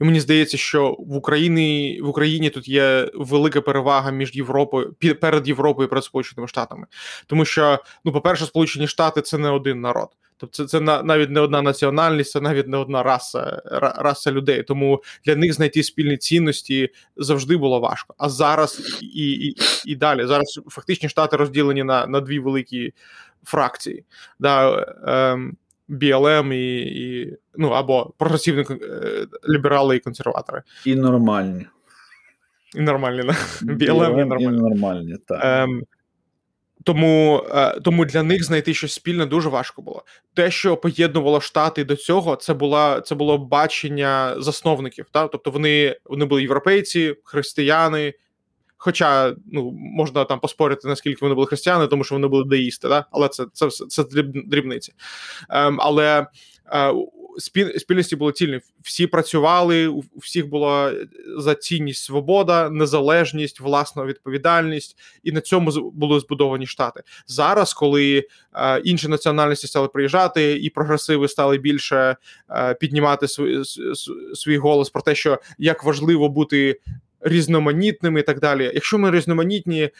І 0.00 0.04
мені 0.04 0.20
здається, 0.20 0.56
що 0.56 0.96
в 0.98 1.16
Україні 1.16 2.00
в 2.02 2.08
Україні 2.08 2.50
тут 2.50 2.68
є 2.68 3.10
велика 3.14 3.60
перевага 3.60 4.10
між 4.10 4.34
Європою 4.34 4.94
перед 5.20 5.48
Європою 5.48 5.86
і 5.86 5.88
перед 5.88 6.04
Сполученими 6.04 6.48
Штатами. 6.48 6.86
Тому 7.26 7.44
що, 7.44 7.78
ну, 8.04 8.12
по-перше, 8.12 8.46
Сполучені 8.46 8.86
Штати 8.86 9.22
це 9.22 9.38
не 9.38 9.50
один 9.50 9.80
народ. 9.80 10.08
Тобто, 10.40 10.56
це 10.56 10.66
це 10.66 10.80
навіть 10.80 11.30
не 11.30 11.40
одна 11.40 11.62
національність, 11.62 12.30
це 12.30 12.40
навіть 12.40 12.68
не 12.68 12.76
одна 12.76 13.02
раса 13.02 13.62
раса 13.98 14.32
людей. 14.32 14.62
Тому 14.62 15.02
для 15.24 15.36
них 15.36 15.54
знайти 15.54 15.82
спільні 15.82 16.16
цінності 16.16 16.88
завжди 17.16 17.56
було 17.56 17.80
важко. 17.80 18.14
А 18.18 18.28
зараз 18.28 19.00
і 19.02 19.30
і, 19.30 19.56
і 19.84 19.96
далі 19.96 20.26
зараз 20.26 20.60
фактично 20.68 21.08
штати 21.08 21.36
розділені 21.36 21.82
на 21.82 22.06
на 22.06 22.20
дві 22.20 22.38
великі 22.38 22.92
фракції. 23.44 24.04
Да, 24.38 24.86
ем, 25.06 25.56
BLM 25.88 26.54
і, 26.54 26.80
і 26.80 27.36
ну 27.56 27.68
або 27.68 28.14
прогресивні 28.18 28.64
е, 28.70 29.26
ліберали 29.48 29.96
і 29.96 30.00
консерватори. 30.00 30.62
І 30.84 30.94
нормальні. 30.94 31.66
І 32.74 32.80
нормальні, 32.80 33.22
да? 33.22 33.32
BLM, 33.62 34.22
і 34.22 34.24
нормальні. 34.24 34.44
І 34.44 34.60
нормальні, 34.60 35.16
так. 35.26 35.40
Ем, 35.42 35.82
тому 36.84 37.44
е, 37.50 37.80
тому 37.80 38.04
для 38.04 38.22
них 38.22 38.44
знайти 38.44 38.74
щось 38.74 38.92
спільне 38.92 39.26
дуже 39.26 39.48
важко 39.48 39.82
було. 39.82 40.04
Те, 40.34 40.50
що 40.50 40.76
поєднувало 40.76 41.40
штати 41.40 41.84
до 41.84 41.96
цього, 41.96 42.36
це 42.36 42.54
була 42.54 43.00
це 43.00 43.14
було 43.14 43.38
бачення 43.38 44.34
засновників. 44.38 45.06
Та? 45.12 45.28
Тобто 45.28 45.50
вони 45.50 45.96
вони 46.04 46.24
були 46.24 46.42
європейці, 46.42 47.14
християни. 47.24 48.14
Хоча 48.76 49.34
ну 49.52 49.70
можна 49.74 50.24
там 50.24 50.40
поспорити, 50.40 50.88
наскільки 50.88 51.18
вони 51.20 51.34
були 51.34 51.46
християни, 51.46 51.86
тому 51.86 52.04
що 52.04 52.14
вони 52.14 52.28
були 52.28 52.44
деїсти, 52.44 52.88
да? 52.88 53.04
але 53.10 53.28
це 53.28 53.46
це, 53.52 53.68
це, 53.70 54.04
дрібниці. 54.46 54.92
Ем, 55.50 55.78
Але 55.80 56.26
е, 56.72 56.94
спільності 57.78 58.16
були 58.16 58.32
цільні. 58.32 58.60
Всі 58.82 59.06
працювали, 59.06 59.86
у 59.86 60.02
всіх 60.16 60.48
була 60.48 60.94
за 61.36 61.54
цінність 61.54 62.04
свобода, 62.04 62.70
незалежність, 62.70 63.60
власна 63.60 64.04
відповідальність, 64.04 64.98
і 65.22 65.32
на 65.32 65.40
цьому 65.40 65.90
були 65.94 66.20
збудовані 66.20 66.66
штати. 66.66 67.02
Зараз, 67.26 67.74
коли 67.74 68.26
е, 68.54 68.80
інші 68.80 69.08
національності 69.08 69.66
стали 69.66 69.88
приїжджати, 69.88 70.52
і 70.52 70.70
прогресиви 70.70 71.28
стали 71.28 71.58
більше 71.58 72.16
е, 72.50 72.74
піднімати 72.74 73.28
свій, 73.28 73.62
свій 74.34 74.58
голос 74.58 74.90
про 74.90 75.02
те, 75.02 75.14
що 75.14 75.38
як 75.58 75.84
важливо 75.84 76.28
бути 76.28 76.80
різноманітними, 77.20 78.20
і 78.20 78.22
так 78.22 78.40
далі. 78.40 78.70
Якщо 78.74 78.98
ми 78.98 79.10
різноманітні 79.10 79.90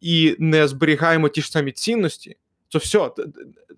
і 0.00 0.36
не 0.38 0.68
зберігаємо 0.68 1.28
ті 1.28 1.42
ж 1.42 1.50
самі 1.50 1.72
цінності 1.72 2.36
то 2.68 2.78
все, 2.78 3.10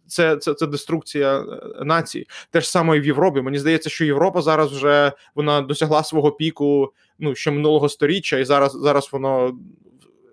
це 0.07 0.37
це, 0.37 0.55
це 0.55 0.66
деструкція 0.66 1.39
е, 1.39 1.84
нації. 1.84 2.26
Те 2.51 2.61
ж 2.61 2.70
саме 2.70 2.97
і 2.97 3.01
в 3.01 3.07
Європі. 3.07 3.41
Мені 3.41 3.59
здається, 3.59 3.91
що 3.91 4.05
Європа 4.05 4.43
зараз 4.43 4.72
вже 4.72 5.12
вона 5.34 5.61
досягла 5.61 6.05
свого 6.05 6.32
піку 6.32 6.93
ну 7.18 7.34
ще 7.34 7.51
минулого 7.51 7.89
сторіччя, 7.89 8.39
і 8.39 8.45
зараз 8.45 8.72
зараз 8.72 9.09
воно, 9.12 9.59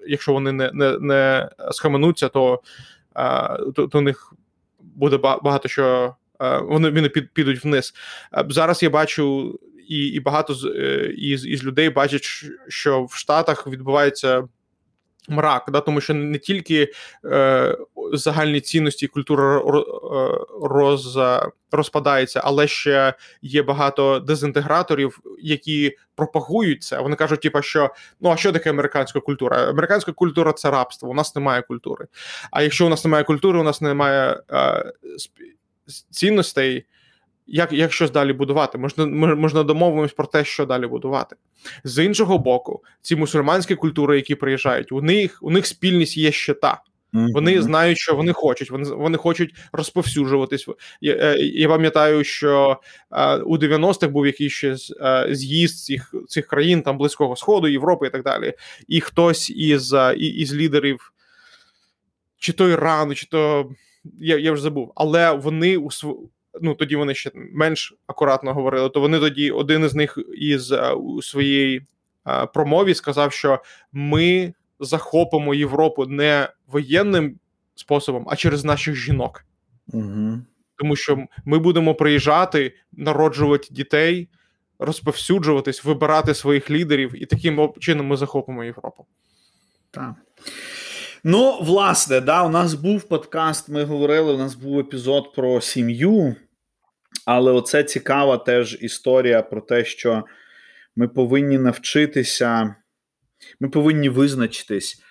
якщо 0.08 0.34
вони 0.34 0.52
не 0.52 0.72
не, 0.74 1.00
не 1.00 1.50
схаменуться, 1.72 2.30
то, 2.30 2.62
то, 3.76 3.88
то 3.88 3.98
у 3.98 4.02
них 4.02 4.34
буде 4.80 5.18
багато 5.18 5.68
що. 5.68 6.16
Вони 6.62 6.90
вони 6.90 7.10
підуть 7.10 7.64
вниз. 7.64 7.94
Зараз 8.50 8.84
я 8.84 8.90
бачу, 8.90 9.60
і 9.88 10.08
і 10.08 10.20
багато 10.20 10.54
з 10.54 10.68
із, 11.18 11.46
із 11.46 11.64
людей 11.64 11.90
бачать, 11.90 12.24
що 12.68 13.04
в 13.04 13.14
Штатах 13.14 13.68
відбувається 13.68 14.48
мрак, 15.30 15.64
да, 15.72 15.80
тому 15.80 16.02
що 16.02 16.14
не 16.14 16.38
тільки 16.38 16.92
е, 17.26 17.78
загальні 18.14 18.62
цінності 18.62 19.06
і 19.06 19.10
культура 19.10 19.58
е, 19.58 19.62
роз, 20.62 21.20
розпадається, 21.72 22.42
але 22.44 22.68
ще 22.68 23.14
є 23.42 23.64
багато 23.64 24.20
дезінтеграторів, 24.20 25.20
які 25.40 25.98
пропагують 26.16 26.84
це. 26.84 27.00
Вони 27.00 27.16
кажуть, 27.16 27.42
типу, 27.42 27.62
що 27.62 27.90
ну 28.22 28.30
а 28.30 28.38
що 28.38 28.52
таке 28.52 28.70
американська 28.70 29.20
культура? 29.20 29.70
Американська 29.70 30.12
культура 30.12 30.54
це 30.54 30.72
рабство. 30.72 31.10
У 31.10 31.14
нас 31.14 31.36
немає 31.36 31.62
культури. 31.62 32.08
А 32.52 32.62
якщо 32.62 32.86
у 32.86 32.90
нас 32.90 33.06
немає 33.06 33.24
культури, 33.24 33.60
у 33.60 33.64
нас 33.64 33.82
немає 33.82 34.42
е, 34.52 34.94
цінностей 36.12 36.86
як 37.48 37.74
як 37.74 37.94
щось 37.94 38.12
далі 38.12 38.34
будувати, 38.34 38.78
можна 38.78 39.06
можна 39.36 39.64
домовимось 39.64 40.14
про 40.14 40.26
те, 40.26 40.46
що 40.46 40.66
далі 40.66 40.88
будувати. 40.88 41.36
З 41.84 42.06
іншого 42.06 42.38
боку, 42.38 42.84
ці 43.02 43.16
мусульманські 43.16 43.76
культури, 43.76 44.16
які 44.16 44.36
приїжджають, 44.36 44.92
у 44.92 45.02
них 45.02 45.40
у 45.42 45.52
них 45.52 45.66
спільність 45.66 46.18
є 46.18 46.32
ще 46.32 46.54
та. 46.54 46.82
Вони 47.14 47.62
знають, 47.62 47.98
що 47.98 48.16
вони 48.16 48.34
хочуть. 48.34 48.72
Вони 48.72 48.90
вони 48.90 49.18
хочуть 49.18 49.56
розповсюджуватись. 49.72 50.68
Я 51.02 51.16
е, 51.16 51.38
я 51.40 51.68
пам'ятаю, 51.68 52.24
що 52.24 52.78
а, 53.10 53.38
у 53.38 53.58
90-х 53.58 54.08
був 54.08 54.26
якийсь 54.26 54.54
ще 54.54 54.76
з'їзд 55.30 55.80
цих 55.86 56.16
цих 56.28 56.48
країн, 56.48 56.82
там 56.82 56.98
близького 56.98 57.36
сходу, 57.36 57.68
Європи 57.68 58.08
і 58.08 58.10
так 58.10 58.24
далі. 58.24 58.54
І 58.88 59.02
хтось 59.02 59.50
із 59.50 59.96
із 60.18 60.56
лідерів, 60.56 61.14
чи 62.38 62.54
то 62.54 62.70
Ірану, 62.70 63.16
чи 63.16 63.28
то 63.28 63.72
я 64.20 64.38
я 64.38 64.52
вже 64.52 64.62
забув, 64.62 64.92
але 64.96 65.32
вони 65.32 65.78
у 65.78 65.90
ну 66.62 66.76
тоді 66.76 66.96
вони 66.96 67.16
ще 67.16 67.32
менш 67.34 67.96
акуратно 68.08 68.54
говорили. 68.54 68.90
То 68.90 69.00
вони 69.00 69.20
тоді 69.20 69.52
один 69.52 69.84
із 69.84 69.94
них 69.96 70.18
із 70.38 70.72
е, 70.72 70.92
у 70.92 71.22
своїй 71.22 71.82
е, 72.28 72.46
промові 72.46 72.94
сказав, 72.94 73.34
що 73.34 73.60
ми 73.92 74.54
захопимо 74.80 75.54
Європу 75.54 76.06
не 76.06 76.50
воєнним 76.68 77.40
способом, 77.76 78.28
а 78.30 78.36
через 78.36 78.64
наших 78.64 78.96
жінок. 78.96 79.46
Угу. 79.94 80.42
Тому 80.76 80.96
що 80.96 81.26
ми 81.46 81.60
будемо 81.60 81.96
приїжджати, 81.96 82.76
народжувати 82.92 83.68
дітей, 83.72 84.30
розповсюджуватись, 84.80 85.84
вибирати 85.84 86.34
своїх 86.34 86.70
лідерів, 86.70 87.24
і 87.24 87.26
таким 87.26 87.74
чином 87.80 88.08
ми 88.08 88.18
захопимо 88.18 88.64
Європу. 88.64 89.06
Так. 89.92 90.14
Ну, 91.26 91.62
власне, 91.62 92.22
да, 92.22 92.44
у 92.44 92.50
нас 92.50 92.74
був 92.74 93.04
подкаст. 93.04 93.70
Ми 93.70 93.84
говорили, 93.84 94.34
у 94.34 94.38
нас 94.38 94.56
був 94.56 94.80
епізод 94.80 95.34
про 95.34 95.62
сім'ю, 95.62 96.36
але 97.26 97.52
оце 97.52 97.84
цікава 97.84 98.38
теж 98.38 98.78
історія 98.82 99.42
про 99.42 99.62
те, 99.62 99.86
що 99.86 100.24
ми 100.96 101.08
повинні 101.08 101.58
навчитися, 101.58 102.76
ми 103.60 103.70
повинні 103.70 104.10
визначитись, 104.10 105.04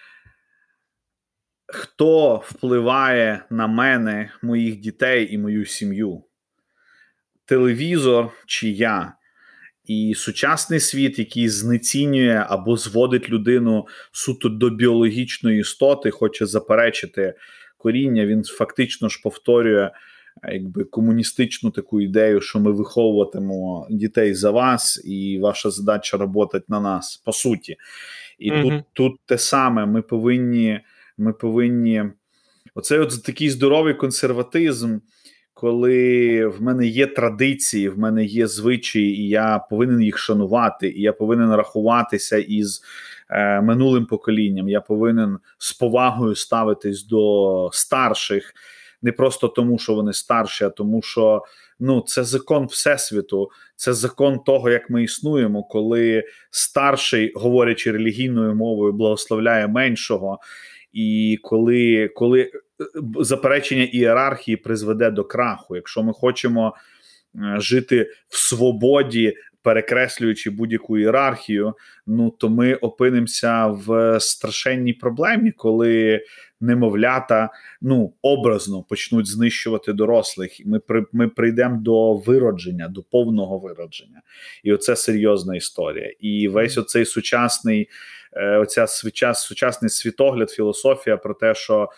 хто 1.66 2.36
впливає 2.36 3.44
на 3.50 3.66
мене, 3.66 4.32
моїх 4.42 4.76
дітей 4.76 5.34
і 5.34 5.38
мою 5.38 5.66
сім'ю. 5.66 6.24
Телевізор 7.44 8.30
чи 8.46 8.68
я. 8.70 9.14
І 9.92 10.14
сучасний 10.14 10.80
світ, 10.80 11.18
який 11.18 11.48
знецінює 11.48 12.46
або 12.48 12.76
зводить 12.76 13.30
людину 13.30 13.86
суто 14.12 14.48
до 14.48 14.70
біологічної 14.70 15.60
істоти, 15.60 16.10
хоче 16.10 16.46
заперечити 16.46 17.34
коріння, 17.76 18.26
він 18.26 18.44
фактично 18.44 19.08
ж 19.08 19.20
повторює 19.22 19.90
якби 20.52 20.84
комуністичну 20.84 21.70
таку 21.70 22.00
ідею, 22.00 22.40
що 22.40 22.60
ми 22.60 22.72
виховуватимемо 22.72 23.86
дітей 23.90 24.34
за 24.34 24.50
вас, 24.50 25.02
і 25.04 25.38
ваша 25.38 25.70
задача 25.70 26.16
роботи 26.16 26.62
на 26.68 26.80
нас, 26.80 27.16
по 27.16 27.32
суті. 27.32 27.76
І 28.38 28.52
mm 28.52 28.62
тут 28.62 28.84
тут 28.92 29.20
те 29.26 29.38
саме, 29.38 29.86
ми 29.86 30.02
повинні. 30.02 30.80
Ми 31.18 31.32
повинні. 31.32 32.04
Оцей 32.74 32.98
от 32.98 33.22
такий 33.22 33.50
здоровий 33.50 33.94
консерватизм 33.94 34.98
коли 35.62 36.46
в 36.46 36.62
мене 36.62 36.86
є 36.86 37.06
традиції, 37.06 37.88
в 37.88 37.98
мене 37.98 38.24
є 38.24 38.46
звичаї, 38.46 39.18
і 39.20 39.28
я 39.28 39.58
повинен 39.70 40.02
їх 40.02 40.18
шанувати, 40.18 40.88
і 40.88 41.00
я 41.00 41.12
повинен 41.12 41.54
рахуватися 41.54 42.38
із 42.38 42.82
е, 43.30 43.60
минулим 43.60 44.06
поколінням. 44.06 44.68
Я 44.68 44.80
повинен 44.80 45.38
з 45.58 45.72
повагою 45.72 46.34
ставитись 46.34 47.06
до 47.06 47.70
старших, 47.72 48.54
не 49.02 49.12
просто 49.12 49.48
тому, 49.48 49.78
що 49.78 49.94
вони 49.94 50.12
старші, 50.12 50.64
а 50.64 50.70
тому, 50.70 51.02
що 51.02 51.42
ну 51.80 52.00
це 52.00 52.24
закон 52.24 52.66
всесвіту, 52.66 53.50
це 53.76 53.92
закон 53.92 54.38
того, 54.38 54.70
як 54.70 54.90
ми 54.90 55.02
існуємо, 55.02 55.62
коли 55.62 56.24
старший, 56.50 57.32
говорячи 57.34 57.92
релігійною 57.92 58.54
мовою, 58.54 58.92
благословляє 58.92 59.68
меншого. 59.68 60.38
І 60.92 61.38
коли 61.42 62.10
коли 62.14 62.50
заперечення 63.20 63.84
ієрархії 63.84 64.56
призведе 64.56 65.10
до 65.10 65.24
краху. 65.24 65.76
Якщо 65.76 66.02
ми 66.02 66.12
хочемо 66.12 66.76
е, 67.34 67.56
жити 67.60 68.10
в 68.28 68.38
свободі, 68.38 69.36
перекреслюючи 69.62 70.50
будь-яку 70.50 70.98
ієрархію, 70.98 71.74
ну 72.06 72.30
то 72.30 72.48
ми 72.48 72.74
опинимося 72.74 73.66
в 73.66 74.20
страшенній 74.20 74.92
проблемі, 74.92 75.52
коли 75.52 76.20
немовлята 76.60 77.50
ну 77.80 78.14
образно 78.22 78.82
почнуть 78.82 79.26
знищувати 79.26 79.92
дорослих. 79.92 80.66
Ми 80.66 80.78
при, 80.78 81.04
ми 81.12 81.28
прийдемо 81.28 81.76
до 81.76 82.14
виродження, 82.14 82.88
до 82.88 83.02
повного 83.02 83.58
виродження, 83.58 84.22
і 84.62 84.72
оце 84.72 84.96
серйозна 84.96 85.56
історія. 85.56 86.14
І 86.20 86.48
весь 86.48 86.78
оцей 86.78 87.04
сучасний, 87.04 87.88
е, 88.32 88.56
оця 88.56 88.86
сучасний 89.34 89.88
світогляд, 89.90 90.50
філософія 90.50 91.16
про 91.16 91.34
те, 91.34 91.54
що 91.54 91.82
е, 91.82 91.88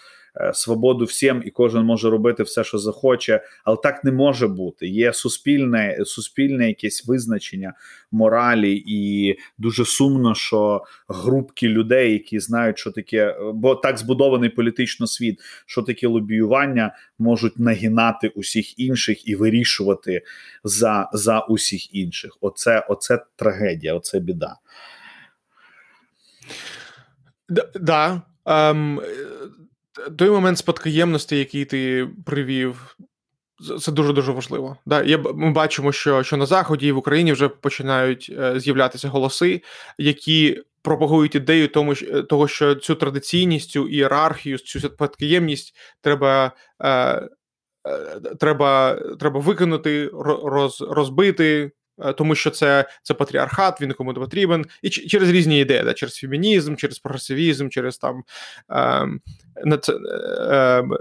свободу 0.55 1.05
всім, 1.05 1.43
і 1.47 1.51
кожен 1.51 1.85
може 1.85 2.11
робити 2.11 2.43
все, 2.43 2.65
що 2.65 2.79
захоче, 2.79 3.41
але 3.65 3.77
так 3.83 4.05
не 4.05 4.13
може 4.13 4.49
бути. 4.49 4.89
Є 4.89 5.13
суспільне, 5.13 5.99
суспільне 6.05 6.69
якесь 6.69 7.07
визначення 7.07 7.75
моралі, 8.11 8.83
і 8.87 9.35
дуже 9.59 9.85
сумно, 9.85 10.35
що 10.35 10.85
групки 11.09 11.69
людей, 11.69 12.13
які 12.13 12.39
знають, 12.39 12.79
що 12.79 12.91
таке, 12.91 13.37
бо 13.55 13.75
так 13.75 13.99
збудований 13.99 14.51
політично 14.51 15.07
світ, 15.07 15.41
що 15.67 15.83
таке 15.83 16.07
лобіювання, 16.07 16.95
можуть 17.19 17.59
нагинати 17.59 18.29
усіх 18.29 18.79
інших 18.79 19.29
і 19.29 19.37
вирішувати 19.37 20.23
за 20.65 21.11
за 21.13 21.41
усіх 21.41 21.95
інших. 21.95 22.39
Оце, 22.41 22.87
Оце 22.89 23.19
трагедія, 23.37 23.95
оце 23.95 24.21
біда. 24.21 24.57
Да, 27.49 27.69
да. 27.75 28.23
Ем, 28.47 29.01
той 30.19 30.31
момент 30.31 30.59
спадкоємності, 30.59 31.39
який 31.39 31.65
ти 31.65 32.09
привів, 32.27 32.97
це 33.81 33.93
дуже 33.93 34.13
дуже 34.13 34.33
важливо. 34.33 34.77
Да, 34.87 35.03
є, 35.03 35.19
Ми 35.19 35.51
бачимо, 35.53 35.93
що 35.93 36.23
що 36.23 36.37
на 36.37 36.47
заході 36.47 36.87
і 36.87 36.93
в 36.93 36.97
Україні 36.97 37.33
вже 37.33 37.49
починають 37.49 38.33
е, 38.39 38.61
з'являтися 38.61 39.09
голоси, 39.09 39.63
які 39.99 40.63
пропагують 40.83 41.35
ідею 41.35 41.69
тому, 41.69 41.95
того, 42.29 42.49
що 42.49 42.75
цю 42.75 42.95
традиційність, 42.95 43.71
цю 43.71 43.89
ієрархію, 43.89 44.59
цю 44.59 44.81
спадкоємність 44.81 45.77
треба. 46.01 46.53
Е, 46.81 46.89
е, 46.91 47.29
Треба 48.41 49.01
треба 49.19 49.41
викинути, 49.41 50.11
роз, 50.45 50.81
розбити, 50.81 51.71
Е, 51.84 51.84
тому 52.17 52.35
що 52.35 52.51
це 52.51 52.89
це 53.03 53.15
патріархат, 53.15 53.81
він 53.81 53.89
нікому 53.89 54.13
не 54.13 54.21
потрібен, 54.21 54.65
і 54.83 54.91
через 54.91 55.31
різні 55.31 55.61
ідеї, 55.61 55.83
да, 55.83 55.95
через 55.95 56.15
фемінізм, 56.15 56.77
через 56.77 56.99
прогресивізм, 56.99 57.69
через 57.69 57.99
там 57.99 58.25
ем, 58.69 59.21
ем, 59.57 59.73
ем, 60.53 60.97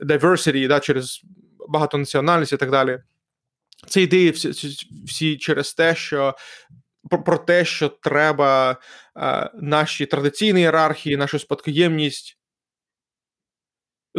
diversity, 0.00 0.68
да, 0.68 0.80
через 0.80 1.22
багатонаціональність 1.68 2.52
і 2.52 2.56
так 2.56 2.70
далі. 2.70 3.00
Це 3.86 4.02
ідеї 4.02 4.30
всі, 4.30 4.50
всі 5.06 5.36
через 5.36 5.74
те, 5.74 5.94
що 5.94 6.34
про 7.26 7.38
те, 7.38 7.64
що 7.64 7.88
треба 7.88 8.76
е, 9.16 9.50
наші 9.54 10.06
традиційні 10.06 10.60
ієрархії, 10.60 11.16
нашу 11.16 11.38
спадкоємність 11.38 12.37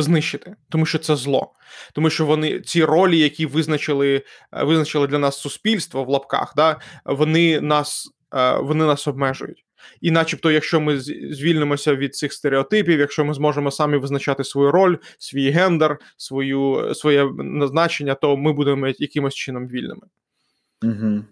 знищити, 0.01 0.55
тому 0.69 0.85
що 0.85 0.97
це 0.97 1.15
зло, 1.15 1.53
тому 1.93 2.09
що 2.09 2.25
вони 2.25 2.59
ці 2.59 2.83
ролі, 2.83 3.19
які 3.19 3.45
визначили 3.45 4.23
е, 4.53 4.63
визначили 4.63 5.07
для 5.07 5.19
нас 5.19 5.39
суспільство 5.39 6.03
в 6.03 6.09
лапках, 6.09 6.53
да, 6.55 6.79
вони 7.05 7.61
нас 7.61 8.09
е, 8.35 8.57
вони 8.57 8.85
нас 8.85 9.07
обмежують. 9.07 9.65
І, 10.01 10.11
начебто, 10.11 10.51
якщо 10.51 10.81
ми 10.81 10.99
звільнимося 10.99 11.95
від 11.95 12.15
цих 12.15 12.33
стереотипів, 12.33 12.99
якщо 12.99 13.25
ми 13.25 13.33
зможемо 13.33 13.71
самі 13.71 13.97
визначати 13.97 14.43
свою 14.43 14.71
роль, 14.71 14.97
свій 15.17 15.49
гендер, 15.49 15.97
свою 16.17 16.93
своє 16.95 17.31
назначення, 17.37 18.15
то 18.15 18.37
ми 18.37 18.53
будемо 18.53 18.87
якимось 18.87 19.35
чином 19.35 19.67
вільними. 19.67 20.07
Угу. 20.83 21.23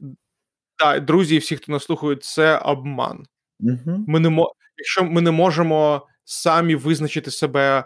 Так, 0.78 1.06
друзі, 1.06 1.38
всі, 1.38 1.56
хто 1.56 1.72
нас 1.72 1.84
слухають, 1.84 2.24
це 2.24 2.58
обман. 2.58 3.26
Угу. 3.60 4.06
Ми 4.08 4.20
не. 4.20 4.46
Якщо 4.78 5.04
ми 5.04 5.22
не 5.22 5.32
можемо 5.32 6.08
самі 6.24 6.76
визначити 6.76 7.32
себе 7.32 7.84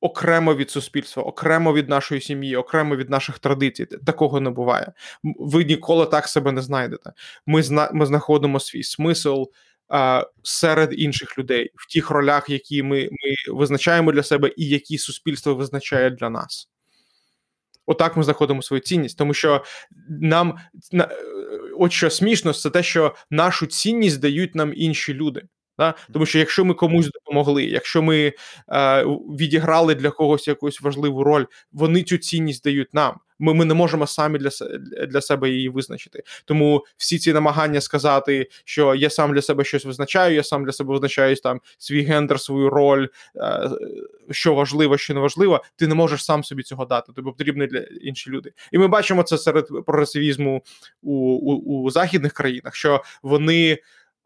окремо 0.00 0.54
від 0.54 0.70
суспільства, 0.70 1.22
окремо 1.22 1.72
від 1.72 1.88
нашої 1.88 2.20
сім'ї, 2.20 2.56
окремо 2.56 2.96
від 2.96 3.10
наших 3.10 3.38
традицій. 3.38 3.86
Такого 3.86 4.40
не 4.40 4.50
буває. 4.50 4.92
Ви 5.22 5.64
ніколи 5.64 6.06
так 6.06 6.28
себе 6.28 6.52
не 6.52 6.62
знайдете. 6.62 7.12
Ми 7.46 7.62
зна 7.62 7.90
ми 7.92 8.06
знаходимо 8.06 8.60
свій 8.60 8.82
смисл 8.82 9.44
серед 10.42 11.00
інших 11.00 11.38
людей 11.38 11.70
в 11.74 11.92
тих 11.92 12.10
ролях, 12.10 12.50
які 12.50 12.82
ми, 12.82 13.08
ми 13.10 13.54
визначаємо 13.54 14.12
для 14.12 14.22
себе, 14.22 14.50
і 14.56 14.68
які 14.68 14.98
суспільство 14.98 15.54
визначає 15.54 16.10
для 16.10 16.30
нас. 16.30 16.68
Отак 17.86 18.16
ми 18.16 18.22
знаходимо 18.22 18.62
свою 18.62 18.80
цінність, 18.80 19.18
тому 19.18 19.34
що 19.34 19.64
нам 20.08 20.58
от 21.78 21.92
що 21.92 22.10
смішно, 22.10 22.52
це 22.52 22.70
те, 22.70 22.82
що 22.82 23.14
нашу 23.30 23.66
цінність 23.66 24.20
дають 24.20 24.54
нам 24.54 24.72
інші 24.76 25.14
люди. 25.14 25.42
Да? 25.78 25.94
Тому 26.12 26.26
що 26.26 26.38
якщо 26.38 26.64
ми 26.64 26.74
комусь 26.74 27.10
допомогли, 27.10 27.64
якщо 27.64 28.02
ми 28.02 28.32
е, 28.68 29.04
відіграли 29.38 29.94
для 29.94 30.10
когось 30.10 30.48
якусь 30.48 30.80
важливу 30.80 31.24
роль, 31.24 31.44
вони 31.72 32.02
цю 32.02 32.18
цінність 32.18 32.64
дають 32.64 32.94
нам. 32.94 33.20
Ми 33.38 33.54
ми 33.54 33.64
не 33.64 33.74
можемо 33.74 34.06
самі 34.06 34.38
для 34.38 34.50
для 35.06 35.20
себе 35.20 35.50
її 35.50 35.68
визначити. 35.68 36.22
Тому 36.44 36.84
всі 36.96 37.18
ці 37.18 37.32
намагання 37.32 37.80
сказати, 37.80 38.48
що 38.64 38.94
я 38.94 39.10
сам 39.10 39.34
для 39.34 39.42
себе 39.42 39.64
щось 39.64 39.84
визначаю, 39.84 40.34
я 40.34 40.42
сам 40.42 40.64
для 40.64 40.72
себе 40.72 40.92
визначаю 40.92 41.36
там 41.36 41.60
свій 41.78 42.02
гендер, 42.02 42.40
свою 42.40 42.70
роль, 42.70 43.08
е, 43.36 43.70
що 44.30 44.54
важливо, 44.54 44.98
що 44.98 45.14
не 45.14 45.20
важливо, 45.20 45.62
ти 45.76 45.86
не 45.86 45.94
можеш 45.94 46.24
сам 46.24 46.44
собі 46.44 46.62
цього 46.62 46.84
дати. 46.84 47.12
Тобі 47.12 47.30
потрібні 47.30 47.66
для 47.66 47.78
інші 47.78 48.30
люди. 48.30 48.52
І 48.72 48.78
ми 48.78 48.88
бачимо 48.88 49.22
це 49.22 49.38
серед 49.38 49.68
прогресивізму 49.86 50.62
у, 51.02 51.14
у, 51.14 51.82
у 51.82 51.90
західних 51.90 52.32
країнах, 52.32 52.74
що 52.74 53.02
вони. 53.22 53.78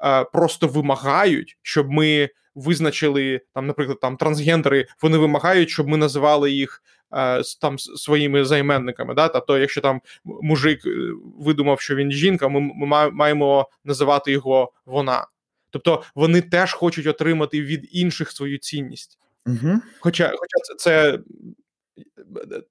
Е, 0.04 0.24
просто 0.24 0.68
вимагають, 0.68 1.58
щоб 1.62 1.90
ми 1.90 2.28
визначили 2.54 3.40
там, 3.54 3.66
наприклад, 3.66 4.00
там 4.00 4.16
трансгендери. 4.16 4.86
Вони 5.02 5.18
вимагають, 5.18 5.70
щоб 5.70 5.88
ми 5.88 5.96
називали 5.96 6.50
їх 6.50 6.82
е, 7.12 7.42
там 7.60 7.78
своїми 7.78 8.44
займенниками. 8.44 9.14
Да? 9.14 9.28
Тобто, 9.28 9.58
якщо 9.58 9.80
там 9.80 10.00
мужик 10.24 10.86
е, 10.86 10.90
видумав, 11.38 11.80
що 11.80 11.94
він 11.94 12.12
жінка, 12.12 12.48
ми, 12.48 12.60
ми 12.60 13.10
маємо 13.10 13.68
називати 13.84 14.32
його 14.32 14.72
вона. 14.86 15.26
Тобто 15.70 16.02
вони 16.14 16.40
теж 16.40 16.72
хочуть 16.72 17.06
отримати 17.06 17.62
від 17.62 17.88
інших 17.92 18.30
свою 18.30 18.58
цінність. 18.58 19.18
Угу. 19.46 19.80
Хоча, 20.00 20.28
хоча 20.28 20.58
це, 20.64 20.74
це 20.74 21.18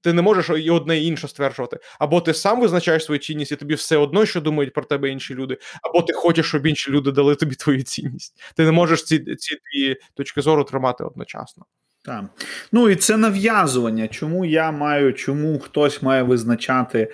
ти 0.02 0.14
не 0.14 0.22
можеш 0.22 0.50
і 0.66 0.70
одне 0.70 1.00
і 1.00 1.06
інше 1.06 1.28
стверджувати. 1.28 1.80
Або 2.00 2.22
ти 2.22 2.34
сам 2.34 2.62
визначаєш 2.62 3.06
свою 3.06 3.20
цінність, 3.20 3.52
і 3.52 3.56
тобі 3.56 3.74
все 3.74 3.98
одно, 3.98 4.26
що 4.26 4.42
думають 4.42 4.74
про 4.74 4.84
тебе 4.84 5.10
інші 5.10 5.36
люди, 5.36 5.58
або 5.82 6.02
ти 6.02 6.14
хочеш, 6.14 6.46
щоб 6.46 6.66
інші 6.66 6.92
люди 6.92 7.12
дали 7.12 7.36
тобі 7.36 7.56
твою 7.56 7.84
цінність. 7.84 8.42
Ти 8.56 8.64
не 8.64 8.72
можеш 8.72 9.04
ці 9.04 9.36
ці 9.36 9.56
дві 9.56 9.98
точки 10.14 10.42
зору 10.42 10.64
тримати 10.64 11.04
одночасно. 11.04 11.66
Так. 12.06 12.26
Ну 12.72 12.90
і 12.90 12.96
це 12.96 13.18
нав'язування. 13.18 14.08
Чому 14.08 14.46
я 14.46 14.72
маю, 14.72 15.14
чому 15.14 15.60
хтось 15.60 16.02
має 16.02 16.24
визначати 16.24 17.12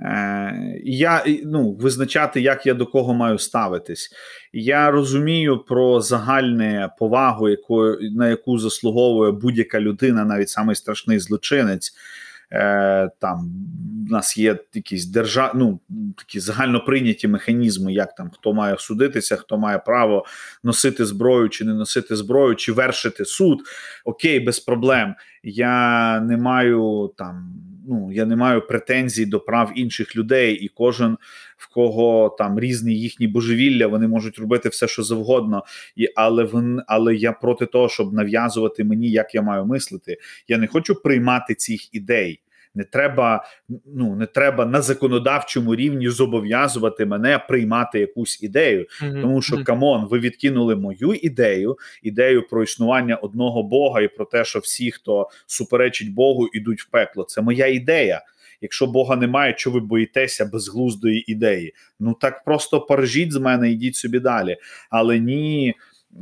Е, 0.00 0.80
я 0.84 1.24
ну, 1.44 1.72
визначати, 1.72 2.40
як 2.40 2.66
я 2.66 2.74
до 2.74 2.86
кого 2.86 3.14
маю 3.14 3.38
ставитись. 3.38 4.10
Я 4.52 4.90
розумію 4.90 5.58
про 5.58 6.00
загальну 6.00 6.88
повагу, 6.98 7.48
яку, 7.48 7.84
на 8.00 8.28
яку 8.28 8.58
заслуговує 8.58 9.32
будь-яка 9.32 9.80
людина, 9.80 10.24
навіть 10.24 10.48
самий 10.48 10.76
страшний 10.76 11.18
злочинець. 11.18 11.92
Е, 12.52 13.10
Там 13.20 13.50
у 14.08 14.12
нас 14.12 14.38
є 14.38 14.58
якісь 14.74 15.06
держа... 15.06 15.52
ну, 15.54 15.80
такі 16.16 16.40
загально 16.40 16.84
прийняті 16.84 17.28
механізми, 17.28 17.92
як 17.92 18.14
там 18.14 18.30
хто 18.30 18.52
має 18.52 18.78
судитися, 18.78 19.36
хто 19.36 19.58
має 19.58 19.78
право 19.78 20.24
носити 20.64 21.04
зброю 21.04 21.48
чи 21.48 21.64
не 21.64 21.74
носити 21.74 22.16
зброю, 22.16 22.56
чи 22.56 22.72
вершити 22.72 23.24
суд. 23.24 23.58
Окей, 24.04 24.40
без 24.40 24.60
проблем. 24.60 25.14
Я 25.42 26.20
не 26.20 26.36
маю 26.36 27.12
там 27.16 27.54
ну 27.88 28.12
я 28.12 28.24
не 28.24 28.36
маю 28.36 28.66
претензій 28.66 29.26
до 29.26 29.40
прав 29.40 29.72
інших 29.74 30.16
людей, 30.16 30.54
і 30.54 30.68
кожен 30.68 31.18
в 31.58 31.74
кого 31.74 32.36
там 32.38 32.60
різні 32.60 32.94
їхні 32.94 33.26
божевілля, 33.26 33.86
вони 33.86 34.08
можуть 34.08 34.38
робити 34.38 34.68
все, 34.68 34.88
що 34.88 35.02
завгодно, 35.02 35.64
і 35.96 36.08
але 36.16 36.44
вон, 36.44 36.80
але 36.86 37.14
я 37.14 37.32
проти 37.32 37.66
того, 37.66 37.88
щоб 37.88 38.12
нав'язувати 38.12 38.84
мені, 38.84 39.10
як 39.10 39.34
я 39.34 39.42
маю 39.42 39.66
мислити. 39.66 40.16
Я 40.48 40.58
не 40.58 40.66
хочу 40.66 40.94
приймати 40.94 41.54
цих 41.54 41.94
ідей. 41.94 42.40
Не 42.74 42.84
треба 42.84 43.44
ну 43.86 44.16
не 44.16 44.26
треба 44.26 44.66
на 44.66 44.82
законодавчому 44.82 45.74
рівні 45.74 46.08
зобов'язувати 46.08 47.06
мене 47.06 47.38
приймати 47.48 48.00
якусь 48.00 48.42
ідею, 48.42 48.86
mm-hmm. 49.02 49.22
тому 49.22 49.42
що 49.42 49.64
come 49.64 49.88
on, 49.88 50.06
ви 50.10 50.18
відкинули 50.18 50.76
мою 50.76 51.14
ідею, 51.14 51.78
ідею 52.02 52.48
про 52.48 52.62
існування 52.62 53.16
одного 53.16 53.62
Бога 53.62 54.00
і 54.00 54.08
про 54.08 54.24
те, 54.24 54.44
що 54.44 54.58
всі, 54.58 54.90
хто 54.90 55.28
суперечить 55.46 56.14
Богу, 56.14 56.48
ідуть 56.52 56.82
в 56.82 56.90
пекло. 56.90 57.24
Це 57.24 57.42
моя 57.42 57.66
ідея. 57.66 58.22
Якщо 58.60 58.86
Бога 58.86 59.16
немає, 59.16 59.54
що 59.56 59.70
ви 59.70 59.80
боїтеся 59.80 60.44
безглуздої 60.44 61.32
ідеї? 61.32 61.74
Ну 62.00 62.14
так 62.20 62.44
просто 62.44 62.80
поржіть 62.80 63.32
з 63.32 63.36
мене, 63.36 63.70
йдіть 63.70 63.96
собі 63.96 64.18
далі. 64.20 64.56
Але 64.90 65.18
ні. 65.18 65.74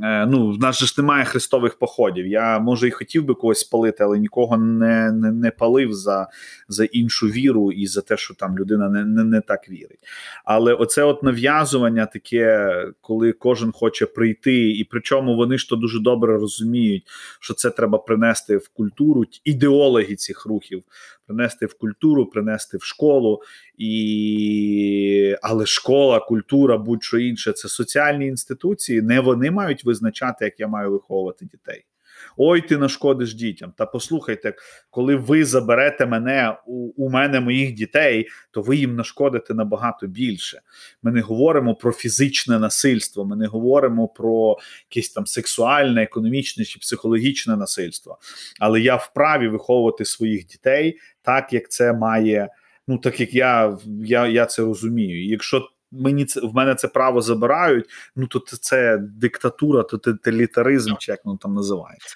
Е, 0.03 0.25
ну, 0.25 0.51
в 0.51 0.59
нас 0.59 0.79
же 0.79 0.85
ж 0.85 0.93
немає 0.97 1.25
хрестових 1.25 1.79
походів. 1.79 2.27
Я 2.27 2.59
може 2.59 2.87
і 2.87 2.91
хотів 2.91 3.25
би 3.25 3.33
когось 3.33 3.59
спалити, 3.59 4.03
але 4.03 4.19
нікого 4.19 4.57
не 4.57 5.11
не, 5.11 5.31
не 5.31 5.51
палив 5.51 5.93
за 5.93 6.27
за 6.67 6.85
іншу 6.85 7.27
віру 7.27 7.71
і 7.71 7.87
за 7.87 8.01
те, 8.01 8.17
що 8.17 8.33
там 8.33 8.57
людина 8.57 8.89
не 8.89 9.05
не, 9.05 9.23
не 9.23 9.41
так 9.41 9.69
вірить. 9.69 9.99
Але 10.45 10.73
оце 10.73 11.03
от 11.03 11.23
нав'язування 11.23 12.05
таке, 12.05 12.73
коли 13.01 13.31
кожен 13.31 13.71
хоче 13.71 14.05
прийти, 14.05 14.69
і 14.69 14.83
причому 14.83 15.35
вони 15.35 15.57
ж 15.57 15.69
то 15.69 15.75
дуже 15.75 15.99
добре 15.99 16.37
розуміють, 16.37 17.03
що 17.39 17.53
це 17.53 17.69
треба 17.69 17.97
принести 17.97 18.57
в 18.57 18.69
культуру 18.69 19.23
ідеологи 19.43 20.15
цих 20.15 20.45
рухів 20.45 20.83
принести 21.27 21.65
в 21.65 21.77
культуру, 21.77 22.25
принести 22.25 22.77
в 22.77 22.83
школу, 22.83 23.41
і 23.77 25.35
але 25.41 25.65
школа, 25.65 26.19
культура, 26.19 26.77
будь-що 26.77 27.17
інше 27.17 27.51
це 27.51 27.67
соціальні 27.67 28.27
інституції. 28.27 29.01
Не 29.01 29.19
вони 29.19 29.51
мають 29.51 29.83
визначати, 29.83 30.45
як 30.45 30.59
я 30.59 30.67
маю 30.67 30.91
виховувати 30.91 31.45
дітей. 31.45 31.85
Ой, 32.37 32.61
ти 32.61 32.77
нашкодиш 32.77 33.33
дітям. 33.33 33.73
Та 33.77 33.85
послухайте, 33.85 34.53
коли 34.89 35.15
ви 35.15 35.45
заберете 35.45 36.05
мене 36.05 36.57
у, 36.67 37.05
у 37.05 37.09
мене 37.09 37.39
моїх 37.39 37.73
дітей, 37.73 38.27
то 38.51 38.61
ви 38.61 38.75
їм 38.75 38.95
нашкодите 38.95 39.53
набагато 39.53 40.07
більше. 40.07 40.61
Ми 41.03 41.11
не 41.11 41.21
говоримо 41.21 41.75
про 41.75 41.91
фізичне 41.91 42.59
насильство, 42.59 43.25
ми 43.25 43.35
не 43.35 43.47
говоримо 43.47 44.07
про 44.07 44.57
якесь 44.89 45.09
там 45.09 45.25
сексуальне, 45.25 46.03
економічне 46.03 46.65
чи 46.65 46.79
психологічне 46.79 47.55
насильство. 47.55 48.17
Але 48.59 48.81
я 48.81 48.95
вправі 48.95 49.47
виховувати 49.47 50.05
своїх 50.05 50.45
дітей 50.45 50.99
так, 51.21 51.53
як 51.53 51.71
це 51.71 51.93
має. 51.93 52.49
Ну, 52.87 52.97
так 52.97 53.19
як 53.19 53.33
я 53.33 53.77
я, 54.03 54.27
я 54.27 54.45
це 54.45 54.61
розумію. 54.61 55.25
Якщо 55.25 55.69
мені 55.91 56.25
це 56.25 56.41
в 56.41 56.53
мене 56.53 56.75
це 56.75 56.87
право 56.87 57.21
забирають, 57.21 57.85
ну 58.15 58.27
то 58.27 58.39
це 58.39 58.97
диктатура, 59.01 59.83
то 59.83 59.97
тоталітаризм, 59.97 60.95
чи 60.99 61.11
як 61.11 61.25
воно 61.25 61.37
там 61.37 61.53
називається. 61.53 62.15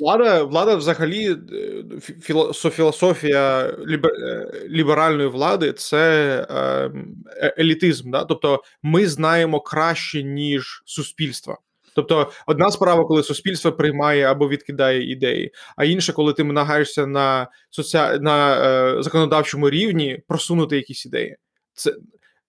Влада, 0.00 0.42
влада, 0.42 0.76
взагалі, 0.76 1.36
е, 1.52 2.70
філософія 2.70 3.74
лібер, 3.86 4.12
е, 4.12 4.52
ліберальної 4.68 5.28
влади 5.28 5.72
це 5.72 6.46
ем, 6.50 7.16
е, 7.36 7.54
елітизм. 7.58 8.10
Да? 8.10 8.24
Тобто, 8.24 8.62
ми 8.82 9.06
знаємо 9.06 9.60
краще, 9.60 10.22
ніж 10.22 10.82
суспільство. 10.84 11.58
Тобто, 11.96 12.30
одна 12.46 12.70
справа, 12.70 13.04
коли 13.04 13.22
суспільство 13.22 13.72
приймає 13.72 14.24
або 14.24 14.48
відкидає 14.48 15.12
ідеї, 15.12 15.52
а 15.76 15.84
інша, 15.84 16.12
коли 16.12 16.32
ти 16.32 16.44
намагаєшся 16.44 17.06
на 17.06 17.48
соці... 17.70 17.98
на 18.20 18.56
е, 18.98 19.02
законодавчому 19.02 19.70
рівні 19.70 20.22
просунути 20.28 20.76
якісь 20.76 21.06
ідеї. 21.06 21.36
Це 21.74 21.94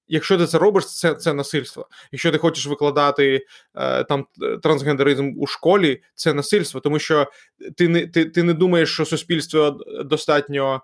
Якщо 0.07 0.37
ти 0.37 0.45
це 0.45 0.57
робиш, 0.57 0.85
це 0.85 1.13
це 1.13 1.33
насильство. 1.33 1.87
Якщо 2.11 2.31
ти 2.31 2.37
хочеш 2.37 2.67
викладати 2.67 3.45
е, 3.75 4.03
там 4.03 4.25
трансгендеризм 4.63 5.33
у 5.37 5.47
школі, 5.47 6.01
це 6.15 6.33
насильство, 6.33 6.79
тому 6.79 6.99
що 6.99 7.27
ти 7.77 7.87
не 7.87 8.07
ти, 8.07 8.25
ти 8.25 8.43
не 8.43 8.53
думаєш, 8.53 8.93
що 8.93 9.05
суспільство 9.05 9.79
достатньо 10.05 10.81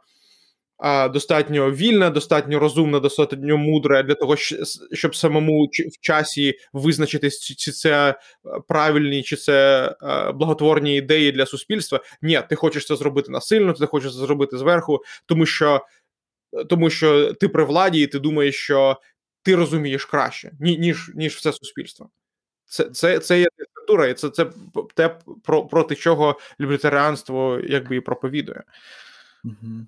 е, 0.84 1.09
достатньо 1.09 1.71
вільне, 1.71 2.09
достатньо 2.09 2.59
розумне, 2.59 2.99
достатньо 2.99 3.57
мудре 3.57 4.03
для 4.03 4.15
того, 4.15 4.36
щоб 4.91 5.15
самому 5.15 5.65
в 5.65 6.01
часі 6.01 6.53
визначитись, 6.74 7.39
чи 7.39 7.71
це 7.71 8.19
правильні, 8.67 9.24
чи 9.24 9.36
це 9.36 9.88
е, 10.03 10.32
благотворні 10.32 10.97
ідеї 10.97 11.32
для 11.32 11.45
суспільства. 11.45 11.99
Ні, 12.21 12.41
ти 12.49 12.55
хочеш 12.55 12.86
це 12.86 12.95
зробити 12.95 13.32
насильно, 13.32 13.74
ти 13.74 13.86
хочеш 13.86 14.11
це 14.13 14.19
зробити 14.19 14.57
зверху, 14.57 14.99
тому 15.26 15.45
що. 15.45 15.82
Тому 16.69 16.89
що 16.89 17.34
ти 17.34 17.47
при 17.47 17.63
владі, 17.63 18.01
і 18.01 18.07
ти 18.07 18.19
думаєш, 18.19 18.55
що 18.55 18.97
ти 19.43 19.55
розумієш 19.55 20.05
краще, 20.05 20.51
ніж 20.59 21.11
ніж 21.15 21.35
все 21.35 21.53
суспільство. 21.53 22.09
Це 22.65 22.83
це, 22.89 23.19
це 23.19 23.39
є 23.39 23.47
диктатура, 23.57 24.07
і 24.07 24.13
це 24.13 24.29
це 24.29 24.45
те, 24.95 25.19
про, 25.43 25.65
проти 25.65 25.95
чого 25.95 26.39
лібертаріанство 26.61 27.59
якби 27.63 27.95
і 27.95 28.01
проповідує. 28.01 28.63
Угу. 29.43 29.87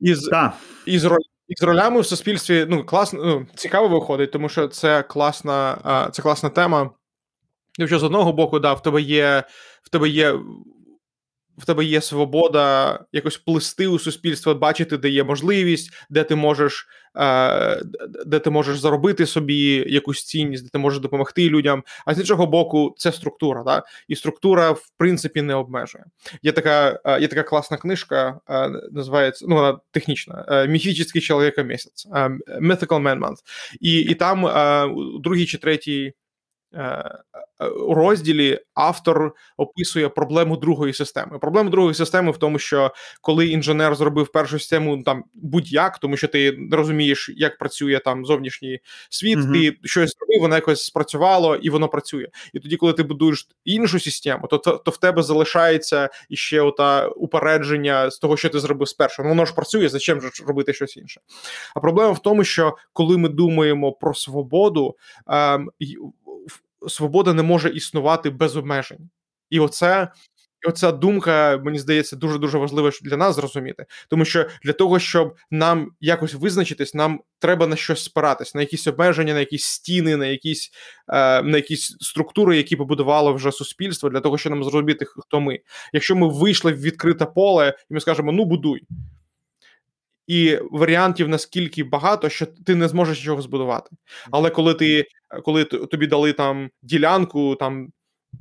Із, 0.00 0.28
да. 0.28 0.52
із, 0.86 1.08
із 1.48 1.62
ролями 1.62 2.00
в 2.00 2.06
суспільстві 2.06 2.66
ну, 2.68 2.84
класно, 2.84 3.24
ну, 3.24 3.46
цікаво 3.54 3.88
виходить, 3.88 4.32
тому 4.32 4.48
що 4.48 4.68
це 4.68 5.02
класна 5.02 6.08
це 6.12 6.22
класна 6.22 6.48
тема. 6.48 6.90
Якщо 7.78 7.98
з 7.98 8.02
одного 8.02 8.32
боку, 8.32 8.58
да, 8.58 8.72
в 8.72 8.82
тебе 8.82 9.02
є 9.02 9.44
в 9.82 9.88
тебе 9.88 10.08
є 10.08 10.38
в 11.58 11.64
тебе 11.64 11.84
є 11.84 12.00
свобода 12.00 12.98
якось 13.12 13.36
плисти 13.36 13.86
у 13.86 13.98
суспільство, 13.98 14.54
бачити, 14.54 14.96
де 14.96 15.08
є 15.08 15.24
можливість, 15.24 15.92
де 16.10 16.24
ти 16.24 16.34
можеш 16.34 16.86
е, 17.16 17.82
де 18.26 18.38
ти 18.38 18.50
можеш 18.50 18.78
заробити 18.78 19.26
собі 19.26 19.84
якусь 19.88 20.24
цінність, 20.24 20.64
де 20.64 20.70
ти 20.70 20.78
можеш 20.78 21.00
допомогти 21.00 21.50
людям. 21.50 21.82
А 22.06 22.14
з 22.14 22.18
іншого 22.18 22.46
боку, 22.46 22.94
це 22.98 23.12
структура. 23.12 23.62
Да? 23.62 23.82
І 24.08 24.16
структура, 24.16 24.70
в 24.70 24.82
принципі, 24.98 25.42
не 25.42 25.54
обмежує. 25.54 26.04
Є 26.42 26.52
така 26.52 27.00
е, 27.04 27.20
є 27.20 27.28
така 27.28 27.42
класна 27.42 27.76
книжка, 27.76 28.40
е, 28.50 28.70
називається 28.92 29.46
ну, 29.48 29.54
вона 29.54 29.78
технічна 29.90 30.66
міфічний 30.68 31.22
чоловіка 31.22 31.62
місяць 31.62 32.06
Mythical 32.60 33.02
Man 33.02 33.18
Month. 33.18 33.38
І 33.80 33.98
і 34.00 34.14
там 34.14 34.44
у 34.94 35.18
другій 35.18 35.46
чи 35.46 35.58
третій 35.58 36.12
розділі 37.88 38.60
автор 38.74 39.32
описує 39.56 40.08
проблему 40.08 40.56
другої 40.56 40.92
системи. 40.92 41.38
Проблема 41.38 41.70
другої 41.70 41.94
системи 41.94 42.30
в 42.30 42.36
тому, 42.36 42.58
що 42.58 42.92
коли 43.20 43.46
інженер 43.46 43.94
зробив 43.94 44.32
першу 44.32 44.58
систему 44.58 45.02
там 45.02 45.24
будь-як, 45.34 45.98
тому 45.98 46.16
що 46.16 46.28
ти 46.28 46.52
не 46.52 46.76
розумієш, 46.76 47.30
як 47.36 47.58
працює 47.58 48.00
там 48.04 48.24
зовнішній 48.24 48.80
світ, 49.10 49.38
uh 49.38 49.52
ти 49.52 49.76
щось 49.84 50.16
зробив, 50.18 50.40
воно 50.40 50.54
якось 50.54 50.84
спрацювало 50.84 51.56
і 51.56 51.70
воно 51.70 51.88
працює. 51.88 52.26
І 52.52 52.60
тоді, 52.60 52.76
коли 52.76 52.92
ти 52.92 53.02
будуєш 53.02 53.48
іншу 53.64 54.00
систему, 54.00 54.46
то 54.50 54.58
то, 54.58 54.76
то 54.76 54.90
в 54.90 54.96
тебе 54.96 55.22
залишається 55.22 56.08
іще 56.28 56.60
ота 56.60 57.08
упередження 57.08 58.10
з 58.10 58.18
того, 58.18 58.36
що 58.36 58.48
ти 58.48 58.60
зробив 58.60 58.88
спершу. 58.88 59.22
Ну, 59.22 59.28
воно 59.28 59.44
ж 59.44 59.54
працює, 59.54 59.88
зачем 59.88 60.20
же 60.20 60.30
робити 60.46 60.72
щось 60.72 60.96
інше? 60.96 61.20
А 61.74 61.80
проблема 61.80 62.12
в 62.12 62.22
тому, 62.22 62.44
що 62.44 62.76
коли 62.92 63.18
ми 63.18 63.28
думаємо 63.28 63.92
про 63.92 64.14
свободу, 64.14 64.96
ем, 65.26 65.70
свобода 66.88 67.34
не 67.34 67.42
може 67.42 67.68
існувати 67.68 68.30
без 68.30 68.56
обмежень. 68.56 69.10
І 69.50 69.60
оце. 69.60 70.12
І 70.66 70.68
оця 70.68 70.92
думка, 70.92 71.60
мені 71.64 71.78
здається, 71.78 72.16
дуже 72.16 72.38
дуже 72.38 72.58
важлива 72.58 72.90
для 73.02 73.16
нас 73.16 73.36
зрозуміти, 73.36 73.86
тому 74.08 74.24
що 74.24 74.46
для 74.62 74.72
того, 74.72 74.98
щоб 74.98 75.36
нам 75.50 75.90
якось 76.00 76.34
визначитись, 76.34 76.94
нам 76.94 77.20
треба 77.38 77.66
на 77.66 77.76
щось 77.76 78.04
спиратись, 78.04 78.54
на 78.54 78.60
якісь 78.60 78.86
обмеження, 78.86 79.34
на 79.34 79.40
якісь 79.40 79.64
стіни, 79.64 80.16
на 80.16 80.26
якісь 80.26 80.70
е, 81.08 81.42
на 81.42 81.56
якісь 81.56 81.96
структури, 82.00 82.56
які 82.56 82.76
побудувало 82.76 83.34
вже 83.34 83.52
суспільство, 83.52 84.10
для 84.10 84.20
того, 84.20 84.38
щоб 84.38 84.52
нам 84.52 84.64
зрозуміти, 84.64 85.04
хто 85.04 85.40
ми. 85.40 85.60
Якщо 85.92 86.16
ми 86.16 86.28
вийшли 86.28 86.72
в 86.72 86.80
відкрите 86.80 87.26
поле, 87.26 87.74
і 87.90 87.94
ми 87.94 88.00
скажемо 88.00 88.32
ну 88.32 88.44
будуй, 88.44 88.82
і 90.28 90.58
варіантів 90.70 91.28
наскільки 91.28 91.84
багато, 91.84 92.28
що 92.28 92.46
ти 92.46 92.74
не 92.74 92.88
зможеш 92.88 93.18
нічого 93.18 93.42
збудувати. 93.42 93.90
Але 94.30 94.50
коли 94.50 94.74
ти 94.74 95.06
коли 95.42 95.64
тобі 95.64 96.06
дали 96.06 96.32
там 96.32 96.70
ділянку, 96.82 97.54
там, 97.54 97.88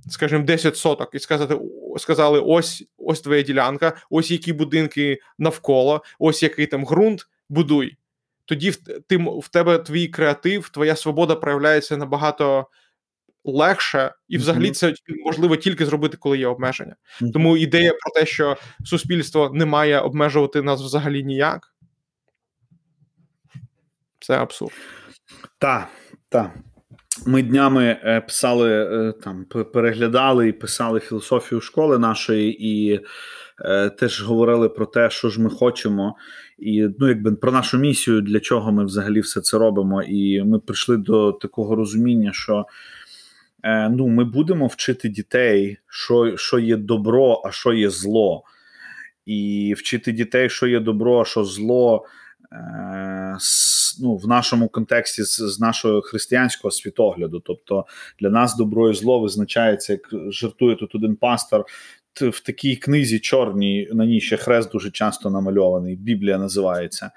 скажімо, 0.09 0.43
10 0.43 0.77
соток, 0.77 1.09
і 1.13 1.19
сказати, 1.19 1.59
сказали: 1.97 2.39
ось 2.45 2.83
ось 2.97 3.21
твоя 3.21 3.41
ділянка, 3.41 3.93
ось 4.09 4.31
які 4.31 4.53
будинки 4.53 5.19
навколо, 5.37 6.03
ось 6.19 6.43
який 6.43 6.67
там 6.67 6.85
ґрунт, 6.85 7.27
будуй. 7.49 7.97
Тоді 8.45 8.69
в 8.69 8.75
ти, 9.07 9.17
в 9.17 9.47
тебе 9.51 9.77
твій 9.77 10.07
креатив, 10.07 10.69
твоя 10.69 10.95
свобода 10.95 11.35
проявляється 11.35 11.97
набагато. 11.97 12.67
Легше, 13.49 14.11
і 14.27 14.37
взагалі 14.37 14.71
це 14.71 14.93
можливо 15.25 15.55
тільки 15.55 15.85
зробити, 15.85 16.17
коли 16.17 16.37
є 16.37 16.47
обмеження. 16.47 16.95
Тому 17.33 17.57
ідея 17.57 17.93
про 17.93 18.11
те, 18.11 18.25
що 18.25 18.57
суспільство 18.85 19.51
не 19.53 19.65
має 19.65 19.99
обмежувати 19.99 20.61
нас 20.61 20.81
взагалі 20.81 21.23
ніяк, 21.23 21.73
це 24.27 24.33
абсурд. 24.33 24.73
Так, 25.59 25.87
так. 26.29 26.51
Ми 27.25 27.43
днями 27.43 27.97
е, 28.03 28.21
писали 28.21 28.69
е, 28.69 29.13
там, 29.23 29.45
переглядали 29.73 30.47
і 30.47 30.51
писали 30.51 30.99
філософію 30.99 31.61
школи 31.61 31.99
нашої, 31.99 32.67
і 32.67 32.99
е, 33.65 33.89
теж 33.89 34.23
говорили 34.23 34.69
про 34.69 34.85
те, 34.85 35.09
що 35.09 35.29
ж 35.29 35.41
ми 35.41 35.49
хочемо, 35.49 36.15
і 36.57 36.87
ну, 36.99 37.07
якби 37.07 37.31
про 37.31 37.51
нашу 37.51 37.77
місію, 37.77 38.21
для 38.21 38.39
чого 38.39 38.71
ми 38.71 38.85
взагалі 38.85 39.19
все 39.19 39.41
це 39.41 39.57
робимо. 39.57 40.03
І 40.03 40.43
ми 40.43 40.59
прийшли 40.59 40.97
до 40.97 41.31
такого 41.31 41.75
розуміння, 41.75 42.31
що 42.33 42.65
е, 43.63 43.89
ну, 43.89 44.07
ми 44.07 44.23
будемо 44.23 44.67
вчити 44.67 45.09
дітей, 45.09 45.77
що, 45.87 46.37
що 46.37 46.59
є 46.59 46.77
добро, 46.77 47.41
а 47.45 47.51
що 47.51 47.73
є 47.73 47.89
зло. 47.89 48.43
І 49.25 49.73
вчити 49.77 50.11
дітей, 50.11 50.49
що 50.49 50.67
є 50.67 50.79
добро, 50.79 51.21
а 51.21 51.25
що 51.25 51.43
зло. 51.43 52.05
Е, 52.51 53.37
ну, 54.01 54.15
в 54.15 54.27
нашому 54.27 54.69
контексті 54.69 55.23
з, 55.23 55.35
з 55.35 55.59
нашого 55.59 56.01
християнського 56.01 56.71
світогляду. 56.71 57.39
Тобто 57.39 57.85
для 58.19 58.29
нас 58.29 58.57
добро 58.57 58.89
і 58.89 58.93
зло 58.93 59.19
визначається, 59.19 59.93
як 59.93 60.31
жартує 60.33 60.75
тут 60.75 60.95
один 60.95 61.15
пастор. 61.15 61.65
В 62.21 62.39
такій 62.39 62.75
книзі 62.75 63.19
чорній 63.19 63.89
на 63.93 64.05
ній 64.05 64.21
ще 64.21 64.37
хрест 64.37 64.71
дуже 64.71 64.91
часто 64.91 65.29
намальований. 65.29 65.95
Біблія 65.95 66.37
називається. 66.37 67.11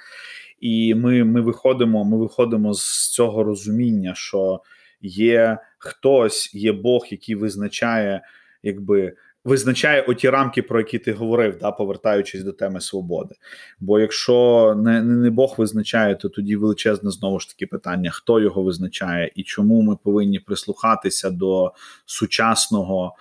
І 0.61 0.95
ми 0.95 1.25
ми 1.25 1.41
виходимо 1.41 2.05
ми 2.05 2.19
виходимо 2.19 2.75
з 2.75 3.13
цього 3.13 3.45
розуміння, 3.45 4.15
що 4.15 4.61
є 5.03 5.59
хтось, 5.79 6.55
є 6.55 6.73
Бог, 6.73 7.07
який 7.11 7.35
визначає, 7.35 8.23
якби 8.63 9.13
визначає 9.45 10.03
оті 10.03 10.31
рамки, 10.31 10.63
про 10.63 10.81
які 10.81 10.99
ти 10.99 11.13
говорив, 11.13 11.59
да, 11.61 11.71
повертаючись 11.71 12.43
до 12.43 12.53
теми 12.53 12.81
свободи. 12.81 13.35
Бо 13.81 14.01
якщо 14.01 14.75
не, 14.79 15.03
не 15.03 15.31
Бог 15.31 15.55
визначає, 15.59 16.15
то 16.15 16.29
тоді 16.29 16.57
величезне 16.57 17.11
знову 17.11 17.41
ж 17.41 17.49
таки 17.49 17.67
питання: 17.67 18.11
хто 18.11 18.41
його 18.41 18.63
визначає 18.63 19.33
і 19.35 19.43
чому 19.43 19.83
ми 19.83 19.97
повинні 19.97 20.39
прислухатися 20.39 21.31
до 21.31 21.73
сучасного. 22.07 23.15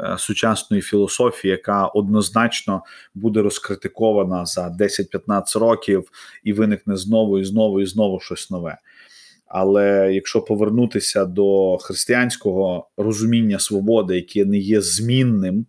Е, 0.00 0.18
сучасної 0.18 0.82
філософії, 0.82 1.50
яка 1.50 1.86
однозначно 1.86 2.82
буде 3.14 3.42
розкритикована 3.42 4.46
за 4.46 4.68
10-15 4.68 5.58
років 5.58 6.10
і 6.44 6.52
виникне 6.52 6.96
знову 6.96 7.38
і 7.38 7.44
знову 7.44 7.80
і 7.80 7.86
знову 7.86 8.20
щось 8.20 8.50
нове. 8.50 8.78
Але 9.48 10.14
якщо 10.14 10.42
повернутися 10.42 11.24
до 11.24 11.78
християнського 11.78 12.88
розуміння 12.96 13.58
свободи, 13.58 14.16
яке 14.16 14.44
не 14.44 14.58
є 14.58 14.80
змінним, 14.80 15.66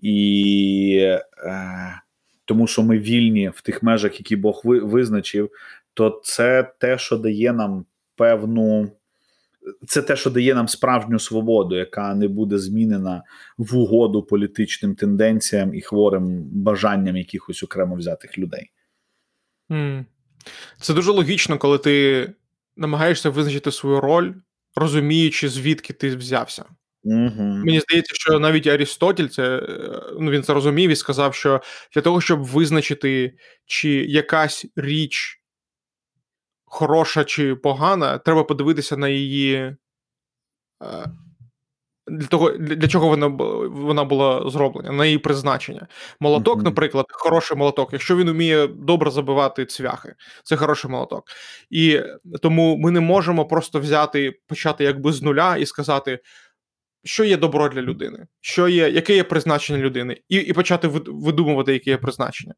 і 0.00 1.16
е, 1.44 2.00
тому 2.44 2.66
що 2.66 2.82
ми 2.82 2.98
вільні 2.98 3.48
в 3.48 3.60
тих 3.60 3.82
межах, 3.82 4.20
які 4.20 4.36
Бог 4.36 4.60
визначив, 4.64 5.50
то 5.94 6.20
це 6.24 6.72
те, 6.78 6.98
що 6.98 7.16
дає 7.16 7.52
нам 7.52 7.84
певну. 8.16 8.92
Це 9.86 10.02
те, 10.02 10.16
що 10.16 10.30
дає 10.30 10.54
нам 10.54 10.68
справжню 10.68 11.18
свободу, 11.18 11.76
яка 11.76 12.14
не 12.14 12.28
буде 12.28 12.58
змінена 12.58 13.22
в 13.58 13.76
угоду 13.76 14.22
політичним 14.22 14.94
тенденціям 14.94 15.74
і 15.74 15.80
хворим 15.80 16.42
бажанням 16.52 17.16
якихось 17.16 17.62
окремо 17.62 17.94
взятих 17.94 18.38
людей. 18.38 18.70
Це 20.80 20.94
дуже 20.94 21.10
логічно, 21.10 21.58
коли 21.58 21.78
ти 21.78 22.26
намагаєшся 22.78 23.30
визначити 23.30 23.72
свою 23.72 24.00
роль, 24.00 24.32
розуміючи, 24.76 25.48
звідки 25.48 25.92
ти 25.92 26.16
взявся. 26.16 26.64
Угу. 27.04 27.42
Мені 27.42 27.80
здається, 27.80 28.14
що 28.14 28.38
навіть 28.38 28.66
Арістотель 28.66 29.26
це 29.26 29.56
е, 29.56 30.02
ну 30.20 30.30
він 30.30 30.42
це 30.42 30.54
розумів 30.54 30.90
і 30.90 30.96
сказав, 30.96 31.34
що 31.34 31.62
для 31.94 32.02
того, 32.02 32.20
щоб 32.20 32.44
визначити, 32.44 33.36
чи 33.66 33.90
якась 33.90 34.66
річ 34.76 35.42
хороша 36.64 37.24
чи 37.24 37.54
погана, 37.54 38.18
треба 38.18 38.44
подивитися 38.44 38.96
на 38.96 39.08
її. 39.08 39.76
Для 42.10 42.26
того, 42.26 42.50
для 42.50 42.88
чого 42.88 43.08
вона 43.08 43.26
вона 43.68 44.04
була 44.04 44.50
зроблена, 44.50 44.92
на 44.92 45.06
її 45.06 45.18
призначення. 45.18 45.86
Молоток, 46.20 46.58
mm-hmm. 46.58 46.64
наприклад, 46.64 47.06
хороший 47.10 47.56
молоток. 47.56 47.92
Якщо 47.92 48.16
він 48.16 48.30
вміє 48.30 48.66
добре 48.66 49.10
забивати 49.10 49.66
цвяхи, 49.66 50.14
це 50.44 50.56
хороший 50.56 50.90
молоток. 50.90 51.24
І 51.70 52.00
тому 52.42 52.76
ми 52.76 52.90
не 52.90 53.00
можемо 53.00 53.46
просто 53.46 53.80
взяти, 53.80 54.40
почати 54.46 54.84
якби 54.84 55.12
з 55.12 55.22
нуля 55.22 55.56
і 55.56 55.66
сказати, 55.66 56.18
що 57.04 57.24
є 57.24 57.36
добро 57.36 57.68
для 57.68 57.82
людини, 57.82 58.26
що 58.40 58.68
є, 58.68 58.90
яке 58.90 59.14
є 59.14 59.24
призначення 59.24 59.78
людини, 59.78 60.16
і 60.28 60.36
і 60.36 60.52
почати 60.52 60.88
видумувати, 61.06 61.72
яке 61.72 61.90
є 61.90 61.96
призначення. 61.96 62.54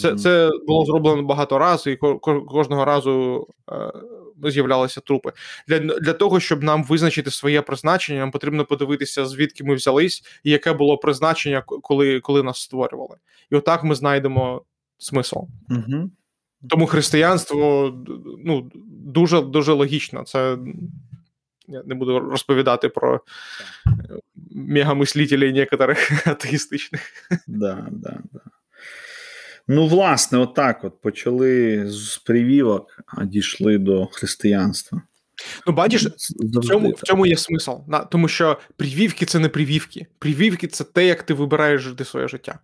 Це 0.00 0.14
це 0.14 0.50
було 0.66 0.84
зроблено 0.84 1.22
багато 1.22 1.58
разів, 1.58 1.92
і 1.92 1.96
кожного 2.48 2.84
разу 2.84 3.46
е, 3.72 4.50
з'являлися 4.50 5.00
трупи. 5.00 5.32
Для 5.68 5.78
для 5.78 6.12
того, 6.12 6.40
щоб 6.40 6.62
нам 6.62 6.84
визначити 6.84 7.30
своє 7.30 7.62
призначення, 7.62 8.18
нам 8.18 8.30
потрібно 8.30 8.64
подивитися, 8.64 9.26
звідки 9.26 9.64
ми 9.64 9.74
взялись, 9.74 10.22
і 10.44 10.50
яке 10.50 10.72
було 10.72 10.98
призначення, 10.98 11.62
коли 11.66 12.20
коли 12.20 12.42
нас 12.42 12.58
створювали. 12.58 13.16
І 13.50 13.56
отак 13.56 13.84
ми 13.84 13.94
знайдемо 13.94 14.62
смисл. 14.98 15.36
Mm-hmm. 15.68 16.10
Тому 16.68 16.86
християнство 16.86 17.94
ну, 18.44 18.70
дуже 18.84 19.40
дуже 19.40 19.72
логічно. 19.72 20.22
Це 20.22 20.58
я 21.68 21.82
не 21.86 21.94
буду 21.94 22.20
розповідати 22.20 22.88
про 22.88 23.20
мегамислителей 24.50 25.52
некоторих 25.52 26.26
атеїстичних. 26.26 27.00
Да, 27.46 27.86
да, 27.90 28.18
да. 28.32 28.40
Ну, 29.68 29.86
власне, 29.86 30.38
отак 30.38 30.84
от 30.84 31.00
почали 31.00 31.84
з 31.86 32.18
привівок, 32.18 33.00
а 33.06 33.24
дійшли 33.24 33.78
до 33.78 34.06
християнства. 34.06 35.02
Ну, 35.66 35.72
бачиш, 35.72 36.06
в 36.38 36.60
цьому 36.66 36.90
в 36.90 37.00
цьому 37.00 37.26
є 37.26 37.36
смисл. 37.36 37.70
Тому 38.10 38.28
що 38.28 38.58
привівки 38.76 39.26
це 39.26 39.38
не 39.38 39.48
привівки. 39.48 40.06
Привівки 40.18 40.66
це 40.66 40.84
те, 40.84 41.06
як 41.06 41.22
ти 41.22 41.34
вибираєш 41.34 41.82
жити 41.82 42.04
своє 42.04 42.28
життя. 42.28 42.58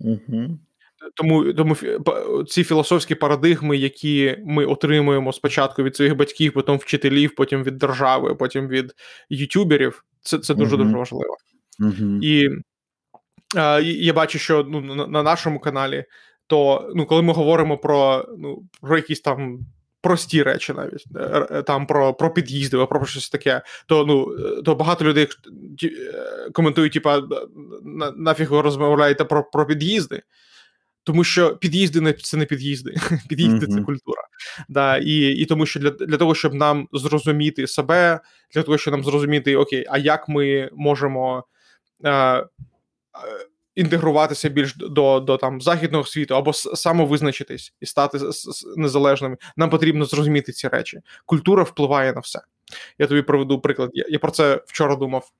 Угу. 0.00 0.58
Тому 1.14 1.52
тому 1.52 1.76
ці 2.48 2.64
філософські 2.64 3.14
парадигми, 3.14 3.76
які 3.76 4.36
ми 4.46 4.64
отримуємо 4.66 5.32
спочатку 5.32 5.82
від 5.82 5.96
своїх 5.96 6.16
батьків, 6.16 6.52
потім 6.52 6.76
вчителів, 6.76 7.34
потім 7.34 7.62
від 7.62 7.78
держави, 7.78 8.34
потім 8.34 8.68
від 8.68 8.94
ютуберів, 9.28 10.04
це 10.20 10.38
це 10.38 10.54
дуже 10.54 10.76
дуже 10.76 10.96
важливо. 10.96 11.36
Uh-huh. 11.80 12.18
І 12.22 12.48
я 13.82 14.12
бачу, 14.12 14.38
що 14.38 14.66
ну, 14.68 14.80
на, 14.80 15.06
на 15.06 15.22
нашому 15.22 15.60
каналі, 15.60 16.04
то 16.46 16.90
ну, 16.94 17.06
коли 17.06 17.22
ми 17.22 17.32
говоримо 17.32 17.78
про 17.78 18.28
ну, 18.38 18.62
про 18.80 18.96
якісь 18.96 19.20
там. 19.20 19.58
Прості 20.04 20.42
речі, 20.42 20.72
навіть 20.72 21.04
е, 21.16 21.46
е, 21.50 21.62
там 21.62 21.86
про 21.86 22.14
про 22.14 22.30
під'їзди, 22.30 22.76
або 22.76 22.86
про 22.86 23.06
щось 23.06 23.30
таке, 23.30 23.62
то 23.86 24.06
ну 24.06 24.36
то 24.62 24.74
багато 24.74 25.04
людей 25.04 25.28
коментують, 26.52 26.92
типа 26.92 27.22
на, 27.82 28.10
нафіг 28.10 28.50
ви 28.50 28.60
розмовляєте 28.60 29.24
про 29.24 29.44
про 29.44 29.66
під'їзди. 29.66 30.22
Тому 31.04 31.24
що 31.24 31.56
під'їзди 31.56 32.00
не 32.00 32.12
це 32.12 32.36
не 32.36 32.44
під'їзди, 32.44 32.94
під'їзди 33.28 33.66
mm-hmm. 33.66 33.74
це 33.74 33.82
культура. 33.82 34.22
Да, 34.68 34.96
І 34.96 35.18
і 35.18 35.44
тому, 35.44 35.66
що 35.66 35.80
для 35.80 35.90
для 35.90 36.16
того, 36.16 36.34
щоб 36.34 36.54
нам 36.54 36.88
зрозуміти 36.92 37.66
себе, 37.66 38.20
для 38.54 38.62
того, 38.62 38.78
щоб 38.78 38.94
нам 38.94 39.04
зрозуміти, 39.04 39.56
окей, 39.56 39.86
а 39.90 39.98
як 39.98 40.28
ми 40.28 40.70
можемо 40.72 41.44
е, 42.04 42.10
е, 42.10 42.46
інтегруватися 43.74 44.48
більш 44.48 44.76
до 44.76 45.20
до 45.20 45.36
там 45.36 45.60
західного 45.60 46.04
світу 46.04 46.36
або 46.36 46.52
самовизначитись 46.52 47.74
і 47.80 47.86
стати 47.86 48.18
незалежними, 48.76 49.36
нам 49.56 49.70
потрібно 49.70 50.04
зрозуміти 50.04 50.52
ці 50.52 50.68
речі. 50.68 51.00
Культура 51.26 51.62
впливає 51.62 52.12
на 52.12 52.20
все. 52.20 52.40
Я 52.98 53.06
тобі 53.06 53.22
проведу 53.22 53.60
приклад. 53.60 53.90
Я, 53.92 54.04
я 54.08 54.18
про 54.18 54.30
це 54.30 54.60
вчора 54.66 54.96
думав. 54.96 55.30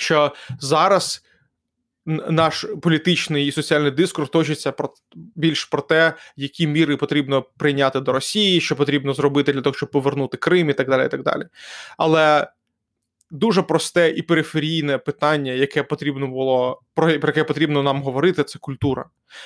Що 0.00 0.32
зараз 0.60 1.24
наш 2.06 2.66
політичний 2.82 3.46
і 3.46 3.52
соціальний 3.52 3.90
дискурс 3.90 4.30
точиться 4.30 4.72
про 4.72 4.94
більш 5.14 5.64
про 5.64 5.82
те, 5.82 6.14
які 6.36 6.66
міри 6.66 6.96
потрібно 6.96 7.42
прийняти 7.56 8.00
до 8.00 8.12
Росії, 8.12 8.60
що 8.60 8.76
потрібно 8.76 9.14
зробити 9.14 9.52
для 9.52 9.60
того, 9.60 9.74
щоб 9.74 9.90
повернути 9.90 10.36
Крим 10.36 10.70
і 10.70 10.74
так 10.74 10.88
далі. 10.88 11.06
і 11.06 11.08
так 11.08 11.22
далі. 11.22 11.44
Але 11.98 12.46
дуже 13.30 13.62
просте 13.62 14.10
і 14.10 14.22
периферійне 14.22 14.98
питання, 14.98 15.52
яке 15.52 15.82
потрібно 15.82 16.26
було 16.26 16.80
про 16.94 17.10
яке 17.10 17.44
потрібно 17.44 17.82
нам 17.82 18.02
говорити, 18.02 18.44
це 18.44 18.58
культура, 18.58 19.04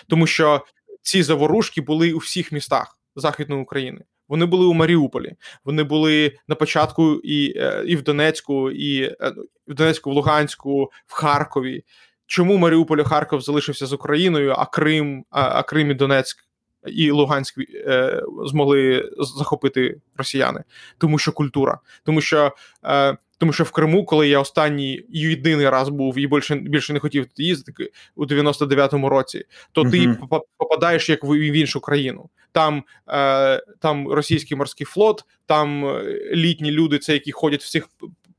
тому 0.09 0.27
що 0.27 0.65
ці 1.03 1.23
заворушки 1.23 1.81
були 1.81 2.13
у 2.13 2.19
всіх 2.19 2.53
містах 2.53 2.99
Західної 3.17 3.63
України. 3.63 4.01
Вони 4.29 4.47
були 4.47 4.67
у 4.67 4.73
Маріуполі, 4.73 5.35
вони 5.65 5.83
були 5.83 6.33
на 6.49 6.55
початку 6.55 7.21
і 7.25 7.55
е, 7.57 7.85
і 7.87 7.97
в 7.97 8.03
Донецьку, 8.03 8.71
і 8.71 9.03
е, 9.03 9.35
в 9.69 9.75
Донецьку, 9.75 10.11
в 10.11 10.13
Луганську, 10.13 10.91
в 11.07 11.13
Харкові. 11.13 11.85
Чому 12.27 12.57
Маріуполь 12.57 12.99
і 12.99 13.05
Харків 13.05 13.41
залишився 13.41 13.87
з 13.87 13.93
Україною, 13.93 14.55
а 14.59 14.67
Крим, 14.67 15.25
а, 15.31 15.59
а 15.59 15.63
Крим 15.63 15.91
і 15.91 15.95
Донецьк 15.95 16.45
і 16.87 17.11
Луганськ 17.11 17.59
е, 17.59 18.23
змогли 18.47 19.11
захопити 19.19 20.01
росіяни? 20.17 20.65
Тому 20.99 21.19
що 21.19 21.33
культура, 21.33 21.79
тому 22.05 22.21
що 22.21 22.53
е, 22.85 23.17
тому 23.39 23.53
що 23.53 23.65
в 23.65 23.71
Криму, 23.71 24.05
коли 24.05 24.29
я 24.29 24.41
останній 24.41 25.05
єдиний 25.09 25.69
раз 25.69 25.89
був 25.89 26.19
і 26.19 26.27
більше 26.27 26.55
більше 26.55 26.93
не 26.93 26.99
хотів 26.99 27.27
їздити 27.37 27.91
у 28.15 28.27
99-му 28.27 29.09
році, 29.09 29.45
то 29.73 29.83
uh-huh. 29.83 29.91
ти 29.91 30.39
попадаєш 30.57 31.11
як 31.11 31.25
в 31.25 31.35
іншу 31.35 31.81
країну. 31.81 32.29
Там 32.53 32.85
е, 33.09 33.63
там 33.81 34.09
російський 34.09 34.57
морський 34.57 34.87
флот, 34.87 35.25
там 35.47 35.87
е, 35.87 36.03
літні 36.33 36.71
люди, 36.71 36.99
це 36.99 37.13
які 37.13 37.33
ходять 37.33 37.63
в 37.63 37.71
цих 37.71 37.89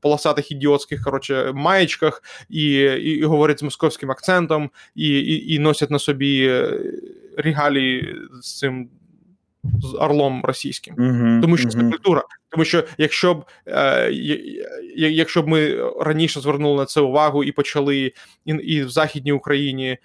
полосатих 0.00 0.50
ідіотських 0.50 1.02
коротше, 1.02 1.52
маєчках 1.54 2.22
і, 2.48 2.70
і 2.70 3.10
і, 3.10 3.22
говорять 3.24 3.58
з 3.58 3.62
московським 3.62 4.10
акцентом, 4.10 4.70
і, 4.94 5.08
і, 5.08 5.54
і 5.54 5.58
носять 5.58 5.90
на 5.90 5.98
собі 5.98 6.46
е, 6.46 6.80
регалії 7.36 8.16
з 8.42 8.58
цим. 8.58 8.88
З 9.82 9.94
орлом 9.94 10.44
російським, 10.44 10.94
uh-huh, 10.94 11.40
тому 11.40 11.56
що 11.56 11.68
uh-huh. 11.68 11.72
це 11.72 11.90
культура. 11.90 12.22
Тому 12.48 12.64
що 12.64 12.84
якщо 12.98 13.34
б 13.34 13.44
е, 13.66 14.10
якщо 14.96 15.42
б 15.42 15.48
ми 15.48 15.76
раніше 16.00 16.40
звернули 16.40 16.76
на 16.76 16.86
це 16.86 17.00
увагу 17.00 17.44
і 17.44 17.52
почали 17.52 18.12
і, 18.44 18.50
і 18.50 18.82
в 18.82 18.90
Західній 18.90 19.32
Україні 19.32 19.98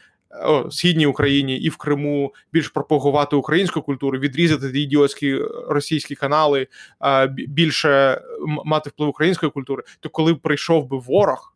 о, 0.43 0.71
східній 0.71 1.05
Україні 1.05 1.57
і 1.57 1.69
в 1.69 1.77
Криму 1.77 2.33
більш 2.53 2.67
пропагувати 2.67 3.35
українську 3.35 3.81
культуру, 3.81 4.19
відрізати 4.19 4.71
ті 4.71 4.81
ідіотські 4.81 5.37
російські 5.67 6.15
канали, 6.15 6.67
а, 6.99 7.27
більше 7.27 8.21
мати 8.65 8.89
вплив 8.89 9.09
української 9.09 9.51
культури, 9.51 9.83
то 9.99 10.09
коли 10.09 10.33
б 10.33 10.39
прийшов 10.39 10.87
би 10.87 10.97
ворог, 10.97 11.55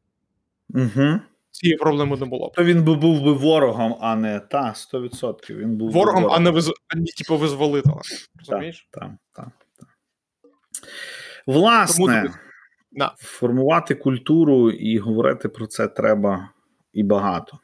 угу. 0.74 1.20
Цієї 1.56 1.78
проблеми 1.78 2.18
не 2.18 2.26
було. 2.26 2.52
То 2.56 2.64
він 2.64 2.84
би 2.84 2.96
був 2.96 3.24
би 3.24 3.34
ворогом, 3.34 3.98
а 4.02 4.16
не 4.16 4.40
та 4.40 4.74
100%. 4.94 5.56
Він 5.56 5.78
був 5.78 5.92
ворогом, 5.92 6.24
ворогом. 6.24 6.38
а 6.38 6.40
не 6.40 6.52
виз... 6.52 6.72
типу 7.18 7.38
визволителем. 7.38 8.00
Розумієш? 8.40 8.88
Так, 8.92 9.10
так, 9.34 9.48
так. 9.78 9.88
Власне, 11.48 12.34
Тому... 12.92 13.10
формувати 13.18 13.96
культуру 13.96 14.72
і 14.72 14.98
говорити 14.98 15.50
про 15.50 15.68
це 15.68 15.88
треба 15.88 16.50
і 16.94 17.04
багато. 17.04 17.60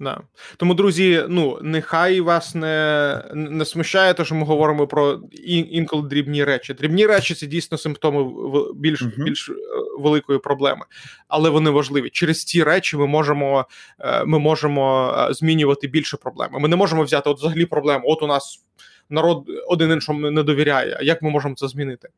Да. 0.00 0.20
Тому, 0.56 0.74
друзі, 0.74 1.24
ну 1.28 1.58
нехай 1.62 2.20
вас 2.20 2.54
не 2.54 3.22
не 3.34 3.64
смущає, 3.64 4.14
те, 4.14 4.24
що 4.24 4.34
ми 4.34 4.44
говоримо 4.44 4.86
про 4.86 5.20
ін, 5.32 5.66
інколи 5.70 6.08
дрібні 6.08 6.44
речі. 6.44 6.74
Дрібні 6.74 7.06
речі 7.06 7.34
це 7.34 7.46
дійсно 7.46 7.78
симптоми 7.78 8.32
більш 8.74 9.02
uh-huh. 9.02 9.24
більш 9.24 9.48
е, 9.48 9.54
великої 9.98 10.38
проблеми, 10.38 10.84
але 11.28 11.50
вони 11.50 11.70
важливі. 11.70 12.10
Через 12.10 12.44
ці 12.44 12.62
речі 12.62 12.96
ми 12.96 13.06
можемо 13.06 13.66
е, 14.00 14.24
ми 14.24 14.38
можемо 14.38 15.14
е, 15.18 15.34
змінювати 15.34 15.88
більше 15.88 16.16
проблеми. 16.16 16.58
Ми 16.58 16.68
не 16.68 16.76
можемо 16.76 17.02
взяти 17.02 17.30
от 17.30 17.38
взагалі 17.38 17.66
проблему. 17.66 18.04
От 18.06 18.22
у 18.22 18.26
нас 18.26 18.64
народ 19.10 19.44
один 19.68 19.92
іншому 19.92 20.30
не 20.30 20.42
довіряє. 20.42 20.98
Як 21.02 21.22
ми 21.22 21.30
можемо 21.30 21.54
це 21.54 21.68
змінити? 21.68 22.08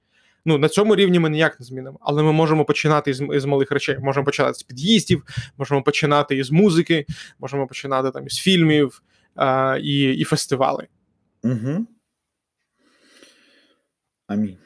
Ну 0.48 0.58
на 0.58 0.68
цьому 0.68 0.96
рівні 0.96 1.18
ми 1.18 1.30
ніяк 1.30 1.60
не 1.60 1.66
змінимо, 1.66 1.98
але 2.02 2.22
ми 2.22 2.32
можемо 2.32 2.64
починати 2.64 3.10
із, 3.10 3.20
із 3.20 3.44
малих 3.44 3.70
речей. 3.70 3.98
Можемо 3.98 4.24
починати 4.24 4.54
з 4.54 4.62
під'їздів, 4.62 5.24
можемо 5.58 5.82
починати 5.82 6.36
із 6.36 6.50
музики, 6.50 7.06
можемо 7.38 7.66
починати 7.66 8.10
там 8.10 8.26
із 8.26 8.36
фільмів 8.36 9.02
а, 9.34 9.78
і 9.82 10.12
і 10.12 10.24
фестивалей. 10.24 10.88
Угу. 11.42 11.86
Амінь. 14.26 14.56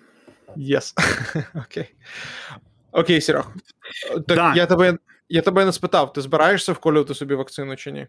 Yes. 0.57 0.95
Окей. 1.55 1.95
Окей, 2.93 3.21
Серег. 3.21 3.45
Так, 4.13 4.37
да. 4.37 4.55
я 4.55 4.67
тебе 4.67 4.99
я 5.29 5.43
тебе 5.43 5.65
не 5.65 5.73
спитав: 5.73 6.13
ти 6.13 6.21
збираєшся 6.21 6.73
вколювати 6.73 7.15
собі 7.15 7.35
вакцину 7.35 7.77
чи 7.77 7.93
ні? 7.93 8.07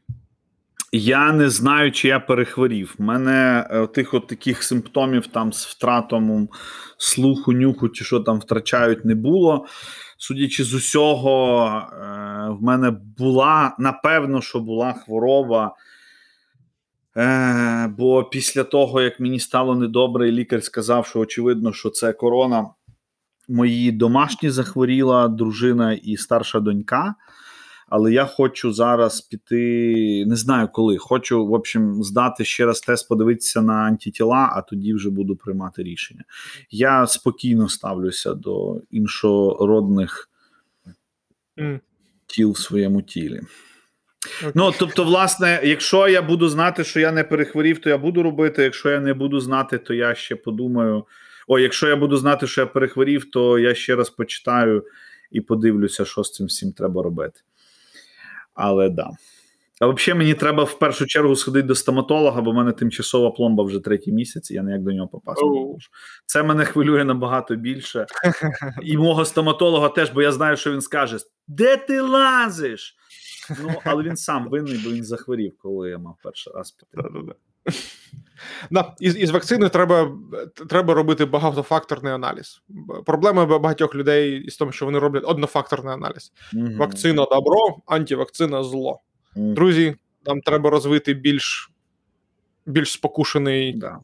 Я 0.95 1.31
не 1.31 1.49
знаю, 1.49 1.91
чи 1.91 2.07
я 2.07 2.19
перехворів. 2.19 2.95
У 2.99 3.03
мене 3.03 3.67
е, 3.71 3.87
тих 3.87 4.13
от 4.13 4.27
таких 4.27 4.63
симптомів 4.63 5.27
там 5.27 5.53
з 5.53 5.65
втратом 5.65 6.49
слуху, 6.97 7.53
нюху, 7.53 7.89
чи 7.89 8.05
що 8.05 8.19
там 8.19 8.39
втрачають, 8.39 9.05
не 9.05 9.15
було. 9.15 9.65
Судячи 10.17 10.63
з 10.63 10.73
усього, 10.73 11.67
е, 11.67 11.95
в 12.49 12.63
мене 12.63 12.91
була, 13.17 13.75
напевно, 13.79 14.41
що 14.41 14.59
була 14.59 14.93
хвороба. 14.93 15.75
Е, 17.17 17.87
Бо 17.97 18.23
після 18.23 18.63
того, 18.63 19.01
як 19.01 19.19
мені 19.19 19.39
стало 19.39 19.75
недобре, 19.75 20.29
і 20.29 20.31
лікар 20.31 20.63
сказав, 20.63 21.07
що 21.07 21.19
очевидно, 21.19 21.73
що 21.73 21.89
це 21.89 22.13
корона. 22.13 22.65
Мої 23.49 23.91
домашні 23.91 24.49
захворіла 24.49 25.27
дружина 25.27 25.93
і 25.93 26.17
старша 26.17 26.59
донька. 26.59 27.15
Але 27.95 28.13
я 28.13 28.25
хочу 28.25 28.73
зараз 28.73 29.21
піти, 29.21 30.25
не 30.27 30.35
знаю 30.35 30.69
коли. 30.73 30.97
Хочу, 30.97 31.45
в 31.45 31.53
общем, 31.53 32.03
здати 32.03 32.45
ще 32.45 32.65
раз 32.65 32.81
тест, 32.81 33.07
подивитися 33.07 33.61
на 33.61 33.73
антитіла, 33.73 34.53
а 34.55 34.61
тоді 34.61 34.93
вже 34.93 35.09
буду 35.09 35.35
приймати 35.35 35.83
рішення. 35.83 36.23
Я 36.71 37.07
спокійно 37.07 37.69
ставлюся 37.69 38.33
до 38.33 38.81
іншородних 38.91 40.29
mm. 41.57 41.79
тіл 42.27 42.51
в 42.51 42.57
своєму 42.57 43.01
тілі. 43.01 43.41
Okay. 44.43 44.51
Ну, 44.55 44.73
тобто, 44.79 45.03
власне, 45.03 45.61
якщо 45.63 46.07
я 46.07 46.21
буду 46.21 46.49
знати, 46.49 46.83
що 46.83 46.99
я 46.99 47.11
не 47.11 47.23
перехворів, 47.23 47.79
то 47.79 47.89
я 47.89 47.97
буду 47.97 48.23
робити. 48.23 48.63
Якщо 48.63 48.89
я 48.89 48.99
не 48.99 49.13
буду 49.13 49.39
знати, 49.39 49.77
то 49.77 49.93
я 49.93 50.15
ще 50.15 50.35
подумаю. 50.35 51.05
О, 51.47 51.59
якщо 51.59 51.87
я 51.87 51.95
буду 51.95 52.17
знати, 52.17 52.47
що 52.47 52.61
я 52.61 52.67
перехворів, 52.67 53.31
то 53.31 53.59
я 53.59 53.75
ще 53.75 53.95
раз 53.95 54.09
почитаю 54.09 54.85
і 55.31 55.41
подивлюся, 55.41 56.05
що 56.05 56.23
з 56.23 56.31
цим 56.31 56.47
всім 56.47 56.71
треба 56.71 57.03
робити. 57.03 57.39
Але 58.53 58.89
да. 58.89 59.09
А 59.81 59.87
взагалі 59.87 60.17
мені 60.19 60.33
треба 60.33 60.63
в 60.63 60.79
першу 60.79 61.05
чергу 61.05 61.35
сходити 61.35 61.67
до 61.67 61.75
стоматолога, 61.75 62.41
бо 62.41 62.51
в 62.51 62.53
мене 62.53 62.71
тимчасова 62.71 63.31
пломба 63.31 63.63
вже 63.63 63.79
третій 63.79 64.11
місяць, 64.11 64.51
і 64.51 64.53
я 64.53 64.63
ніяк 64.63 64.81
до 64.81 64.91
нього 64.91 65.07
попасти. 65.07 65.45
Це 66.25 66.43
мене 66.43 66.65
хвилює 66.65 67.03
набагато 67.03 67.55
більше. 67.55 68.05
І 68.83 68.97
мого 68.97 69.25
стоматолога 69.25 69.89
теж, 69.89 70.09
бо 70.09 70.21
я 70.21 70.31
знаю, 70.31 70.57
що 70.57 70.71
він 70.71 70.81
скаже: 70.81 71.17
Де 71.47 71.77
ти 71.77 72.01
лазиш? 72.01 72.95
Ну, 73.63 73.69
але 73.83 74.03
він 74.03 74.17
сам 74.17 74.49
винний, 74.49 74.81
бо 74.85 74.89
він 74.91 75.03
захворів, 75.03 75.53
коли 75.57 75.89
я 75.89 75.97
мав 75.97 76.17
перший 76.23 76.53
раз 76.53 76.71
піти. 76.71 77.07
Да, 78.71 78.95
із 78.99 79.17
із 79.17 79.29
вакцини 79.31 79.69
треба 79.69 80.17
треба 80.69 80.93
робити 80.93 81.25
багатофакторний 81.25 82.13
аналіз. 82.13 82.61
Проблема 83.05 83.45
багатьох 83.45 83.95
людей 83.95 84.41
із 84.43 84.57
тому, 84.57 84.71
що 84.71 84.85
вони 84.85 84.99
роблять 84.99 85.23
однофакторний 85.25 85.93
аналіз. 85.93 86.33
mm 86.53 86.77
Вакцина 86.77 87.25
добро, 87.31 87.77
антивакцина 87.87 88.63
зло. 88.63 88.99
mm 89.37 89.53
Друзі, 89.53 89.95
нам 90.25 90.41
треба 90.41 90.69
розвити 90.69 91.13
більш 91.13 91.71
більш 92.65 92.91
спокушений 92.91 93.73
да. 93.73 93.99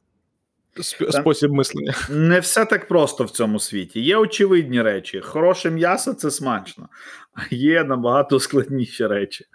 сп- 0.77 1.11
спосіб 1.11 1.51
мислення. 1.51 1.93
Не 2.09 2.39
все 2.39 2.65
так 2.65 2.87
просто 2.87 3.23
в 3.23 3.29
цьому 3.29 3.59
світі. 3.59 4.01
Є 4.01 4.17
очевидні 4.17 4.81
речі. 4.81 5.21
Хороше 5.21 5.71
м'ясо 5.71 6.13
це 6.13 6.31
смачно, 6.31 6.89
а 7.33 7.41
є 7.51 7.83
набагато 7.83 8.39
складніші 8.39 9.07
речі. 9.07 9.45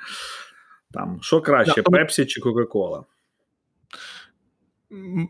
Там, 0.93 1.19
Що 1.23 1.41
краще, 1.41 1.83
да, 1.83 1.91
Пепсі 1.91 2.27
чи 2.27 2.41
Кока-Кола? 2.41 3.05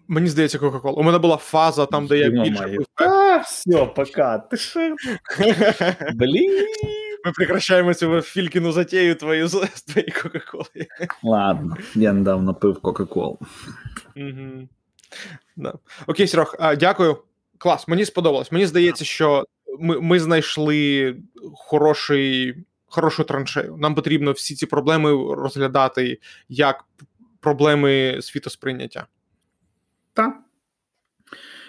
Мені 0.08 0.28
здається, 0.28 0.58
Кока-Кола. 0.58 0.94
У 0.94 1.02
мене 1.02 1.18
була 1.18 1.36
фаза 1.36 1.86
там, 1.86 2.06
де 2.06 2.18
я 2.18 2.28
більше. 2.30 2.78
А, 2.94 3.36
все, 3.36 3.86
пока. 3.86 4.38
Ти 4.38 4.56
що? 4.56 4.80
Блін. 6.14 6.66
Ми 7.24 7.32
прекращаємо 7.32 7.94
цю 7.94 8.20
фількіну 8.20 8.72
затею 8.72 9.14
твою 9.14 9.48
з 9.48 9.82
твоєї 9.82 10.12
Кока-Коли. 10.22 10.86
Ладно, 11.22 11.76
я 11.94 12.12
недавно 12.12 12.54
пив 12.54 12.80
Кока-Колу. 12.80 13.38
Угу. 14.16 14.68
Да. 15.56 15.74
Окей, 16.06 16.26
Серег, 16.26 16.54
дякую. 16.78 17.16
Клас, 17.58 17.88
мені 17.88 18.04
сподобалось. 18.04 18.52
Мені 18.52 18.66
здається, 18.66 19.04
що 19.04 19.44
ми 19.78 20.00
ми 20.00 20.20
знайшли 20.20 21.16
хороший, 21.54 22.64
хорошу 22.86 23.24
траншею. 23.24 23.76
Нам 23.78 23.94
потрібно 23.94 24.32
всі 24.32 24.54
ці 24.54 24.66
проблеми 24.66 25.34
розглядати 25.34 26.18
як 26.48 26.84
проблеми 27.40 28.18
світосприйняття. 28.22 29.06
Так. 30.14 30.34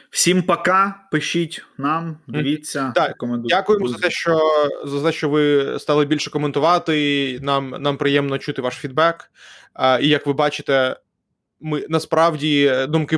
Всім 0.10 0.44
пока. 0.44 1.08
Пишіть 1.12 1.66
нам, 1.78 2.18
дивіться, 2.28 2.92
так, 2.96 3.16
Дякуємо 3.44 3.88
за 3.88 3.98
те, 3.98 4.10
що 4.10 4.40
за 4.86 5.04
те, 5.04 5.12
що 5.12 5.30
ви 5.30 5.76
стали 5.80 6.06
більше 6.06 6.32
коментувати. 6.32 7.40
Нам 7.42 7.70
нам 7.70 7.98
приємно 7.98 8.38
чути 8.38 8.62
ваш 8.62 8.74
фідбек. 8.74 9.32
А, 9.74 10.00
І 10.02 10.08
як 10.08 10.28
ви 10.28 10.34
бачите, 10.34 10.96
ми 11.60 11.86
насправді 11.90 12.74
думки 12.90 13.18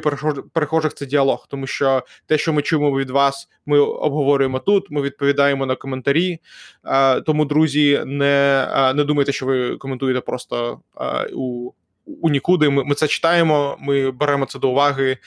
перехожих 0.54 0.94
це 0.94 1.06
діалог, 1.06 1.48
тому 1.50 1.68
що 1.68 2.04
те, 2.26 2.38
що 2.38 2.54
ми 2.54 2.62
чуємо 2.62 2.98
від 2.98 3.10
вас, 3.10 3.50
ми 3.66 3.80
обговорюємо 3.80 4.60
тут. 4.60 4.92
Ми 4.92 5.02
відповідаємо 5.02 5.66
на 5.66 5.76
коментарі. 5.76 6.40
А, 6.84 7.22
Тому, 7.22 7.46
друзі, 7.46 8.04
не 8.06 8.68
не 8.96 9.04
думайте, 9.04 9.32
що 9.32 9.46
ви 9.46 9.78
коментуєте 9.78 10.22
просто 10.22 10.82
а, 10.96 11.26
у 11.34 11.72
у 12.22 12.30
нікуди. 12.30 12.70
Ми 12.70 12.84
ми 12.84 12.96
це 12.96 13.08
читаємо, 13.08 13.78
ми 13.80 14.12
беремо 14.12 14.46
це 14.46 14.60
до 14.60 14.70
уваги, 14.70 15.18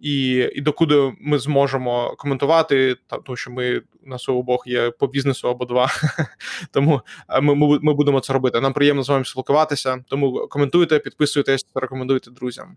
і 0.00 0.50
і 0.54 0.60
докуди 0.60 1.12
ми 1.20 1.38
зможемо 1.38 2.14
коментувати, 2.18 2.96
та 3.06 3.18
тому 3.18 3.36
що 3.36 3.50
ми 3.50 3.78
у 3.78 4.08
нас 4.08 4.28
у 4.28 4.38
обох 4.38 4.66
є 4.66 4.90
по 4.90 5.06
бізнесу 5.06 5.48
або 5.48 5.64
два. 5.64 5.90
Тому 6.70 7.00
ми, 7.42 7.54
ми, 7.54 7.78
ми 7.82 7.94
будемо 7.94 8.20
це 8.20 8.32
робити. 8.32 8.60
Нам 8.60 8.72
приємно 8.72 9.02
з 9.02 9.08
вами 9.08 9.24
спілкуватися. 9.24 10.04
Тому 10.08 10.48
коментуйте, 10.48 10.98
підписуйтесь, 10.98 11.66
рекомендуйте 11.74 12.30
друзям. 12.30 12.76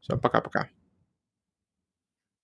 Все, 0.00 0.16
пока-пока. 0.16 0.77